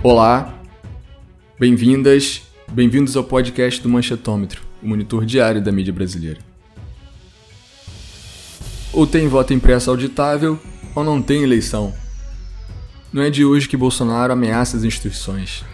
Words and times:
Olá, 0.00 0.54
bem-vindas, 1.58 2.42
bem-vindos 2.70 3.16
ao 3.16 3.24
podcast 3.24 3.82
do 3.82 3.88
Manchetômetro, 3.88 4.62
o 4.80 4.86
monitor 4.86 5.26
diário 5.26 5.60
da 5.60 5.72
mídia 5.72 5.92
brasileira. 5.92 6.38
Ou 8.92 9.08
tem 9.08 9.26
voto 9.26 9.52
impresso 9.52 9.90
auditável, 9.90 10.56
ou 10.94 11.02
não 11.02 11.20
tem 11.20 11.42
eleição. 11.42 11.92
Não 13.12 13.22
é 13.22 13.28
de 13.28 13.44
hoje 13.44 13.68
que 13.68 13.76
Bolsonaro 13.76 14.32
ameaça 14.32 14.76
as 14.76 14.84
instituições. 14.84 15.64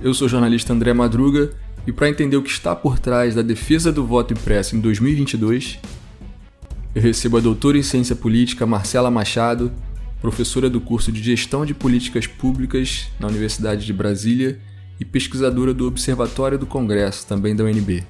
Eu 0.00 0.14
sou 0.14 0.26
o 0.26 0.30
jornalista 0.30 0.72
André 0.72 0.92
Madruga 0.92 1.50
e 1.88 1.92
para 1.92 2.08
entender 2.08 2.36
o 2.36 2.42
que 2.42 2.50
está 2.50 2.76
por 2.76 3.00
trás 3.00 3.34
da 3.34 3.42
defesa 3.42 3.90
do 3.90 4.06
voto 4.06 4.32
impresso 4.32 4.76
em 4.76 4.80
2022, 4.80 5.80
eu 6.94 7.02
recebo 7.02 7.38
a 7.38 7.40
doutora 7.40 7.78
em 7.78 7.82
ciência 7.82 8.14
política 8.14 8.64
Marcela 8.64 9.10
Machado 9.10 9.72
professora 10.20 10.68
do 10.68 10.80
curso 10.80 11.12
de 11.12 11.22
Gestão 11.22 11.64
de 11.64 11.74
Políticas 11.74 12.26
Públicas 12.26 13.08
na 13.20 13.28
Universidade 13.28 13.86
de 13.86 13.92
Brasília 13.92 14.60
e 14.98 15.04
pesquisadora 15.04 15.72
do 15.72 15.86
Observatório 15.86 16.58
do 16.58 16.66
Congresso, 16.66 17.26
também 17.26 17.54
da 17.54 17.64
UNB. 17.64 18.04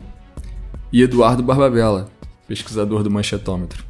E 0.90 1.02
Eduardo 1.02 1.42
Barbabella, 1.42 2.08
pesquisador 2.46 3.02
do 3.02 3.10
Manchetômetro. 3.10 3.84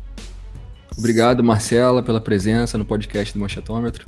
Obrigado, 0.96 1.44
Marcela, 1.44 2.02
pela 2.02 2.20
presença 2.20 2.76
no 2.76 2.84
podcast 2.84 3.32
do 3.32 3.40
Manchetômetro. 3.40 4.04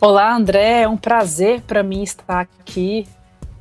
Olá, 0.00 0.34
André. 0.34 0.82
É 0.82 0.88
um 0.88 0.96
prazer 0.96 1.60
para 1.62 1.82
mim 1.82 2.02
estar 2.02 2.40
aqui, 2.40 3.06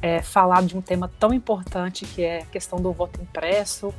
é, 0.02 0.22
falar 0.22 0.63
de 0.63 0.77
um 0.77 0.82
tema 0.82 1.12
tão 1.20 1.34
importante 1.34 2.05
que 2.05 2.22
é 2.22 2.44
a 2.44 2.46
questão 2.46 2.80
do 2.80 2.94
voto 2.94 3.20
impresso, 3.22 3.94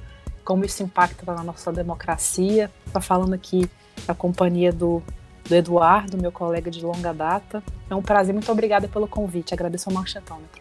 como 0.46 0.64
isso 0.64 0.82
impacta 0.82 1.30
na 1.34 1.44
nossa 1.44 1.70
democracia. 1.70 2.70
Estou 2.86 3.02
falando 3.02 3.34
aqui 3.34 3.68
a 4.06 4.14
companhia 4.14 4.72
do 4.72 5.02
do 5.48 5.54
Eduardo, 5.54 6.18
meu 6.18 6.30
colega 6.30 6.70
de 6.70 6.84
longa 6.84 7.12
data. 7.12 7.62
É 7.88 7.94
um 7.94 8.02
prazer, 8.02 8.34
muito 8.34 8.52
obrigada 8.52 8.86
pelo 8.86 9.08
convite. 9.08 9.54
Agradeço 9.54 9.88
ao 9.88 9.94
Marchetômetro. 9.94 10.60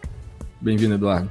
Bem-vindo, 0.60 0.94
Eduardo. 0.94 1.30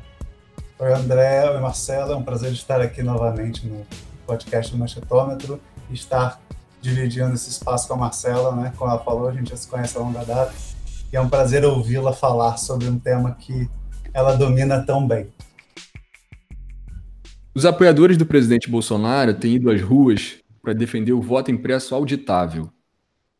Oi, 0.77 0.93
André. 0.93 1.49
Oi, 1.49 1.59
Marcelo. 1.59 2.13
É 2.13 2.15
um 2.15 2.23
prazer 2.23 2.51
estar 2.51 2.79
aqui 2.79 3.01
novamente 3.01 3.65
no 3.65 3.85
podcast 4.27 4.71
do 4.71 4.77
Marchetômetro 4.77 5.59
e 5.89 5.95
estar 5.95 6.39
dividindo 6.79 7.33
esse 7.33 7.49
espaço 7.49 7.87
com 7.87 7.95
a 7.95 7.97
Marcela, 7.97 8.55
né? 8.55 8.71
Como 8.77 8.91
ela 8.91 8.99
falou, 8.99 9.27
a 9.27 9.33
gente 9.33 9.49
já 9.49 9.57
se 9.57 9.67
conhece 9.67 9.97
a 9.97 10.01
longa 10.01 10.23
data. 10.23 10.53
E 11.11 11.15
é 11.15 11.19
um 11.21 11.27
prazer 11.27 11.65
ouvi-la 11.65 12.13
falar 12.13 12.57
sobre 12.57 12.87
um 12.87 12.99
tema 12.99 13.31
que 13.31 13.67
ela 14.13 14.35
domina 14.35 14.83
tão 14.83 15.07
bem. 15.07 15.27
Os 17.55 17.65
apoiadores 17.65 18.17
do 18.17 18.25
presidente 18.25 18.69
Bolsonaro 18.69 19.33
têm 19.33 19.55
ido 19.55 19.71
às 19.71 19.81
ruas 19.81 20.35
para 20.61 20.73
defender 20.73 21.13
o 21.13 21.21
voto 21.21 21.49
impresso 21.49 21.95
auditável, 21.95 22.69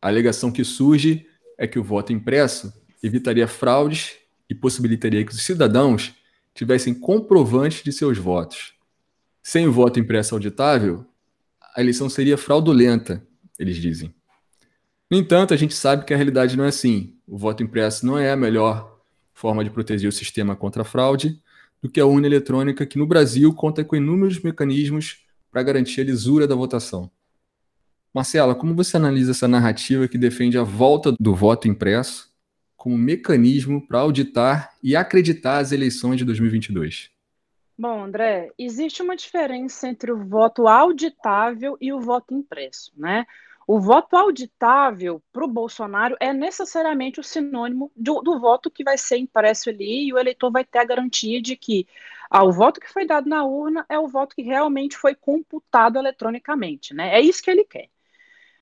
a 0.00 0.08
alegação 0.08 0.50
que 0.50 0.64
surge 0.64 1.26
é 1.56 1.66
que 1.66 1.78
o 1.78 1.82
voto 1.82 2.12
impresso 2.12 2.72
evitaria 3.02 3.48
fraudes 3.48 4.16
e 4.48 4.54
possibilitaria 4.54 5.24
que 5.24 5.32
os 5.32 5.42
cidadãos 5.42 6.14
tivessem 6.54 6.94
comprovantes 6.94 7.82
de 7.82 7.92
seus 7.92 8.18
votos. 8.18 8.74
Sem 9.42 9.66
o 9.66 9.72
voto 9.72 9.98
impresso 9.98 10.34
auditável, 10.34 11.04
a 11.74 11.80
eleição 11.80 12.08
seria 12.08 12.36
fraudulenta, 12.36 13.26
eles 13.58 13.76
dizem. 13.76 14.14
No 15.10 15.16
entanto, 15.16 15.54
a 15.54 15.56
gente 15.56 15.74
sabe 15.74 16.04
que 16.04 16.12
a 16.12 16.16
realidade 16.16 16.56
não 16.56 16.64
é 16.64 16.68
assim. 16.68 17.16
O 17.26 17.38
voto 17.38 17.62
impresso 17.62 18.04
não 18.04 18.18
é 18.18 18.30
a 18.30 18.36
melhor 18.36 19.00
forma 19.32 19.64
de 19.64 19.70
proteger 19.70 20.08
o 20.08 20.12
sistema 20.12 20.54
contra 20.54 20.82
a 20.82 20.84
fraude 20.84 21.40
do 21.80 21.88
que 21.88 22.00
a 22.00 22.06
urna 22.06 22.26
eletrônica, 22.26 22.84
que 22.84 22.98
no 22.98 23.06
Brasil 23.06 23.54
conta 23.54 23.84
com 23.84 23.96
inúmeros 23.96 24.40
mecanismos 24.40 25.24
para 25.50 25.62
garantir 25.62 26.00
a 26.00 26.04
lisura 26.04 26.46
da 26.46 26.54
votação. 26.54 27.10
Marcela, 28.14 28.54
como 28.54 28.74
você 28.74 28.96
analisa 28.96 29.32
essa 29.32 29.46
narrativa 29.46 30.08
que 30.08 30.16
defende 30.16 30.56
a 30.56 30.62
volta 30.62 31.12
do 31.12 31.34
voto 31.34 31.68
impresso 31.68 32.32
como 32.76 32.96
mecanismo 32.96 33.86
para 33.86 34.00
auditar 34.00 34.72
e 34.82 34.96
acreditar 34.96 35.58
as 35.58 35.72
eleições 35.72 36.16
de 36.16 36.24
2022? 36.24 37.10
Bom, 37.76 38.04
André, 38.04 38.50
existe 38.58 39.02
uma 39.02 39.14
diferença 39.14 39.88
entre 39.88 40.10
o 40.10 40.24
voto 40.24 40.66
auditável 40.66 41.76
e 41.80 41.92
o 41.92 42.00
voto 42.00 42.34
impresso, 42.34 42.92
né? 42.96 43.26
O 43.66 43.78
voto 43.78 44.16
auditável 44.16 45.22
para 45.30 45.44
o 45.44 45.48
Bolsonaro 45.48 46.16
é 46.18 46.32
necessariamente 46.32 47.20
o 47.20 47.22
sinônimo 47.22 47.92
do, 47.94 48.22
do, 48.22 48.40
voto 48.40 48.70
que 48.70 48.82
vai 48.82 48.96
ser 48.96 49.18
impresso 49.18 49.68
ali 49.68 50.06
e 50.06 50.12
o 50.12 50.18
eleitor 50.18 50.50
vai 50.50 50.64
ter 50.64 50.78
a 50.78 50.84
garantia 50.84 51.42
de 51.42 51.54
que 51.54 51.86
ah, 52.30 52.42
o 52.42 52.50
voto 52.50 52.80
que 52.80 52.90
foi 52.90 53.06
dado 53.06 53.28
na 53.28 53.44
urna 53.44 53.84
é 53.88 53.98
o 53.98 54.08
voto 54.08 54.34
que 54.34 54.42
realmente 54.42 54.96
foi 54.96 55.14
computado 55.14 55.98
eletronicamente, 55.98 56.94
né? 56.94 57.14
É 57.14 57.20
isso 57.20 57.42
que 57.42 57.50
ele 57.50 57.64
quer 57.64 57.90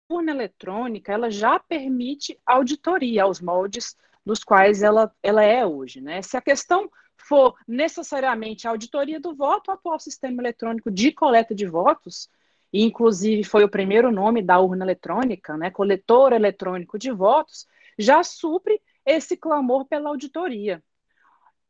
urna 0.08 0.32
eletrônica 0.32 1.12
ela 1.12 1.30
já 1.30 1.58
permite 1.58 2.38
auditoria 2.46 3.24
aos 3.24 3.40
moldes 3.40 3.96
dos 4.24 4.42
quais 4.42 4.82
ela, 4.82 5.12
ela 5.22 5.42
é 5.42 5.64
hoje. 5.64 6.00
Né? 6.00 6.22
Se 6.22 6.36
a 6.36 6.40
questão 6.40 6.90
for 7.16 7.54
necessariamente 7.66 8.66
a 8.66 8.70
auditoria 8.70 9.20
do 9.20 9.34
voto, 9.34 9.70
o 9.70 9.74
atual 9.74 9.98
sistema 9.98 10.42
eletrônico 10.42 10.90
de 10.90 11.12
coleta 11.12 11.54
de 11.54 11.66
votos, 11.66 12.28
e 12.72 12.82
inclusive 12.82 13.42
foi 13.44 13.64
o 13.64 13.68
primeiro 13.68 14.12
nome 14.12 14.42
da 14.42 14.60
urna 14.60 14.84
eletrônica, 14.84 15.56
né, 15.56 15.70
coletor 15.70 16.32
eletrônico 16.32 16.98
de 16.98 17.10
votos, 17.10 17.66
já 17.98 18.22
supre 18.22 18.80
esse 19.04 19.36
clamor 19.36 19.86
pela 19.86 20.10
auditoria. 20.10 20.82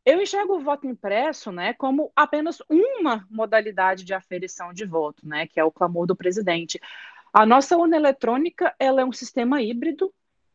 Eu 0.04 0.20
enxergo 0.20 0.54
o 0.54 0.60
voto 0.60 0.86
impresso 0.86 1.50
né, 1.50 1.74
como 1.74 2.12
apenas 2.14 2.58
uma 2.68 3.26
modalidade 3.30 4.04
de 4.04 4.14
aferição 4.14 4.72
de 4.72 4.84
voto, 4.84 5.26
né, 5.26 5.46
que 5.46 5.60
é 5.60 5.64
o 5.64 5.72
clamor 5.72 6.06
do 6.06 6.16
presidente. 6.16 6.80
A 7.36 7.44
nossa 7.44 7.76
urna 7.76 7.96
eletrônica 7.96 8.74
ela 8.78 9.02
é 9.02 9.04
um 9.04 9.12
sistema 9.12 9.60
híbrido 9.60 10.10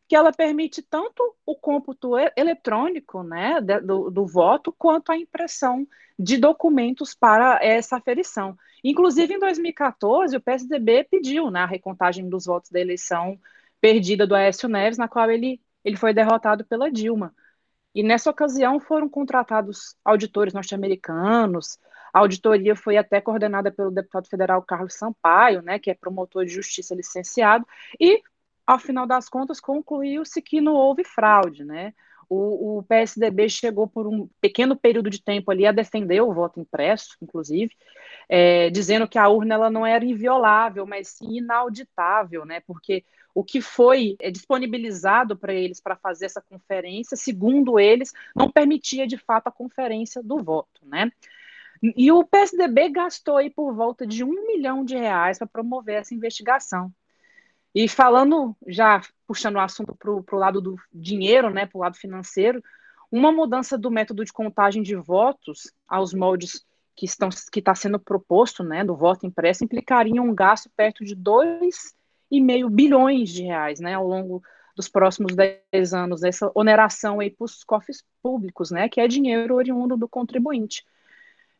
que 0.08 0.16
ela 0.16 0.32
permite 0.32 0.82
tanto 0.82 1.22
o 1.46 1.54
cômputo 1.54 2.14
eletrônico 2.36 3.22
né, 3.22 3.60
do, 3.60 4.10
do 4.10 4.26
voto, 4.26 4.74
quanto 4.76 5.12
a 5.12 5.16
impressão 5.16 5.86
de 6.18 6.36
documentos 6.36 7.14
para 7.14 7.60
essa 7.62 7.98
aferição. 7.98 8.58
Inclusive, 8.82 9.32
em 9.32 9.38
2014, 9.38 10.36
o 10.36 10.40
PSDB 10.40 11.04
pediu 11.08 11.52
né, 11.52 11.60
a 11.60 11.66
recontagem 11.66 12.28
dos 12.28 12.46
votos 12.46 12.72
da 12.72 12.80
eleição 12.80 13.38
perdida 13.80 14.26
do 14.26 14.34
Aécio 14.34 14.68
Neves, 14.68 14.98
na 14.98 15.06
qual 15.06 15.30
ele, 15.30 15.60
ele 15.84 15.96
foi 15.96 16.12
derrotado 16.12 16.64
pela 16.64 16.90
Dilma. 16.90 17.32
E 17.94 18.02
nessa 18.02 18.28
ocasião 18.28 18.80
foram 18.80 19.08
contratados 19.08 19.94
auditores 20.04 20.52
norte-americanos, 20.52 21.78
a 22.12 22.18
auditoria 22.18 22.76
foi 22.76 22.96
até 22.96 23.20
coordenada 23.20 23.70
pelo 23.70 23.90
deputado 23.90 24.28
federal 24.28 24.62
Carlos 24.62 24.94
Sampaio, 24.94 25.62
né, 25.62 25.78
que 25.78 25.90
é 25.90 25.94
promotor 25.94 26.44
de 26.44 26.52
justiça 26.52 26.94
licenciado, 26.94 27.66
e, 27.98 28.22
ao 28.66 28.78
final 28.78 29.06
das 29.06 29.28
contas, 29.28 29.60
concluiu-se 29.60 30.42
que 30.42 30.60
não 30.60 30.74
houve 30.74 31.04
fraude, 31.04 31.64
né? 31.64 31.94
O, 32.28 32.78
o, 32.78 32.82
PSDB 32.84 33.46
chegou 33.50 33.86
por 33.86 34.06
um 34.06 34.26
pequeno 34.40 34.74
período 34.74 35.10
de 35.10 35.22
tempo 35.22 35.50
ali 35.50 35.66
a 35.66 35.72
defender 35.72 36.22
o 36.22 36.32
voto 36.32 36.58
impresso, 36.58 37.14
inclusive, 37.20 37.74
é, 38.26 38.70
dizendo 38.70 39.06
que 39.06 39.18
a 39.18 39.28
urna 39.28 39.54
ela 39.54 39.70
não 39.70 39.84
era 39.84 40.02
inviolável, 40.02 40.86
mas 40.86 41.08
sim 41.08 41.36
inauditável, 41.36 42.46
né? 42.46 42.60
Porque 42.60 43.04
o 43.34 43.44
que 43.44 43.60
foi 43.60 44.16
é, 44.18 44.30
disponibilizado 44.30 45.36
para 45.36 45.52
eles 45.52 45.78
para 45.78 45.94
fazer 45.94 46.24
essa 46.24 46.40
conferência, 46.40 47.18
segundo 47.18 47.78
eles, 47.78 48.14
não 48.34 48.50
permitia 48.50 49.06
de 49.06 49.18
fato 49.18 49.48
a 49.48 49.52
conferência 49.52 50.22
do 50.22 50.38
voto, 50.38 50.80
né? 50.86 51.12
E 51.82 52.12
o 52.12 52.24
PSDB 52.24 52.90
gastou 52.90 53.36
aí 53.36 53.50
por 53.50 53.74
volta 53.74 54.06
de 54.06 54.22
um 54.22 54.46
milhão 54.46 54.84
de 54.84 54.96
reais 54.96 55.38
para 55.38 55.48
promover 55.48 55.96
essa 55.96 56.14
investigação. 56.14 56.92
E 57.74 57.88
falando, 57.88 58.56
já 58.68 59.00
puxando 59.26 59.56
o 59.56 59.60
assunto 59.60 59.96
para 59.96 60.10
o 60.10 60.38
lado 60.38 60.60
do 60.60 60.76
dinheiro, 60.92 61.50
né, 61.50 61.66
para 61.66 61.78
o 61.78 61.80
lado 61.80 61.96
financeiro, 61.96 62.62
uma 63.10 63.32
mudança 63.32 63.76
do 63.76 63.90
método 63.90 64.24
de 64.24 64.32
contagem 64.32 64.82
de 64.82 64.94
votos 64.94 65.72
aos 65.88 66.14
moldes 66.14 66.64
que 66.94 67.06
estão 67.06 67.30
que 67.50 67.58
está 67.58 67.74
sendo 67.74 67.98
proposto, 67.98 68.62
né, 68.62 68.84
do 68.84 68.94
voto 68.94 69.26
impresso, 69.26 69.64
implicaria 69.64 70.22
um 70.22 70.34
gasto 70.34 70.70
perto 70.76 71.04
de 71.04 71.16
2,5 71.16 72.70
bilhões 72.70 73.30
de 73.30 73.42
reais, 73.42 73.80
né, 73.80 73.94
ao 73.94 74.06
longo 74.06 74.42
dos 74.76 74.88
próximos 74.88 75.34
10 75.34 75.94
anos, 75.94 76.22
essa 76.22 76.50
oneração 76.54 77.20
aí 77.20 77.30
para 77.30 77.44
os 77.44 77.64
cofres 77.64 78.04
públicos, 78.22 78.70
né, 78.70 78.88
que 78.88 79.00
é 79.00 79.08
dinheiro 79.08 79.54
oriundo 79.54 79.96
do 79.96 80.08
contribuinte. 80.08 80.84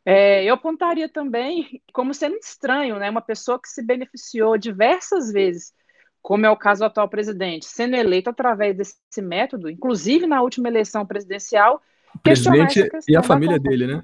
É, 0.04 0.44
eu 0.44 0.54
apontaria 0.54 1.08
também 1.08 1.80
como 1.92 2.12
sendo 2.12 2.36
estranho, 2.36 2.98
né, 2.98 3.08
uma 3.08 3.20
pessoa 3.20 3.60
que 3.60 3.68
se 3.68 3.84
beneficiou 3.84 4.58
diversas 4.58 5.32
vezes, 5.32 5.72
como 6.20 6.44
é 6.44 6.50
o 6.50 6.56
caso 6.56 6.80
do 6.80 6.86
atual 6.86 7.08
presidente, 7.08 7.66
sendo 7.66 7.94
eleito 7.94 8.30
através 8.30 8.76
desse 8.76 9.22
método, 9.22 9.70
inclusive 9.70 10.26
na 10.26 10.42
última 10.42 10.68
eleição 10.68 11.06
presidencial. 11.06 11.80
O 12.14 12.18
presidente 12.18 12.88
e 13.08 13.16
a 13.16 13.22
família 13.22 13.58
dele, 13.58 13.86
né? 13.86 14.02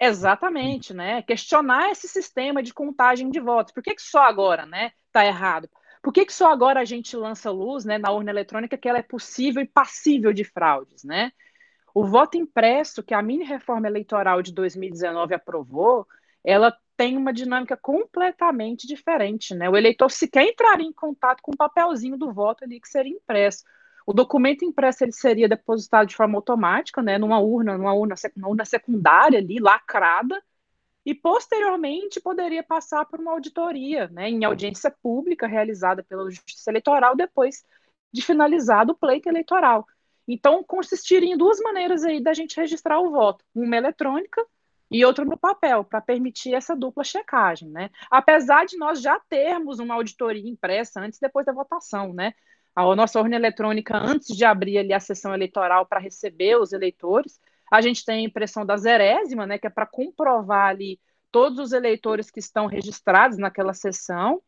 Exatamente, 0.00 0.92
né? 0.92 1.22
Questionar 1.22 1.90
esse 1.90 2.08
sistema 2.08 2.62
de 2.62 2.74
contagem 2.74 3.30
de 3.30 3.40
votos. 3.40 3.72
Por 3.72 3.82
que, 3.82 3.94
que 3.94 4.02
só 4.02 4.22
agora, 4.22 4.66
né? 4.66 4.92
Está 5.06 5.24
errado. 5.24 5.68
Por 6.02 6.12
que, 6.12 6.26
que 6.26 6.32
só 6.32 6.52
agora 6.52 6.80
a 6.80 6.84
gente 6.84 7.16
lança 7.16 7.50
luz, 7.50 7.84
né, 7.84 7.96
na 7.96 8.10
urna 8.10 8.30
eletrônica 8.30 8.76
que 8.76 8.88
ela 8.88 8.98
é 8.98 9.02
possível 9.02 9.62
e 9.62 9.66
passível 9.66 10.32
de 10.32 10.44
fraudes, 10.44 11.02
né? 11.02 11.32
O 11.94 12.04
voto 12.04 12.36
impresso 12.36 13.02
que 13.04 13.14
a 13.14 13.22
mini 13.22 13.44
reforma 13.44 13.86
eleitoral 13.86 14.42
de 14.42 14.52
2019 14.52 15.32
aprovou, 15.34 16.06
ela 16.44 16.76
tem 16.96 17.16
uma 17.16 17.32
dinâmica 17.32 17.76
completamente 17.76 18.86
diferente, 18.86 19.54
né? 19.54 19.70
O 19.70 19.76
eleitor 19.76 20.10
sequer 20.10 20.44
entraria 20.48 20.86
em 20.86 20.92
contato 20.92 21.40
com 21.40 21.52
o 21.52 21.56
papelzinho 21.56 22.16
do 22.16 22.32
voto 22.32 22.64
ali 22.64 22.80
que 22.80 22.88
seria 22.88 23.12
impresso. 23.12 23.64
O 24.06 24.12
documento 24.12 24.64
impresso 24.64 25.04
ele 25.04 25.12
seria 25.12 25.48
depositado 25.48 26.08
de 26.08 26.16
forma 26.16 26.36
automática, 26.36 27.00
né, 27.02 27.16
numa 27.16 27.38
urna, 27.38 27.78
numa 27.78 27.94
urna, 27.94 28.14
numa 28.36 28.48
urna 28.48 28.64
secundária 28.64 29.38
ali, 29.38 29.58
lacrada, 29.58 30.42
e 31.06 31.14
posteriormente 31.14 32.20
poderia 32.20 32.62
passar 32.62 33.04
por 33.06 33.20
uma 33.20 33.32
auditoria, 33.32 34.08
né, 34.08 34.28
em 34.28 34.44
audiência 34.44 34.90
pública 34.90 35.46
realizada 35.46 36.02
pela 36.02 36.30
Justiça 36.30 36.70
Eleitoral 36.70 37.16
depois 37.16 37.64
de 38.12 38.22
finalizado 38.22 38.92
o 38.92 38.96
pleito 38.96 39.28
eleitoral. 39.28 39.86
Então, 40.26 40.64
consistiria 40.64 41.32
em 41.32 41.36
duas 41.36 41.60
maneiras 41.60 42.04
aí 42.04 42.22
da 42.22 42.32
gente 42.32 42.56
registrar 42.56 43.00
o 43.00 43.10
voto, 43.10 43.44
uma 43.54 43.76
eletrônica 43.76 44.44
e 44.90 45.04
outra 45.04 45.24
no 45.24 45.36
papel, 45.36 45.84
para 45.84 46.00
permitir 46.00 46.54
essa 46.54 46.76
dupla 46.76 47.02
checagem, 47.02 47.68
né? 47.70 47.90
Apesar 48.10 48.64
de 48.64 48.76
nós 48.76 49.00
já 49.00 49.18
termos 49.28 49.78
uma 49.78 49.94
auditoria 49.94 50.48
impressa 50.48 51.00
antes 51.00 51.18
e 51.18 51.20
depois 51.20 51.44
da 51.44 51.52
votação, 51.52 52.12
né? 52.12 52.32
A 52.76 52.94
nossa 52.94 53.20
urna 53.20 53.36
eletrônica, 53.36 53.96
antes 53.96 54.36
de 54.36 54.44
abrir 54.44 54.78
ali 54.78 54.92
a 54.92 55.00
sessão 55.00 55.32
eleitoral 55.32 55.86
para 55.86 56.00
receber 56.00 56.56
os 56.56 56.72
eleitores, 56.72 57.40
a 57.70 57.80
gente 57.80 58.04
tem 58.04 58.24
a 58.24 58.28
impressão 58.28 58.66
da 58.66 58.76
zerésima, 58.76 59.46
né, 59.46 59.58
que 59.58 59.66
é 59.66 59.70
para 59.70 59.86
comprovar 59.86 60.68
ali 60.68 61.00
todos 61.30 61.58
os 61.58 61.72
eleitores 61.72 62.30
que 62.30 62.38
estão 62.38 62.66
registrados 62.66 63.38
naquela 63.38 63.74
sessão. 63.74 64.42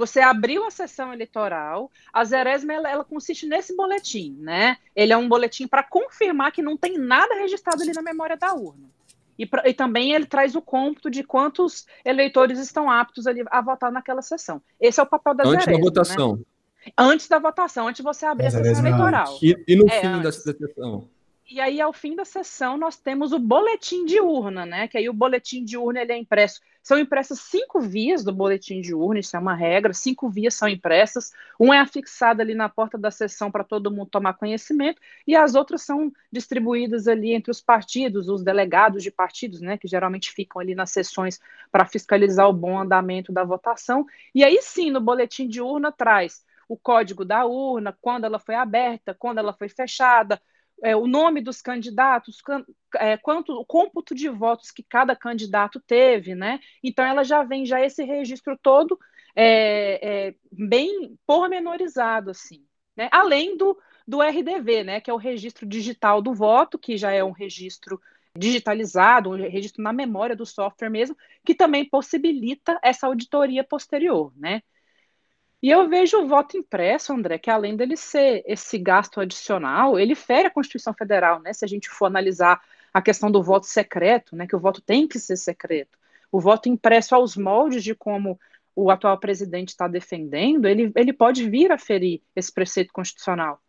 Você 0.00 0.20
abriu 0.20 0.64
a 0.64 0.70
sessão 0.70 1.12
eleitoral, 1.12 1.90
a 2.10 2.24
zerésima 2.24 2.72
ela, 2.72 2.90
ela 2.90 3.04
consiste 3.04 3.44
nesse 3.46 3.76
boletim, 3.76 4.34
né? 4.40 4.78
Ele 4.96 5.12
é 5.12 5.16
um 5.16 5.28
boletim 5.28 5.68
para 5.68 5.82
confirmar 5.82 6.52
que 6.52 6.62
não 6.62 6.74
tem 6.74 6.96
nada 6.96 7.34
registrado 7.34 7.82
ali 7.82 7.92
na 7.92 8.00
memória 8.00 8.34
da 8.34 8.54
urna. 8.54 8.88
E, 9.38 9.44
pra, 9.44 9.68
e, 9.68 9.74
também 9.74 10.14
ele 10.14 10.24
traz 10.24 10.54
o 10.54 10.62
cômputo 10.62 11.10
de 11.10 11.22
quantos 11.22 11.86
eleitores 12.02 12.58
estão 12.58 12.90
aptos 12.90 13.26
ali 13.26 13.44
a 13.50 13.60
votar 13.60 13.92
naquela 13.92 14.22
sessão. 14.22 14.62
Esse 14.80 15.00
é 15.00 15.02
o 15.02 15.06
papel 15.06 15.34
da 15.34 15.46
Antes 15.46 15.66
da 15.66 15.78
votação. 15.78 16.36
Né? 16.36 16.42
Antes 16.96 17.28
da 17.28 17.38
votação, 17.38 17.86
antes 17.86 17.98
de 17.98 18.02
você 18.02 18.24
abrir 18.24 18.46
a, 18.46 18.48
a 18.48 18.50
sessão 18.52 18.86
eleitoral. 18.86 19.38
E, 19.42 19.54
e 19.68 19.76
no 19.76 19.86
é, 19.86 20.00
fim 20.00 20.06
antes. 20.06 20.22
da 20.22 20.54
sessão? 20.54 21.08
E 21.50 21.60
aí, 21.60 21.80
ao 21.80 21.92
fim 21.92 22.14
da 22.14 22.24
sessão, 22.24 22.76
nós 22.76 22.96
temos 22.96 23.32
o 23.32 23.38
boletim 23.40 24.04
de 24.04 24.20
urna, 24.20 24.64
né? 24.64 24.86
Que 24.86 24.96
aí 24.96 25.08
o 25.08 25.12
boletim 25.12 25.64
de 25.64 25.76
urna 25.76 26.00
ele 26.00 26.12
é 26.12 26.16
impresso. 26.16 26.60
São 26.80 26.96
impressas 26.96 27.40
cinco 27.40 27.80
vias 27.80 28.22
do 28.22 28.32
boletim 28.32 28.80
de 28.80 28.94
urna, 28.94 29.18
isso 29.18 29.36
é 29.36 29.40
uma 29.40 29.56
regra. 29.56 29.92
Cinco 29.92 30.30
vias 30.30 30.54
são 30.54 30.68
impressas. 30.68 31.32
Uma 31.58 31.74
é 31.74 31.80
afixada 31.80 32.40
ali 32.40 32.54
na 32.54 32.68
porta 32.68 32.96
da 32.96 33.10
sessão 33.10 33.50
para 33.50 33.64
todo 33.64 33.90
mundo 33.90 34.10
tomar 34.10 34.34
conhecimento, 34.34 35.02
e 35.26 35.34
as 35.34 35.56
outras 35.56 35.82
são 35.82 36.12
distribuídas 36.30 37.08
ali 37.08 37.32
entre 37.32 37.50
os 37.50 37.60
partidos, 37.60 38.28
os 38.28 38.44
delegados 38.44 39.02
de 39.02 39.10
partidos, 39.10 39.60
né? 39.60 39.76
Que 39.76 39.88
geralmente 39.88 40.30
ficam 40.30 40.60
ali 40.62 40.76
nas 40.76 40.92
sessões 40.92 41.40
para 41.72 41.84
fiscalizar 41.84 42.48
o 42.48 42.52
bom 42.52 42.78
andamento 42.78 43.32
da 43.32 43.42
votação. 43.42 44.06
E 44.32 44.44
aí 44.44 44.60
sim, 44.62 44.92
no 44.92 45.00
boletim 45.00 45.48
de 45.48 45.60
urna 45.60 45.90
traz 45.90 46.44
o 46.68 46.76
código 46.76 47.24
da 47.24 47.44
urna, 47.44 47.92
quando 48.00 48.24
ela 48.24 48.38
foi 48.38 48.54
aberta, 48.54 49.12
quando 49.12 49.38
ela 49.38 49.52
foi 49.52 49.68
fechada, 49.68 50.40
é, 50.82 50.96
o 50.96 51.06
nome 51.06 51.40
dos 51.40 51.60
candidatos, 51.60 52.42
é, 52.96 53.16
quanto 53.16 53.52
o 53.52 53.64
cômputo 53.64 54.14
de 54.14 54.28
votos 54.28 54.70
que 54.70 54.82
cada 54.82 55.14
candidato 55.14 55.80
teve, 55.80 56.34
né? 56.34 56.60
Então 56.82 57.04
ela 57.04 57.24
já 57.24 57.42
vem 57.42 57.66
já 57.66 57.80
esse 57.80 58.04
registro 58.04 58.58
todo 58.60 58.98
é, 59.34 60.28
é 60.28 60.34
bem 60.50 61.18
pormenorizado, 61.26 62.30
assim, 62.30 62.64
né? 62.96 63.08
Além 63.12 63.56
do, 63.56 63.78
do 64.06 64.22
RDV, 64.22 64.84
né? 64.84 65.00
Que 65.00 65.10
é 65.10 65.14
o 65.14 65.18
registro 65.18 65.66
digital 65.66 66.20
do 66.22 66.34
voto, 66.34 66.78
que 66.78 66.96
já 66.96 67.12
é 67.12 67.22
um 67.22 67.32
registro 67.32 68.00
digitalizado, 68.36 69.30
um 69.30 69.36
registro 69.36 69.82
na 69.82 69.92
memória 69.92 70.36
do 70.36 70.46
software 70.46 70.88
mesmo, 70.90 71.16
que 71.44 71.54
também 71.54 71.88
possibilita 71.88 72.78
essa 72.82 73.06
auditoria 73.06 73.64
posterior, 73.64 74.32
né? 74.36 74.62
E 75.62 75.68
eu 75.68 75.88
vejo 75.88 76.18
o 76.18 76.26
voto 76.26 76.56
impresso, 76.56 77.12
André, 77.12 77.38
que 77.38 77.50
além 77.50 77.76
dele 77.76 77.96
ser 77.96 78.42
esse 78.46 78.78
gasto 78.78 79.20
adicional, 79.20 79.98
ele 79.98 80.14
fere 80.14 80.48
a 80.48 80.50
Constituição 80.50 80.94
Federal, 80.94 81.40
né? 81.40 81.52
Se 81.52 81.64
a 81.64 81.68
gente 81.68 81.88
for 81.88 82.06
analisar 82.06 82.62
a 82.94 83.02
questão 83.02 83.30
do 83.30 83.42
voto 83.42 83.66
secreto, 83.66 84.34
né? 84.34 84.46
Que 84.46 84.56
o 84.56 84.60
voto 84.60 84.80
tem 84.80 85.06
que 85.06 85.18
ser 85.18 85.36
secreto. 85.36 85.98
O 86.32 86.40
voto 86.40 86.68
impresso 86.68 87.14
aos 87.14 87.36
moldes 87.36 87.84
de 87.84 87.94
como 87.94 88.40
o 88.74 88.90
atual 88.90 89.18
presidente 89.18 89.68
está 89.68 89.86
defendendo, 89.86 90.66
ele, 90.66 90.90
ele 90.94 91.12
pode 91.12 91.48
vir 91.48 91.70
a 91.72 91.78
ferir 91.78 92.22
esse 92.34 92.52
preceito 92.52 92.92
constitucional. 92.92 93.60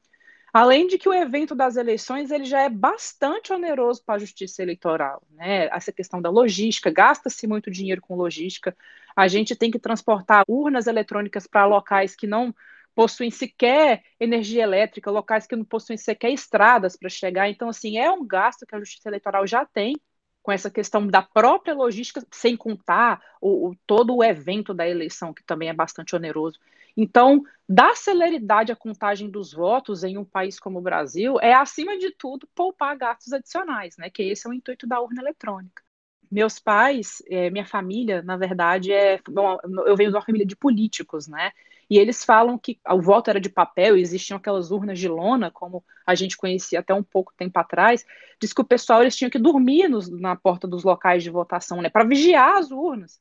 Além 0.53 0.86
de 0.86 0.98
que 0.98 1.07
o 1.07 1.13
evento 1.13 1.56
das 1.56 1.77
eleições 1.77 2.30
ele 2.30 2.44
já 2.44 2.62
é 2.62 2.69
bastante 2.69 3.53
oneroso 3.53 4.03
para 4.03 4.15
a 4.15 4.19
justiça 4.19 4.62
eleitoral, 4.62 5.24
né? 5.31 5.68
Essa 5.68 5.94
questão 5.94 6.21
da 6.21 6.30
logística, 6.30 6.92
gasta-se 6.92 7.48
muito 7.48 7.71
dinheiro 7.71 8.01
com 8.01 8.15
logística. 8.15 8.75
A 9.15 9.30
gente 9.30 9.56
tem 9.56 9.71
que 9.71 9.80
transportar 9.80 10.44
urnas 10.48 10.88
eletrônicas 10.88 11.48
para 11.48 11.65
locais 11.65 12.15
que 12.15 12.27
não 12.27 12.53
possuem 12.94 13.31
sequer 13.31 14.03
energia 14.19 14.63
elétrica, 14.63 15.09
locais 15.09 15.48
que 15.48 15.56
não 15.56 15.63
possuem 15.63 15.98
sequer 15.98 16.31
estradas 16.31 16.97
para 16.97 17.07
chegar. 17.09 17.50
Então, 17.50 17.69
assim, 17.69 17.97
é 17.97 18.12
um 18.12 18.25
gasto 18.25 18.65
que 18.65 18.75
a 18.75 18.80
justiça 18.80 19.07
eleitoral 19.07 19.47
já 19.47 19.65
tem 19.65 19.95
com 20.42 20.52
essa 20.52 20.70
questão 20.70 21.06
da 21.06 21.22
própria 21.22 21.74
logística, 21.74 22.26
sem 22.32 22.58
contar 22.58 23.22
o, 23.40 23.70
o, 23.70 23.76
todo 23.86 24.16
o 24.16 24.24
evento 24.24 24.74
da 24.74 24.88
eleição, 24.88 25.34
que 25.34 25.44
também 25.44 25.70
é 25.70 25.74
bastante 25.74 26.16
oneroso. 26.16 26.60
Então, 26.96 27.44
dar 27.68 27.96
celeridade 27.96 28.72
à 28.72 28.76
contagem 28.76 29.30
dos 29.30 29.54
votos 29.54 30.04
em 30.04 30.18
um 30.18 30.26
país 30.26 30.60
como 30.60 30.80
o 30.80 30.82
Brasil 30.82 31.40
é, 31.40 31.54
acima 31.54 31.98
de 31.98 32.12
tudo, 32.12 32.48
poupar 32.54 32.98
gastos 32.98 33.32
adicionais, 33.32 33.96
né? 33.98 34.10
Que 34.10 34.24
esse 34.24 34.48
é 34.48 34.50
o 34.50 34.54
intuito 34.54 34.88
da 34.88 35.00
urna 35.00 35.22
eletrônica. 35.22 35.82
Meus 36.30 36.60
pais, 36.60 37.22
é, 37.30 37.50
minha 37.50 37.66
família, 37.66 38.22
na 38.22 38.38
verdade, 38.38 38.92
é. 38.92 39.20
Bom, 39.30 39.58
eu 39.86 39.96
venho 39.96 40.12
de 40.12 40.16
uma 40.16 40.26
família 40.26 40.46
de 40.46 40.56
políticos, 40.56 41.28
né? 41.28 41.52
E 41.92 42.00
eles 42.00 42.24
falam 42.24 42.58
que 42.58 42.80
o 42.90 43.02
voto 43.02 43.30
era 43.30 43.38
de 43.38 43.50
papel 43.50 43.98
existiam 43.98 44.38
aquelas 44.38 44.72
urnas 44.72 44.98
de 44.98 45.10
lona, 45.10 45.52
como 45.52 45.84
a 46.08 46.16
gente 46.16 46.38
conhecia 46.38 46.80
até 46.80 46.94
um 46.94 47.04
pouco 47.04 47.34
tempo 47.36 47.60
atrás. 47.60 48.06
Diz 48.42 48.54
que 48.54 48.62
o 48.62 48.66
pessoal 48.66 49.02
eles 49.02 49.14
tinham 49.14 49.30
que 49.30 49.38
dormir 49.38 49.90
nos, 49.90 50.10
na 50.10 50.34
porta 50.34 50.66
dos 50.66 50.86
locais 50.86 51.22
de 51.22 51.30
votação, 51.30 51.82
né? 51.82 51.90
Para 51.90 52.06
vigiar 52.06 52.58
as 52.58 52.72
urnas 52.72 53.20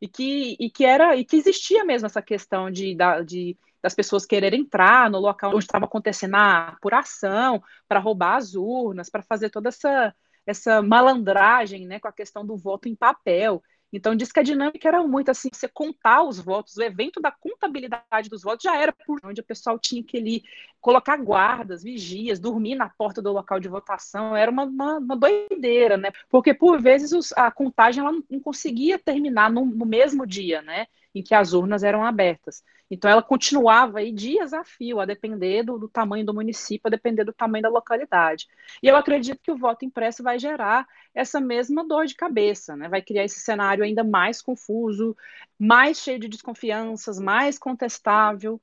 e 0.00 0.06
que, 0.06 0.56
e 0.60 0.70
que 0.70 0.84
era 0.84 1.16
e 1.16 1.24
que 1.24 1.34
existia 1.34 1.84
mesmo 1.84 2.06
essa 2.06 2.22
questão 2.22 2.70
de, 2.70 2.96
de 3.26 3.58
das 3.82 3.92
pessoas 3.92 4.24
quererem 4.24 4.60
entrar 4.60 5.10
no 5.10 5.18
local 5.18 5.50
onde 5.50 5.64
estava 5.64 5.86
acontecendo 5.86 6.36
a 6.36 6.68
apuração 6.68 7.60
para 7.88 7.98
roubar 7.98 8.36
as 8.36 8.54
urnas, 8.54 9.10
para 9.10 9.24
fazer 9.24 9.50
toda 9.50 9.68
essa 9.68 10.14
essa 10.46 10.80
malandragem, 10.80 11.86
né, 11.86 11.98
com 11.98 12.08
a 12.08 12.12
questão 12.12 12.46
do 12.46 12.56
voto 12.56 12.88
em 12.88 12.94
papel. 12.94 13.62
Então, 13.92 14.16
diz 14.16 14.32
que 14.32 14.40
a 14.40 14.42
dinâmica 14.42 14.88
era 14.88 15.02
muito 15.06 15.30
assim: 15.30 15.50
você 15.52 15.68
contar 15.68 16.22
os 16.22 16.38
votos, 16.38 16.76
o 16.76 16.82
evento 16.82 17.20
da 17.20 17.30
contabilidade 17.30 18.30
dos 18.30 18.42
votos 18.42 18.62
já 18.64 18.76
era 18.76 18.92
por 18.92 19.20
onde 19.24 19.40
o 19.40 19.44
pessoal 19.44 19.78
tinha 19.78 20.02
que 20.02 20.16
ali 20.16 20.42
colocar 20.80 21.16
guardas, 21.18 21.82
vigias, 21.82 22.40
dormir 22.40 22.74
na 22.74 22.88
porta 22.88 23.20
do 23.20 23.32
local 23.32 23.60
de 23.60 23.68
votação, 23.68 24.34
era 24.34 24.50
uma, 24.50 24.64
uma, 24.64 24.98
uma 24.98 25.16
doideira, 25.16 25.96
né? 25.96 26.10
Porque 26.30 26.54
por 26.54 26.80
vezes 26.80 27.12
os, 27.12 27.32
a 27.32 27.50
contagem 27.50 28.02
ela 28.02 28.12
não, 28.12 28.40
conseguia 28.40 28.98
terminar 28.98 29.50
no, 29.50 29.64
no 29.66 29.84
mesmo 29.84 30.26
dia, 30.26 30.62
né? 30.62 30.86
Em 31.14 31.22
que 31.22 31.34
as 31.34 31.52
urnas 31.52 31.82
eram 31.82 32.04
abertas. 32.04 32.62
Então 32.90 33.10
ela 33.10 33.22
continuava 33.22 34.00
aí 34.00 34.12
dias 34.12 34.52
a 34.52 34.64
fio, 34.64 35.00
a 35.00 35.06
depender 35.06 35.62
do, 35.62 35.78
do, 35.78 35.88
tamanho 35.88 36.26
do 36.26 36.34
município, 36.34 36.88
a 36.88 36.90
depender 36.90 37.24
do 37.24 37.32
tamanho 37.32 37.62
da 37.62 37.70
localidade. 37.70 38.46
E 38.82 38.86
eu 38.86 38.96
acredito 38.96 39.40
que 39.42 39.50
o 39.50 39.56
voto 39.56 39.84
impresso 39.84 40.22
vai 40.22 40.38
gerar 40.38 40.86
essa 41.14 41.40
mesma 41.40 41.86
dor 41.88 42.04
de 42.04 42.14
cabeça, 42.14 42.76
né? 42.76 42.90
Vai 42.90 43.00
criar 43.00 43.24
esse 43.24 43.40
cenário 43.40 43.82
ainda 43.82 44.04
mais 44.04 44.42
confuso, 44.42 45.16
mais 45.58 45.98
cheio 45.98 46.18
de 46.18 46.28
desconfianças, 46.28 47.18
mais 47.18 47.58
contestável. 47.58 48.60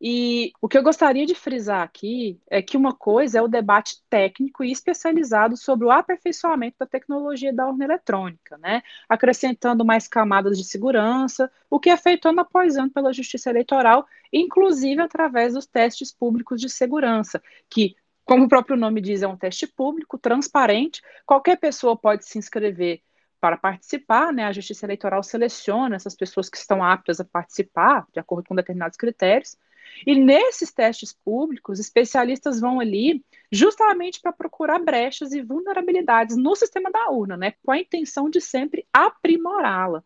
E 0.00 0.52
o 0.62 0.68
que 0.68 0.78
eu 0.78 0.82
gostaria 0.82 1.26
de 1.26 1.34
frisar 1.34 1.82
aqui 1.82 2.40
é 2.48 2.62
que 2.62 2.74
uma 2.74 2.94
coisa 2.94 3.38
é 3.38 3.42
o 3.42 3.48
debate 3.48 4.02
técnico 4.08 4.64
e 4.64 4.72
especializado 4.72 5.58
sobre 5.58 5.86
o 5.86 5.90
aperfeiçoamento 5.90 6.76
da 6.78 6.86
tecnologia 6.86 7.52
da 7.52 7.66
urna 7.66 7.84
eletrônica, 7.84 8.56
né? 8.56 8.82
acrescentando 9.06 9.84
mais 9.84 10.08
camadas 10.08 10.56
de 10.56 10.64
segurança, 10.64 11.52
o 11.68 11.78
que 11.78 11.90
é 11.90 11.96
feito 11.98 12.28
ano 12.28 12.40
após 12.40 12.78
ano 12.78 12.90
pela 12.90 13.12
Justiça 13.12 13.50
Eleitoral, 13.50 14.06
inclusive 14.32 15.02
através 15.02 15.52
dos 15.52 15.66
testes 15.66 16.10
públicos 16.10 16.58
de 16.58 16.70
segurança, 16.70 17.42
que, 17.68 17.94
como 18.24 18.44
o 18.44 18.48
próprio 18.48 18.78
nome 18.78 19.02
diz, 19.02 19.20
é 19.20 19.28
um 19.28 19.36
teste 19.36 19.66
público, 19.66 20.16
transparente, 20.16 21.02
qualquer 21.26 21.58
pessoa 21.58 21.94
pode 21.94 22.24
se 22.24 22.38
inscrever 22.38 23.02
para 23.38 23.56
participar, 23.58 24.32
né? 24.32 24.44
A 24.44 24.52
Justiça 24.52 24.86
Eleitoral 24.86 25.22
seleciona 25.22 25.96
essas 25.96 26.14
pessoas 26.14 26.48
que 26.48 26.56
estão 26.56 26.82
aptas 26.82 27.20
a 27.20 27.24
participar, 27.24 28.06
de 28.12 28.20
acordo 28.20 28.46
com 28.48 28.54
determinados 28.54 28.96
critérios, 28.96 29.56
e 30.06 30.14
nesses 30.14 30.72
testes 30.72 31.12
públicos, 31.12 31.78
especialistas 31.78 32.60
vão 32.60 32.80
ali 32.80 33.24
justamente 33.50 34.20
para 34.20 34.32
procurar 34.32 34.78
brechas 34.78 35.32
e 35.32 35.42
vulnerabilidades 35.42 36.36
no 36.36 36.54
sistema 36.54 36.90
da 36.90 37.10
urna, 37.10 37.36
né, 37.36 37.54
com 37.64 37.72
a 37.72 37.78
intenção 37.78 38.30
de 38.30 38.40
sempre 38.40 38.86
aprimorá-la. 38.92 40.02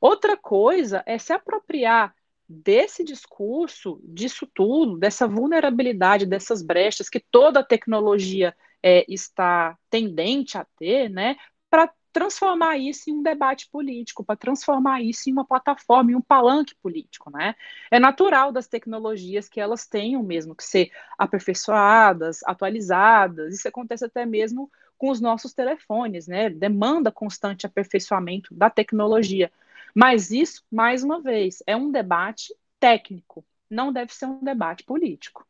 Outra 0.00 0.36
coisa 0.36 1.02
é 1.06 1.18
se 1.18 1.32
apropriar 1.32 2.14
desse 2.48 3.02
discurso, 3.02 4.00
disso 4.04 4.46
tudo, 4.52 4.98
dessa 4.98 5.26
vulnerabilidade, 5.26 6.26
dessas 6.26 6.62
brechas 6.62 7.08
que 7.08 7.18
toda 7.18 7.60
a 7.60 7.64
tecnologia 7.64 8.54
é, 8.82 9.04
está 9.08 9.78
tendente 9.88 10.58
a 10.58 10.66
ter, 10.78 11.08
né, 11.08 11.36
para 11.70 11.90
transformar 12.14 12.78
isso 12.78 13.10
em 13.10 13.12
um 13.12 13.22
debate 13.22 13.68
político, 13.68 14.22
para 14.22 14.36
transformar 14.36 15.02
isso 15.02 15.28
em 15.28 15.32
uma 15.32 15.44
plataforma, 15.44 16.12
em 16.12 16.14
um 16.14 16.20
palanque 16.20 16.72
político, 16.80 17.28
né? 17.28 17.56
É 17.90 17.98
natural 17.98 18.52
das 18.52 18.68
tecnologias 18.68 19.48
que 19.48 19.60
elas 19.60 19.84
tenham 19.84 20.22
mesmo 20.22 20.54
que 20.54 20.62
ser 20.62 20.92
aperfeiçoadas, 21.18 22.40
atualizadas. 22.44 23.52
Isso 23.52 23.66
acontece 23.66 24.04
até 24.04 24.24
mesmo 24.24 24.70
com 24.96 25.10
os 25.10 25.20
nossos 25.20 25.52
telefones, 25.52 26.28
né? 26.28 26.48
Demanda 26.48 27.10
constante 27.10 27.66
aperfeiçoamento 27.66 28.54
da 28.54 28.70
tecnologia. 28.70 29.50
Mas 29.92 30.30
isso, 30.30 30.62
mais 30.70 31.02
uma 31.02 31.20
vez, 31.20 31.64
é 31.66 31.74
um 31.76 31.90
debate 31.90 32.54
técnico, 32.78 33.44
não 33.68 33.92
deve 33.92 34.14
ser 34.14 34.26
um 34.26 34.38
debate 34.42 34.84
político. 34.84 35.44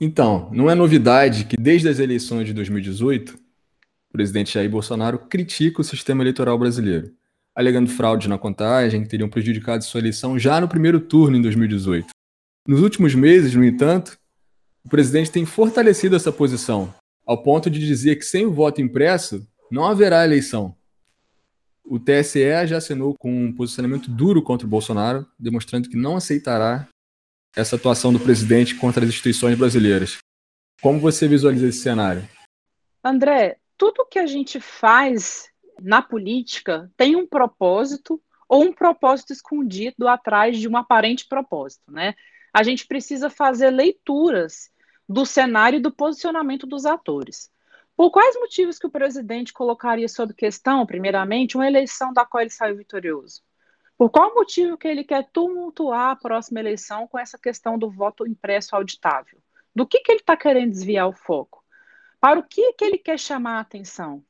Então, 0.00 0.50
não 0.52 0.68
é 0.68 0.74
novidade 0.74 1.44
que 1.44 1.56
desde 1.56 1.88
as 1.88 2.00
eleições 2.00 2.46
de 2.46 2.52
2018, 2.52 3.38
o 4.08 4.12
presidente 4.12 4.54
Jair 4.54 4.70
Bolsonaro 4.70 5.18
critica 5.18 5.80
o 5.80 5.84
sistema 5.84 6.22
eleitoral 6.22 6.58
brasileiro, 6.58 7.14
alegando 7.54 7.90
fraudes 7.90 8.28
na 8.28 8.38
contagem 8.38 9.02
que 9.02 9.08
teriam 9.08 9.28
prejudicado 9.28 9.84
sua 9.84 10.00
eleição 10.00 10.38
já 10.38 10.60
no 10.60 10.68
primeiro 10.68 11.00
turno 11.00 11.36
em 11.36 11.42
2018. 11.42 12.08
Nos 12.66 12.80
últimos 12.80 13.14
meses, 13.14 13.54
no 13.54 13.64
entanto, 13.64 14.18
o 14.84 14.88
presidente 14.88 15.30
tem 15.30 15.44
fortalecido 15.44 16.16
essa 16.16 16.32
posição, 16.32 16.94
ao 17.26 17.42
ponto 17.42 17.68
de 17.68 17.78
dizer 17.78 18.16
que 18.16 18.24
sem 18.24 18.46
o 18.46 18.52
voto 18.52 18.80
impresso 18.80 19.46
não 19.70 19.84
haverá 19.84 20.24
eleição. 20.24 20.74
O 21.84 21.98
TSE 21.98 22.66
já 22.66 22.76
assinou 22.76 23.14
com 23.18 23.30
um 23.30 23.52
posicionamento 23.52 24.10
duro 24.10 24.42
contra 24.42 24.66
o 24.66 24.70
Bolsonaro, 24.70 25.26
demonstrando 25.38 25.88
que 25.88 25.96
não 25.96 26.16
aceitará 26.16 26.86
essa 27.56 27.76
atuação 27.76 28.12
do 28.12 28.20
presidente 28.20 28.74
contra 28.74 29.02
as 29.02 29.08
instituições 29.08 29.58
brasileiras. 29.58 30.18
Como 30.80 31.00
você 31.00 31.26
visualiza 31.26 31.68
esse 31.68 31.80
cenário? 31.80 32.28
André, 33.02 33.58
tudo 33.78 34.04
que 34.04 34.18
a 34.18 34.26
gente 34.26 34.60
faz 34.60 35.48
na 35.80 36.02
política 36.02 36.90
tem 36.96 37.14
um 37.14 37.26
propósito 37.26 38.20
ou 38.48 38.64
um 38.64 38.72
propósito 38.72 39.32
escondido 39.32 40.08
atrás 40.08 40.58
de 40.58 40.68
um 40.68 40.76
aparente 40.76 41.26
propósito, 41.28 41.90
né? 41.90 42.14
A 42.52 42.62
gente 42.62 42.86
precisa 42.86 43.30
fazer 43.30 43.70
leituras 43.70 44.70
do 45.08 45.24
cenário 45.24 45.76
e 45.76 45.82
do 45.82 45.92
posicionamento 45.92 46.66
dos 46.66 46.84
atores. 46.84 47.50
Por 47.96 48.10
quais 48.10 48.34
motivos 48.36 48.78
que 48.78 48.86
o 48.86 48.90
presidente 48.90 49.52
colocaria 49.52 50.08
sob 50.08 50.34
questão, 50.34 50.84
primeiramente, 50.84 51.56
uma 51.56 51.66
eleição 51.66 52.12
da 52.12 52.24
qual 52.24 52.40
ele 52.40 52.50
saiu 52.50 52.76
vitorioso? 52.76 53.42
Por 53.96 54.10
qual 54.10 54.34
motivo 54.34 54.78
que 54.78 54.88
ele 54.88 55.04
quer 55.04 55.28
tumultuar 55.32 56.10
a 56.10 56.16
próxima 56.16 56.60
eleição 56.60 57.06
com 57.06 57.18
essa 57.18 57.38
questão 57.38 57.78
do 57.78 57.90
voto 57.90 58.26
impresso 58.26 58.74
auditável? 58.74 59.38
Do 59.74 59.86
que, 59.86 60.00
que 60.00 60.12
ele 60.12 60.20
está 60.20 60.36
querendo 60.36 60.70
desviar 60.70 61.08
o 61.08 61.12
foco? 61.12 61.57
Para 62.20 62.40
o 62.40 62.42
que, 62.42 62.72
que 62.72 62.84
ele 62.84 62.98
quer 62.98 63.18
chamar 63.18 63.58
a 63.58 63.60
atenção? 63.60 64.24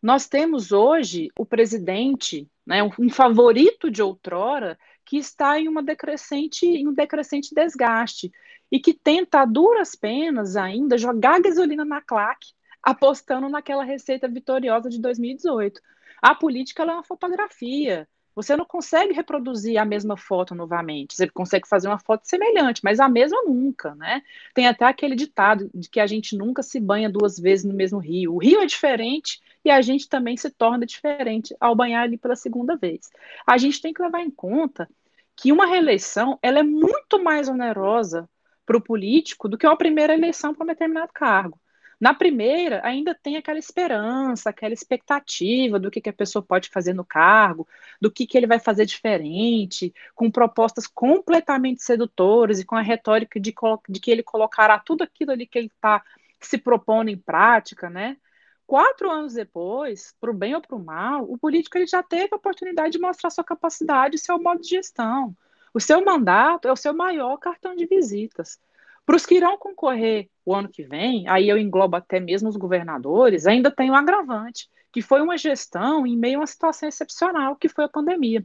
Nós 0.00 0.28
temos 0.28 0.70
hoje 0.70 1.28
o 1.36 1.44
presidente, 1.44 2.48
né, 2.64 2.82
um 2.98 3.10
favorito 3.10 3.90
de 3.90 4.00
outrora, 4.00 4.78
que 5.04 5.16
está 5.16 5.58
em, 5.58 5.66
uma 5.66 5.82
decrescente, 5.82 6.66
em 6.66 6.86
um 6.86 6.92
decrescente 6.92 7.54
desgaste 7.54 8.30
e 8.70 8.78
que 8.78 8.94
tenta 8.94 9.40
a 9.40 9.44
duras 9.44 9.96
penas 9.96 10.54
ainda 10.54 10.96
jogar 10.96 11.40
gasolina 11.40 11.84
na 11.84 12.00
claque, 12.00 12.52
apostando 12.82 13.48
naquela 13.48 13.82
receita 13.82 14.28
vitoriosa 14.28 14.88
de 14.88 15.00
2018. 15.00 15.80
A 16.22 16.34
política 16.34 16.84
é 16.84 16.86
uma 16.86 17.02
fotografia. 17.02 18.08
Você 18.38 18.54
não 18.56 18.64
consegue 18.64 19.12
reproduzir 19.12 19.78
a 19.78 19.84
mesma 19.84 20.16
foto 20.16 20.54
novamente. 20.54 21.16
Você 21.16 21.28
consegue 21.28 21.66
fazer 21.66 21.88
uma 21.88 21.98
foto 21.98 22.24
semelhante, 22.24 22.80
mas 22.84 23.00
a 23.00 23.08
mesma 23.08 23.42
nunca, 23.42 23.96
né? 23.96 24.22
Tem 24.54 24.68
até 24.68 24.84
aquele 24.84 25.16
ditado 25.16 25.68
de 25.74 25.90
que 25.90 25.98
a 25.98 26.06
gente 26.06 26.36
nunca 26.36 26.62
se 26.62 26.78
banha 26.78 27.10
duas 27.10 27.36
vezes 27.36 27.64
no 27.64 27.74
mesmo 27.74 27.98
rio. 27.98 28.34
O 28.34 28.38
rio 28.38 28.60
é 28.60 28.66
diferente 28.66 29.40
e 29.64 29.70
a 29.70 29.82
gente 29.82 30.08
também 30.08 30.36
se 30.36 30.50
torna 30.50 30.86
diferente 30.86 31.52
ao 31.58 31.74
banhar 31.74 32.04
ali 32.04 32.16
pela 32.16 32.36
segunda 32.36 32.76
vez. 32.76 33.10
A 33.44 33.58
gente 33.58 33.82
tem 33.82 33.92
que 33.92 34.00
levar 34.00 34.20
em 34.20 34.30
conta 34.30 34.88
que 35.34 35.50
uma 35.50 35.66
reeleição 35.66 36.38
ela 36.40 36.60
é 36.60 36.62
muito 36.62 37.20
mais 37.20 37.48
onerosa 37.48 38.30
para 38.64 38.76
o 38.76 38.80
político 38.80 39.48
do 39.48 39.58
que 39.58 39.66
uma 39.66 39.76
primeira 39.76 40.14
eleição 40.14 40.54
para 40.54 40.62
um 40.62 40.68
determinado 40.68 41.10
cargo. 41.12 41.58
Na 42.00 42.14
primeira, 42.14 42.80
ainda 42.84 43.12
tem 43.12 43.36
aquela 43.36 43.58
esperança, 43.58 44.50
aquela 44.50 44.72
expectativa 44.72 45.80
do 45.80 45.90
que, 45.90 46.00
que 46.00 46.08
a 46.08 46.12
pessoa 46.12 46.42
pode 46.42 46.68
fazer 46.68 46.92
no 46.92 47.04
cargo, 47.04 47.66
do 48.00 48.10
que, 48.10 48.24
que 48.24 48.38
ele 48.38 48.46
vai 48.46 48.60
fazer 48.60 48.86
diferente, 48.86 49.92
com 50.14 50.30
propostas 50.30 50.86
completamente 50.86 51.82
sedutoras 51.82 52.60
e 52.60 52.64
com 52.64 52.76
a 52.76 52.82
retórica 52.82 53.40
de, 53.40 53.52
de 53.88 54.00
que 54.00 54.10
ele 54.12 54.22
colocará 54.22 54.78
tudo 54.78 55.02
aquilo 55.02 55.32
ali 55.32 55.44
que 55.46 55.58
ele 55.58 55.66
está 55.74 56.02
se 56.40 56.56
propondo 56.58 57.08
em 57.08 57.16
prática, 57.16 57.90
né? 57.90 58.16
Quatro 58.64 59.10
anos 59.10 59.34
depois, 59.34 60.14
para 60.20 60.30
o 60.30 60.34
bem 60.34 60.54
ou 60.54 60.60
para 60.60 60.76
o 60.76 60.84
mal, 60.84 61.24
o 61.24 61.38
político 61.38 61.78
ele 61.78 61.86
já 61.86 62.02
teve 62.02 62.28
a 62.32 62.36
oportunidade 62.36 62.92
de 62.92 62.98
mostrar 62.98 63.30
sua 63.30 63.42
capacidade, 63.42 64.18
seu 64.18 64.38
modo 64.40 64.60
de 64.60 64.68
gestão. 64.68 65.34
O 65.74 65.80
seu 65.80 66.04
mandato 66.04 66.68
é 66.68 66.72
o 66.72 66.76
seu 66.76 66.94
maior 66.94 67.38
cartão 67.38 67.74
de 67.74 67.86
visitas. 67.86 68.60
Para 69.08 69.16
os 69.16 69.24
que 69.24 69.36
irão 69.36 69.56
concorrer 69.56 70.28
o 70.44 70.54
ano 70.54 70.68
que 70.68 70.82
vem, 70.82 71.26
aí 71.28 71.48
eu 71.48 71.56
englobo 71.56 71.96
até 71.96 72.20
mesmo 72.20 72.46
os 72.46 72.58
governadores, 72.58 73.46
ainda 73.46 73.70
tem 73.70 73.90
um 73.90 73.94
agravante, 73.94 74.68
que 74.92 75.00
foi 75.00 75.22
uma 75.22 75.38
gestão 75.38 76.06
em 76.06 76.14
meio 76.14 76.36
a 76.36 76.40
uma 76.40 76.46
situação 76.46 76.86
excepcional, 76.86 77.56
que 77.56 77.70
foi 77.70 77.84
a 77.84 77.88
pandemia. 77.88 78.44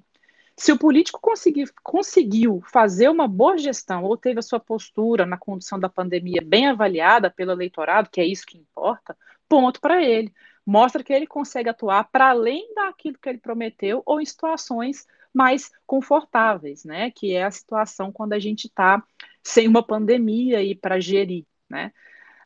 Se 0.55 0.71
o 0.71 0.79
político 0.79 1.19
conseguir, 1.21 1.69
conseguiu 1.83 2.63
fazer 2.71 3.09
uma 3.09 3.27
boa 3.27 3.57
gestão 3.57 4.05
ou 4.05 4.15
teve 4.15 4.39
a 4.39 4.41
sua 4.41 4.57
postura 4.57 5.25
na 5.25 5.37
condução 5.37 5.77
da 5.77 5.89
pandemia 5.89 6.39
bem 6.41 6.69
avaliada 6.69 7.29
pelo 7.29 7.51
eleitorado, 7.51 8.09
que 8.09 8.21
é 8.21 8.25
isso 8.25 8.45
que 8.45 8.57
importa, 8.57 9.17
ponto 9.49 9.81
para 9.81 10.01
ele. 10.01 10.33
Mostra 10.65 11.03
que 11.03 11.11
ele 11.11 11.27
consegue 11.27 11.67
atuar 11.67 12.05
para 12.05 12.29
além 12.29 12.73
daquilo 12.73 13.17
que 13.21 13.27
ele 13.27 13.37
prometeu 13.37 14.01
ou 14.05 14.21
em 14.21 14.25
situações 14.25 15.05
mais 15.33 15.71
confortáveis, 15.85 16.83
né? 16.85 17.11
Que 17.11 17.33
é 17.33 17.43
a 17.43 17.51
situação 17.51 18.11
quando 18.11 18.33
a 18.33 18.39
gente 18.39 18.65
está 18.65 19.03
sem 19.43 19.67
uma 19.67 19.85
pandemia 19.85 20.61
e 20.61 20.75
para 20.75 20.99
gerir, 20.99 21.45
né? 21.69 21.91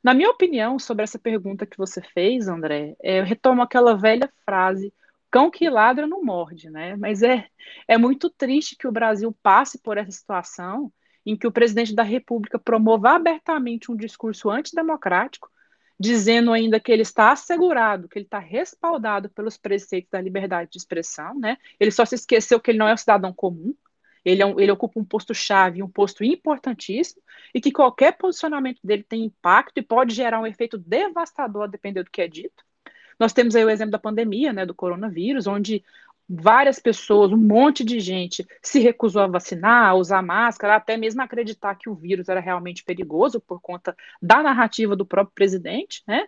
Na 0.03 0.13
minha 0.13 0.29
opinião, 0.29 0.79
sobre 0.79 1.03
essa 1.03 1.19
pergunta 1.19 1.65
que 1.65 1.77
você 1.77 2.01
fez, 2.01 2.47
André, 2.47 2.95
é, 3.03 3.19
eu 3.19 3.25
retomo 3.25 3.61
aquela 3.61 3.95
velha 3.95 4.31
frase: 4.45 4.93
cão 5.29 5.51
que 5.51 5.69
ladra 5.69 6.07
não 6.07 6.23
morde, 6.23 6.69
né? 6.69 6.95
Mas 6.95 7.21
é, 7.23 7.47
é 7.87 7.97
muito 7.97 8.29
triste 8.29 8.75
que 8.77 8.87
o 8.87 8.91
Brasil 8.91 9.35
passe 9.43 9.81
por 9.81 9.97
essa 9.97 10.11
situação 10.11 10.91
em 11.25 11.35
que 11.35 11.45
o 11.45 11.51
presidente 11.51 11.93
da 11.93 12.03
República 12.03 12.57
promova 12.57 13.11
abertamente 13.11 13.91
um 13.91 13.97
discurso 13.97 14.49
antidemocrático, 14.49 15.49
dizendo 15.99 16.53
ainda 16.53 16.79
que 16.79 16.91
ele 16.91 17.01
está 17.01 17.31
assegurado, 17.31 18.07
que 18.07 18.19
ele 18.19 18.25
está 18.25 18.39
respaldado 18.39 19.29
pelos 19.29 19.57
preceitos 19.57 20.11
da 20.11 20.21
liberdade 20.21 20.71
de 20.71 20.77
expressão, 20.77 21.37
né? 21.39 21.57
Ele 21.79 21.91
só 21.91 22.05
se 22.05 22.15
esqueceu 22.15 22.59
que 22.59 22.71
ele 22.71 22.77
não 22.77 22.87
é 22.87 22.93
um 22.93 22.97
cidadão 22.97 23.33
comum, 23.33 23.73
ele, 24.23 24.41
é 24.41 24.45
um, 24.45 24.59
ele 24.59 24.71
ocupa 24.71 24.99
um 24.99 25.05
posto-chave, 25.05 25.81
um 25.81 25.89
posto 25.89 26.23
importantíssimo, 26.23 27.21
e 27.53 27.61
que 27.61 27.71
qualquer 27.71 28.17
posicionamento 28.17 28.79
dele 28.83 29.03
tem 29.03 29.23
impacto 29.23 29.77
e 29.77 29.81
pode 29.81 30.13
gerar 30.13 30.39
um 30.39 30.45
efeito 30.45 30.77
devastador, 30.77 31.63
a 31.63 31.67
depender 31.67 32.03
do 32.03 32.11
que 32.11 32.21
é 32.21 32.27
dito. 32.27 32.63
Nós 33.19 33.33
temos 33.33 33.55
aí 33.55 33.65
o 33.65 33.69
exemplo 33.69 33.91
da 33.91 33.99
pandemia, 33.99 34.53
né, 34.53 34.65
do 34.65 34.75
coronavírus, 34.75 35.47
onde 35.47 35.83
várias 36.29 36.79
pessoas, 36.79 37.31
um 37.31 37.37
monte 37.37 37.83
de 37.83 37.99
gente 37.99 38.45
se 38.61 38.79
recusou 38.79 39.21
a 39.21 39.27
vacinar, 39.27 39.89
a 39.89 39.95
usar 39.95 40.21
máscara, 40.21 40.75
até 40.75 40.97
mesmo 40.97 41.21
acreditar 41.21 41.75
que 41.75 41.89
o 41.89 41.95
vírus 41.95 42.27
era 42.27 42.39
realmente 42.39 42.83
perigoso 42.83 43.39
por 43.39 43.61
conta 43.61 43.95
da 44.21 44.43
narrativa 44.43 44.95
do 44.95 45.05
próprio 45.05 45.33
presidente, 45.33 46.03
né? 46.05 46.27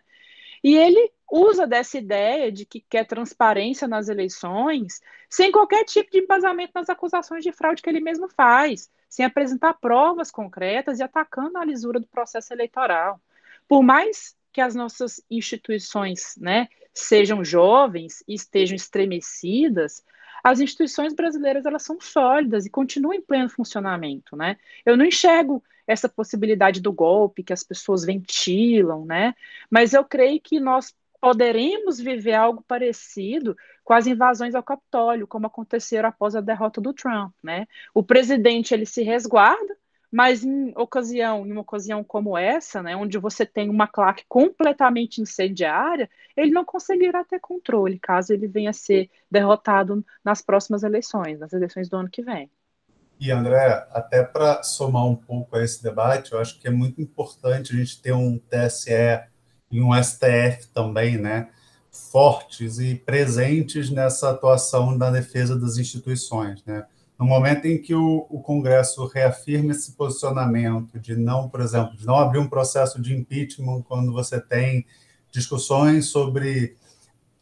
E 0.63 0.75
ele 0.75 1.11
usa 1.31 1.67
dessa 1.67 1.97
ideia 1.97 2.51
de 2.51 2.65
que 2.65 2.81
quer 2.81 3.05
transparência 3.05 3.87
nas 3.87 4.09
eleições, 4.09 5.01
sem 5.29 5.51
qualquer 5.51 5.83
tipo 5.85 6.11
de 6.11 6.19
embasamento 6.19 6.71
nas 6.75 6.89
acusações 6.89 7.43
de 7.43 7.51
fraude 7.51 7.81
que 7.81 7.89
ele 7.89 7.99
mesmo 8.01 8.27
faz, 8.27 8.89
sem 9.07 9.25
apresentar 9.25 9.73
provas 9.75 10.31
concretas 10.31 10.99
e 10.99 11.03
atacando 11.03 11.57
a 11.57 11.65
lisura 11.65 11.99
do 11.99 12.07
processo 12.07 12.53
eleitoral. 12.53 13.21
Por 13.67 13.83
mais 13.83 14.35
que 14.51 14.61
as 14.61 14.75
nossas 14.75 15.21
instituições 15.29 16.35
né, 16.37 16.67
sejam 16.93 17.43
jovens 17.43 18.23
e 18.27 18.33
estejam 18.33 18.75
estremecidas, 18.75 20.03
as 20.43 20.59
instituições 20.59 21.13
brasileiras 21.13 21.65
elas 21.65 21.83
são 21.83 21.99
sólidas 21.99 22.65
e 22.65 22.69
continuam 22.69 23.13
em 23.13 23.21
pleno 23.21 23.49
funcionamento, 23.49 24.35
né? 24.35 24.57
Eu 24.85 24.95
não 24.95 25.05
enxergo 25.05 25.63
essa 25.85 26.07
possibilidade 26.07 26.81
do 26.81 26.93
golpe 26.93 27.43
que 27.43 27.53
as 27.53 27.63
pessoas 27.63 28.05
ventilam, 28.05 29.05
né? 29.05 29.33
Mas 29.69 29.93
eu 29.93 30.03
creio 30.05 30.39
que 30.39 30.59
nós 30.59 30.95
poderemos 31.19 31.99
viver 31.99 32.33
algo 32.33 32.63
parecido 32.65 33.57
com 33.83 33.93
as 33.93 34.07
invasões 34.07 34.55
ao 34.55 34.63
Capitólio, 34.63 35.27
como 35.27 35.47
aconteceram 35.47 36.07
após 36.07 36.35
a 36.35 36.41
derrota 36.41 36.79
do 36.79 36.93
Trump, 36.93 37.33
né? 37.43 37.67
O 37.93 38.03
presidente 38.03 38.73
ele 38.73 38.85
se 38.85 39.03
resguarda, 39.03 39.75
mas 40.11 40.43
em 40.43 40.73
ocasião, 40.75 41.45
em 41.45 41.51
uma 41.51 41.61
ocasião 41.61 42.03
como 42.03 42.37
essa, 42.37 42.81
né, 42.81 42.95
onde 42.95 43.17
você 43.17 43.45
tem 43.45 43.69
uma 43.69 43.87
claque 43.87 44.23
completamente 44.27 45.21
incendiária, 45.21 46.09
ele 46.35 46.51
não 46.51 46.65
conseguirá 46.65 47.23
ter 47.23 47.39
controle 47.39 47.99
caso 47.99 48.33
ele 48.33 48.47
venha 48.47 48.71
a 48.71 48.73
ser 48.73 49.09
derrotado 49.29 50.03
nas 50.23 50.41
próximas 50.41 50.83
eleições, 50.83 51.39
nas 51.39 51.53
eleições 51.53 51.87
do 51.87 51.97
ano 51.97 52.09
que 52.09 52.23
vem. 52.23 52.49
E 53.19 53.31
André, 53.31 53.87
até 53.91 54.23
para 54.23 54.63
somar 54.63 55.05
um 55.05 55.15
pouco 55.15 55.57
a 55.57 55.63
esse 55.63 55.83
debate, 55.83 56.31
eu 56.31 56.39
acho 56.39 56.57
que 56.59 56.67
é 56.67 56.71
muito 56.71 57.01
importante 57.01 57.73
a 57.73 57.75
gente 57.75 58.01
ter 58.01 58.13
um 58.13 58.39
TSE 58.39 59.21
e 59.69 59.81
um 59.81 59.91
STF 59.93 60.67
também, 60.73 61.17
né, 61.17 61.49
fortes 61.91 62.79
e 62.79 62.95
presentes 62.95 63.89
nessa 63.89 64.31
atuação 64.31 64.97
na 64.97 65.11
defesa 65.11 65.59
das 65.59 65.77
instituições. 65.77 66.63
Né? 66.65 66.85
No 67.19 67.25
momento 67.25 67.65
em 67.65 67.77
que 67.77 67.93
o, 67.93 68.25
o, 68.29 68.41
Congresso 68.41 69.05
reafirma 69.05 69.73
esse 69.73 69.91
posicionamento 69.91 70.97
de 70.97 71.17
não, 71.17 71.49
por 71.49 71.59
exemplo, 71.59 71.97
de 71.97 72.05
não 72.05 72.15
abrir 72.15 72.39
um 72.39 72.47
processo 72.47 73.01
de 73.01 73.13
impeachment 73.13 73.81
quando 73.81 74.13
você 74.13 74.39
tem 74.39 74.85
discussões 75.29 76.07
sobre 76.07 76.77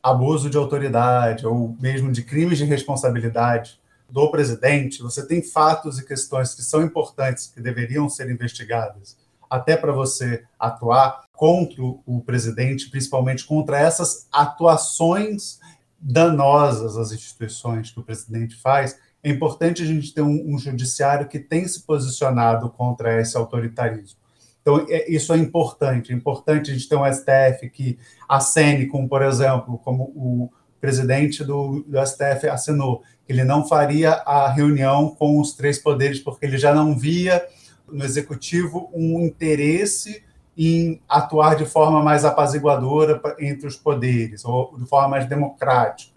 abuso 0.01 0.49
de 0.49 0.57
autoridade 0.57 1.45
ou 1.45 1.77
mesmo 1.79 2.11
de 2.11 2.23
crimes 2.23 2.57
de 2.57 2.65
responsabilidade 2.65 3.79
do 4.09 4.31
presidente, 4.31 5.03
você 5.03 5.25
tem 5.27 5.43
fatos 5.43 5.99
e 5.99 6.05
questões 6.05 6.55
que 6.55 6.63
são 6.63 6.81
importantes 6.81 7.45
que 7.45 7.61
deveriam 7.61 8.09
ser 8.09 8.31
investigadas 8.31 9.15
até 9.47 9.77
para 9.77 9.91
você 9.91 10.43
atuar 10.59 11.25
contra 11.31 11.83
o 11.83 12.21
presidente, 12.25 12.89
principalmente 12.89 13.45
contra 13.45 13.79
essas 13.79 14.27
atuações 14.31 15.59
danosas 15.99 16.97
às 16.97 17.11
instituições 17.11 17.91
que 17.91 17.99
o 17.99 18.03
presidente 18.03 18.55
faz, 18.55 18.97
é 19.23 19.29
importante 19.29 19.81
a 19.83 19.85
gente 19.85 20.13
ter 20.13 20.21
um, 20.21 20.55
um 20.55 20.57
judiciário 20.57 21.27
que 21.27 21.39
tem 21.39 21.67
se 21.67 21.83
posicionado 21.83 22.69
contra 22.69 23.19
esse 23.19 23.35
autoritarismo. 23.35 24.19
Então, 24.61 24.85
é, 24.89 25.09
isso 25.09 25.33
é 25.33 25.37
importante. 25.37 26.11
É 26.11 26.15
importante 26.15 26.71
a 26.71 26.73
gente 26.73 26.89
ter 26.89 26.95
um 26.95 27.05
STF 27.05 27.69
que 27.69 27.97
acene, 28.27 28.85
como, 28.85 29.07
por 29.07 29.21
exemplo, 29.21 29.77
como 29.77 30.03
o 30.15 30.51
presidente 30.79 31.43
do, 31.43 31.83
do 31.87 32.05
STF 32.05 32.47
assinou, 32.49 33.01
que 33.25 33.33
ele 33.33 33.43
não 33.43 33.67
faria 33.67 34.11
a 34.11 34.49
reunião 34.49 35.15
com 35.15 35.39
os 35.39 35.53
três 35.53 35.79
poderes, 35.79 36.19
porque 36.19 36.45
ele 36.45 36.57
já 36.57 36.73
não 36.73 36.97
via 36.97 37.45
no 37.87 38.03
executivo 38.03 38.89
um 38.93 39.21
interesse 39.21 40.23
em 40.57 41.01
atuar 41.07 41.55
de 41.55 41.65
forma 41.65 42.03
mais 42.03 42.25
apaziguadora 42.25 43.21
entre 43.39 43.67
os 43.67 43.75
poderes, 43.75 44.43
ou 44.43 44.77
de 44.77 44.85
forma 44.85 45.09
mais 45.09 45.27
democrática. 45.27 46.16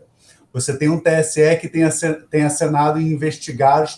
Você 0.52 0.76
tem 0.76 0.88
um 0.88 1.00
TSE 1.00 1.56
que 1.60 1.68
tem 1.68 2.44
acenado 2.44 3.00
em 3.00 3.12
investigar 3.12 3.88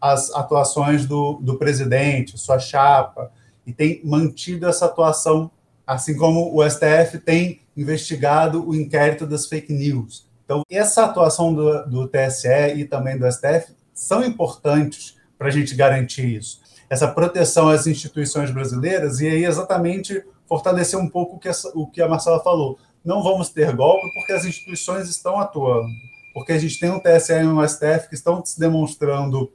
as 0.00 0.30
atuações 0.30 1.06
do, 1.06 1.34
do 1.34 1.56
presidente, 1.56 2.38
sua 2.38 2.58
chapa, 2.58 3.30
e 3.66 3.72
tem 3.72 4.00
mantido 4.04 4.66
essa 4.66 4.86
atuação, 4.86 5.50
assim 5.86 6.16
como 6.16 6.54
o 6.54 6.68
STF 6.68 7.18
tem 7.18 7.60
investigado 7.76 8.66
o 8.68 8.74
inquérito 8.74 9.26
das 9.26 9.46
fake 9.46 9.72
news. 9.72 10.26
Então, 10.44 10.62
essa 10.68 11.04
atuação 11.04 11.54
do, 11.54 11.86
do 11.86 12.08
TSE 12.08 12.74
e 12.76 12.84
também 12.84 13.16
do 13.16 13.30
STF 13.30 13.72
são 13.94 14.24
importantes 14.24 15.16
para 15.38 15.48
a 15.48 15.50
gente 15.50 15.74
garantir 15.74 16.26
isso 16.26 16.60
essa 16.90 17.06
proteção 17.06 17.68
às 17.68 17.86
instituições 17.86 18.50
brasileiras, 18.50 19.20
e 19.20 19.28
aí 19.28 19.44
exatamente 19.44 20.24
fortalecer 20.44 20.98
um 20.98 21.08
pouco 21.08 21.36
o 21.36 21.38
que, 21.38 21.48
o 21.72 21.86
que 21.86 22.02
a 22.02 22.08
Marcela 22.08 22.40
falou. 22.40 22.76
Não 23.04 23.22
vamos 23.22 23.48
ter 23.48 23.74
golpe 23.74 24.06
porque 24.12 24.32
as 24.32 24.44
instituições 24.44 25.08
estão 25.08 25.38
atuando, 25.40 25.88
porque 26.34 26.52
a 26.52 26.58
gente 26.58 26.78
tem 26.78 26.90
um 26.90 27.00
TSE 27.00 27.32
e 27.32 27.46
um 27.46 27.66
STF 27.66 28.08
que 28.08 28.14
estão 28.14 28.44
se 28.44 28.58
demonstrando 28.60 29.50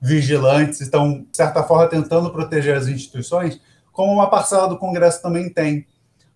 vigilantes, 0.00 0.80
estão, 0.80 1.20
de 1.30 1.36
certa 1.36 1.62
forma, 1.62 1.86
tentando 1.86 2.30
proteger 2.30 2.76
as 2.76 2.88
instituições, 2.88 3.60
como 3.92 4.12
uma 4.12 4.28
parcela 4.28 4.66
do 4.66 4.78
Congresso 4.78 5.22
também 5.22 5.48
tem. 5.48 5.86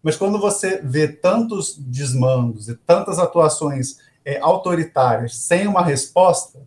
Mas 0.02 0.16
quando 0.16 0.38
você 0.38 0.80
vê 0.84 1.08
tantos 1.08 1.76
desmandos 1.76 2.68
e 2.68 2.76
tantas 2.76 3.18
atuações 3.18 3.98
é, 4.24 4.38
autoritárias 4.38 5.36
sem 5.36 5.66
uma 5.66 5.82
resposta, 5.82 6.60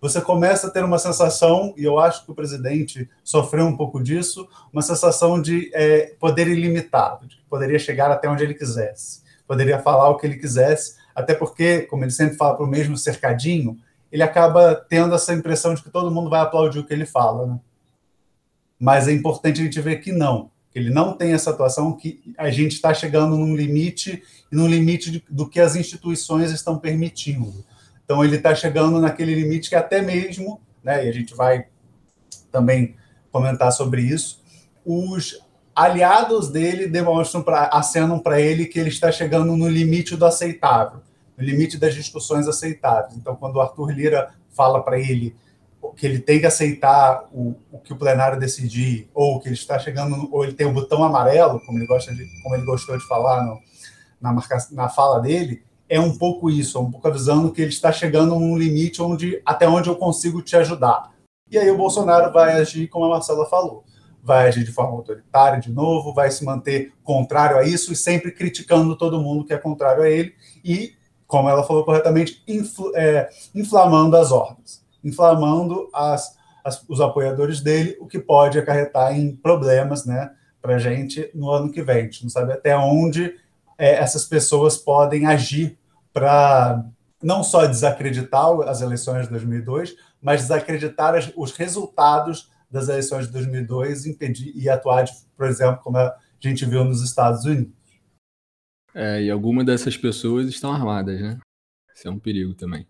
você 0.00 0.20
começa 0.20 0.68
a 0.68 0.70
ter 0.70 0.84
uma 0.84 0.98
sensação, 0.98 1.74
e 1.76 1.84
eu 1.84 1.98
acho 1.98 2.24
que 2.24 2.30
o 2.30 2.34
presidente 2.34 3.10
sofreu 3.24 3.66
um 3.66 3.76
pouco 3.76 4.02
disso, 4.02 4.48
uma 4.72 4.80
sensação 4.80 5.42
de 5.42 5.70
é, 5.74 6.14
poder 6.18 6.46
ilimitado, 6.46 7.26
de 7.26 7.37
poderia 7.48 7.78
chegar 7.78 8.10
até 8.10 8.28
onde 8.28 8.44
ele 8.44 8.54
quisesse, 8.54 9.22
poderia 9.46 9.78
falar 9.78 10.08
o 10.10 10.16
que 10.16 10.26
ele 10.26 10.36
quisesse, 10.36 10.96
até 11.14 11.34
porque, 11.34 11.82
como 11.82 12.04
ele 12.04 12.10
sempre 12.10 12.36
fala 12.36 12.56
para 12.56 12.64
o 12.64 12.68
mesmo 12.68 12.96
cercadinho, 12.96 13.76
ele 14.10 14.22
acaba 14.22 14.74
tendo 14.74 15.14
essa 15.14 15.34
impressão 15.34 15.74
de 15.74 15.82
que 15.82 15.90
todo 15.90 16.10
mundo 16.10 16.30
vai 16.30 16.40
aplaudir 16.40 16.78
o 16.78 16.86
que 16.86 16.92
ele 16.92 17.04
fala. 17.04 17.46
Né? 17.46 17.60
Mas 18.78 19.08
é 19.08 19.12
importante 19.12 19.60
a 19.60 19.64
gente 19.64 19.80
ver 19.80 19.96
que 19.96 20.12
não, 20.12 20.50
que 20.70 20.78
ele 20.78 20.90
não 20.90 21.12
tem 21.12 21.32
essa 21.32 21.50
atuação, 21.50 21.92
que 21.96 22.34
a 22.38 22.50
gente 22.50 22.72
está 22.72 22.94
chegando 22.94 23.36
num 23.36 23.56
limite, 23.56 24.22
e 24.50 24.56
num 24.56 24.68
limite 24.68 25.10
de, 25.10 25.24
do 25.28 25.48
que 25.48 25.60
as 25.60 25.76
instituições 25.76 26.50
estão 26.52 26.78
permitindo. 26.78 27.64
Então, 28.04 28.24
ele 28.24 28.36
está 28.36 28.54
chegando 28.54 29.00
naquele 29.00 29.34
limite 29.34 29.68
que 29.68 29.74
até 29.74 30.00
mesmo, 30.00 30.60
né, 30.82 31.04
e 31.04 31.08
a 31.08 31.12
gente 31.12 31.34
vai 31.34 31.66
também 32.50 32.96
comentar 33.30 33.72
sobre 33.72 34.02
isso, 34.02 34.42
os 34.84 35.38
aliados 35.78 36.48
dele 36.48 36.88
demonstram, 36.88 37.40
pra, 37.40 37.66
acenam 37.72 38.18
para 38.18 38.40
ele 38.40 38.66
que 38.66 38.80
ele 38.80 38.88
está 38.88 39.12
chegando 39.12 39.56
no 39.56 39.68
limite 39.68 40.16
do 40.16 40.26
aceitável, 40.26 41.00
no 41.36 41.44
limite 41.44 41.78
das 41.78 41.94
discussões 41.94 42.48
aceitáveis. 42.48 43.16
Então, 43.16 43.36
quando 43.36 43.56
o 43.56 43.60
Arthur 43.60 43.90
Lira 43.92 44.34
fala 44.50 44.82
para 44.82 44.98
ele 44.98 45.36
que 45.96 46.06
ele 46.06 46.18
tem 46.18 46.38
que 46.38 46.46
aceitar 46.46 47.24
o, 47.32 47.56
o, 47.72 47.78
que 47.78 47.92
o 47.92 47.96
plenário 47.96 48.38
decidir, 48.38 49.08
ou 49.12 49.40
que 49.40 49.48
ele 49.48 49.54
está 49.54 49.78
chegando, 49.78 50.28
ou 50.32 50.44
ele 50.44 50.52
tem 50.52 50.66
o 50.66 50.70
um 50.70 50.72
botão 50.72 51.02
amarelo, 51.02 51.60
como 51.60 51.78
ele 51.78 51.86
gosta 51.86 52.14
de, 52.14 52.24
como 52.42 52.54
ele 52.54 52.64
gostou 52.64 52.96
de 52.96 53.06
falar 53.06 53.44
no, 53.44 53.60
na, 54.20 54.32
marca, 54.32 54.58
na 54.72 54.88
fala 54.88 55.20
dele, 55.20 55.62
é 55.88 55.98
um 55.98 56.16
pouco 56.16 56.50
isso, 56.50 56.78
é 56.78 56.80
um 56.80 56.90
pouco 56.90 57.08
avisando 57.08 57.52
que 57.52 57.62
ele 57.62 57.70
está 57.70 57.90
chegando 57.90 58.38
num 58.38 58.56
limite 58.56 59.02
onde 59.02 59.40
até 59.44 59.68
onde 59.68 59.88
eu 59.88 59.96
consigo 59.96 60.42
te 60.42 60.56
ajudar. 60.56 61.12
E 61.50 61.58
aí 61.58 61.70
o 61.70 61.76
Bolsonaro 61.76 62.32
vai 62.32 62.52
agir 62.52 62.88
como 62.88 63.06
a 63.06 63.08
Marcela 63.08 63.46
falou, 63.46 63.84
vai 64.28 64.46
agir 64.46 64.62
de 64.62 64.70
forma 64.70 64.92
autoritária 64.92 65.58
de 65.58 65.72
novo, 65.72 66.12
vai 66.12 66.30
se 66.30 66.44
manter 66.44 66.92
contrário 67.02 67.56
a 67.56 67.64
isso 67.64 67.90
e 67.90 67.96
sempre 67.96 68.30
criticando 68.30 68.94
todo 68.94 69.22
mundo 69.22 69.42
que 69.42 69.54
é 69.54 69.58
contrário 69.58 70.02
a 70.02 70.10
ele 70.10 70.34
e, 70.62 70.92
como 71.26 71.48
ela 71.48 71.64
falou 71.64 71.82
corretamente, 71.82 72.42
infl 72.46 72.94
é, 72.94 73.30
inflamando 73.54 74.18
as 74.18 74.30
ordens, 74.30 74.84
inflamando 75.02 75.88
as, 75.94 76.36
as, 76.62 76.84
os 76.86 77.00
apoiadores 77.00 77.62
dele, 77.62 77.96
o 78.00 78.06
que 78.06 78.18
pode 78.18 78.58
acarretar 78.58 79.18
em 79.18 79.34
problemas, 79.34 80.04
né, 80.04 80.30
para 80.60 80.74
a 80.74 80.78
gente 80.78 81.30
no 81.34 81.50
ano 81.50 81.72
que 81.72 81.82
vem. 81.82 82.00
A 82.00 82.02
gente 82.02 82.24
não 82.24 82.30
sabe 82.30 82.52
até 82.52 82.76
onde 82.76 83.34
é, 83.78 83.94
essas 83.94 84.26
pessoas 84.26 84.76
podem 84.76 85.24
agir 85.24 85.78
para 86.12 86.84
não 87.22 87.42
só 87.42 87.64
desacreditar 87.64 88.44
as 88.68 88.82
eleições 88.82 89.24
de 89.24 89.30
2002, 89.30 89.94
mas 90.20 90.42
desacreditar 90.42 91.14
os 91.34 91.52
resultados 91.52 92.50
das 92.70 92.88
eleições 92.88 93.26
de 93.26 93.32
2002 93.32 94.06
e 94.06 94.10
impedir 94.10 94.52
e 94.54 94.68
atuar, 94.68 95.04
por 95.36 95.46
exemplo, 95.46 95.80
como 95.82 95.96
a 95.96 96.16
gente 96.40 96.64
viu 96.64 96.84
nos 96.84 97.02
Estados 97.02 97.44
Unidos. 97.44 97.72
É, 98.94 99.22
e 99.22 99.30
algumas 99.30 99.64
dessas 99.64 99.96
pessoas 99.96 100.48
estão 100.48 100.72
armadas, 100.72 101.20
né? 101.20 101.38
Isso 101.94 102.08
é 102.08 102.10
um 102.10 102.18
perigo 102.18 102.54
também. 102.54 102.86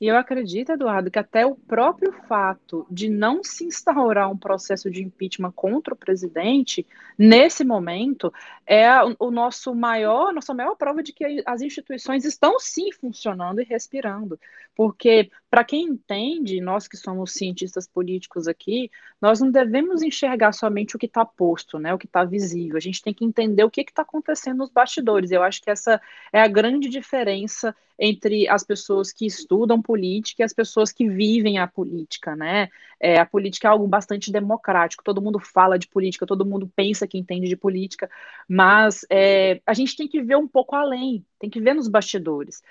E 0.00 0.06
eu 0.06 0.16
acredito, 0.16 0.70
Eduardo, 0.70 1.10
que 1.10 1.18
até 1.18 1.44
o 1.44 1.56
próprio 1.56 2.12
fato 2.28 2.86
de 2.88 3.08
não 3.08 3.42
se 3.42 3.64
instaurar 3.64 4.30
um 4.30 4.36
processo 4.36 4.88
de 4.88 5.02
impeachment 5.02 5.50
contra 5.50 5.92
o 5.92 5.96
presidente, 5.96 6.86
nesse 7.18 7.64
momento, 7.64 8.32
é 8.64 8.88
o 9.18 9.30
nosso 9.32 9.74
maior, 9.74 10.32
nossa 10.32 10.54
maior 10.54 10.76
prova 10.76 11.02
de 11.02 11.12
que 11.12 11.42
as 11.44 11.62
instituições 11.62 12.24
estão 12.24 12.60
sim 12.60 12.92
funcionando 12.92 13.60
e 13.60 13.64
respirando. 13.64 14.38
Porque, 14.78 15.28
para 15.50 15.64
quem 15.64 15.86
entende, 15.86 16.60
nós 16.60 16.86
que 16.86 16.96
somos 16.96 17.32
cientistas 17.32 17.88
políticos 17.88 18.46
aqui, 18.46 18.88
nós 19.20 19.40
não 19.40 19.50
devemos 19.50 20.02
enxergar 20.02 20.52
somente 20.52 20.94
o 20.94 20.98
que 21.00 21.06
está 21.06 21.24
posto, 21.24 21.80
né, 21.80 21.92
o 21.92 21.98
que 21.98 22.06
está 22.06 22.24
visível. 22.24 22.76
A 22.76 22.80
gente 22.80 23.02
tem 23.02 23.12
que 23.12 23.24
entender 23.24 23.64
o 23.64 23.70
que 23.70 23.80
está 23.80 24.02
acontecendo 24.02 24.58
nos 24.58 24.70
bastidores. 24.70 25.32
Eu 25.32 25.42
acho 25.42 25.60
que 25.60 25.68
essa 25.68 26.00
é 26.32 26.40
a 26.40 26.46
grande 26.46 26.88
diferença 26.88 27.74
entre 27.98 28.48
as 28.48 28.62
pessoas 28.62 29.10
que 29.10 29.26
estudam 29.26 29.82
política 29.82 30.42
e 30.42 30.44
as 30.44 30.52
pessoas 30.52 30.92
que 30.92 31.08
vivem 31.08 31.58
a 31.58 31.66
política, 31.66 32.36
né? 32.36 32.68
É, 33.00 33.18
a 33.18 33.26
política 33.26 33.66
é 33.66 33.70
algo 33.72 33.88
bastante 33.88 34.30
democrático, 34.30 35.02
todo 35.02 35.20
mundo 35.20 35.40
fala 35.40 35.76
de 35.76 35.88
política, 35.88 36.24
todo 36.24 36.46
mundo 36.46 36.70
pensa 36.76 37.04
que 37.08 37.18
entende 37.18 37.48
de 37.48 37.56
política, 37.56 38.08
mas 38.48 39.04
é, 39.10 39.60
a 39.66 39.74
gente 39.74 39.96
tem 39.96 40.06
que 40.06 40.22
ver 40.22 40.36
um 40.36 40.46
pouco 40.46 40.76
além, 40.76 41.26
tem 41.36 41.50
que 41.50 41.60
ver 41.60 41.74
nos 41.74 41.88
bastidores. 41.88 42.62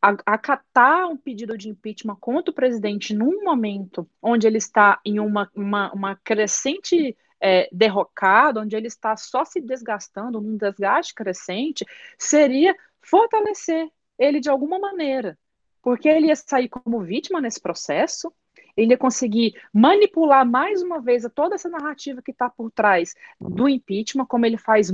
Acatar 0.00 1.08
um 1.08 1.16
pedido 1.16 1.58
de 1.58 1.68
impeachment 1.68 2.16
contra 2.20 2.52
o 2.52 2.54
presidente 2.54 3.12
num 3.12 3.42
momento 3.42 4.08
onde 4.22 4.46
ele 4.46 4.58
está 4.58 5.00
em 5.04 5.18
uma, 5.18 5.50
uma, 5.54 5.92
uma 5.92 6.16
crescente 6.16 7.16
é, 7.40 7.68
derrocada, 7.72 8.60
onde 8.60 8.76
ele 8.76 8.86
está 8.86 9.16
só 9.16 9.44
se 9.44 9.60
desgastando, 9.60 10.40
num 10.40 10.56
desgaste 10.56 11.14
crescente, 11.14 11.84
seria 12.16 12.74
fortalecer 13.02 13.88
ele 14.18 14.40
de 14.40 14.50
alguma 14.50 14.78
maneira, 14.78 15.38
porque 15.82 16.08
ele 16.08 16.26
ia 16.26 16.36
sair 16.36 16.68
como 16.68 17.00
vítima 17.00 17.40
nesse 17.40 17.60
processo, 17.60 18.32
ele 18.76 18.92
ia 18.92 18.98
conseguir 18.98 19.54
manipular 19.72 20.46
mais 20.46 20.82
uma 20.82 21.00
vez 21.00 21.24
toda 21.34 21.54
essa 21.54 21.68
narrativa 21.68 22.22
que 22.22 22.30
está 22.30 22.48
por 22.48 22.70
trás 22.70 23.14
do 23.40 23.68
impeachment, 23.68 24.26
como 24.26 24.46
ele 24.46 24.56
faz 24.56 24.90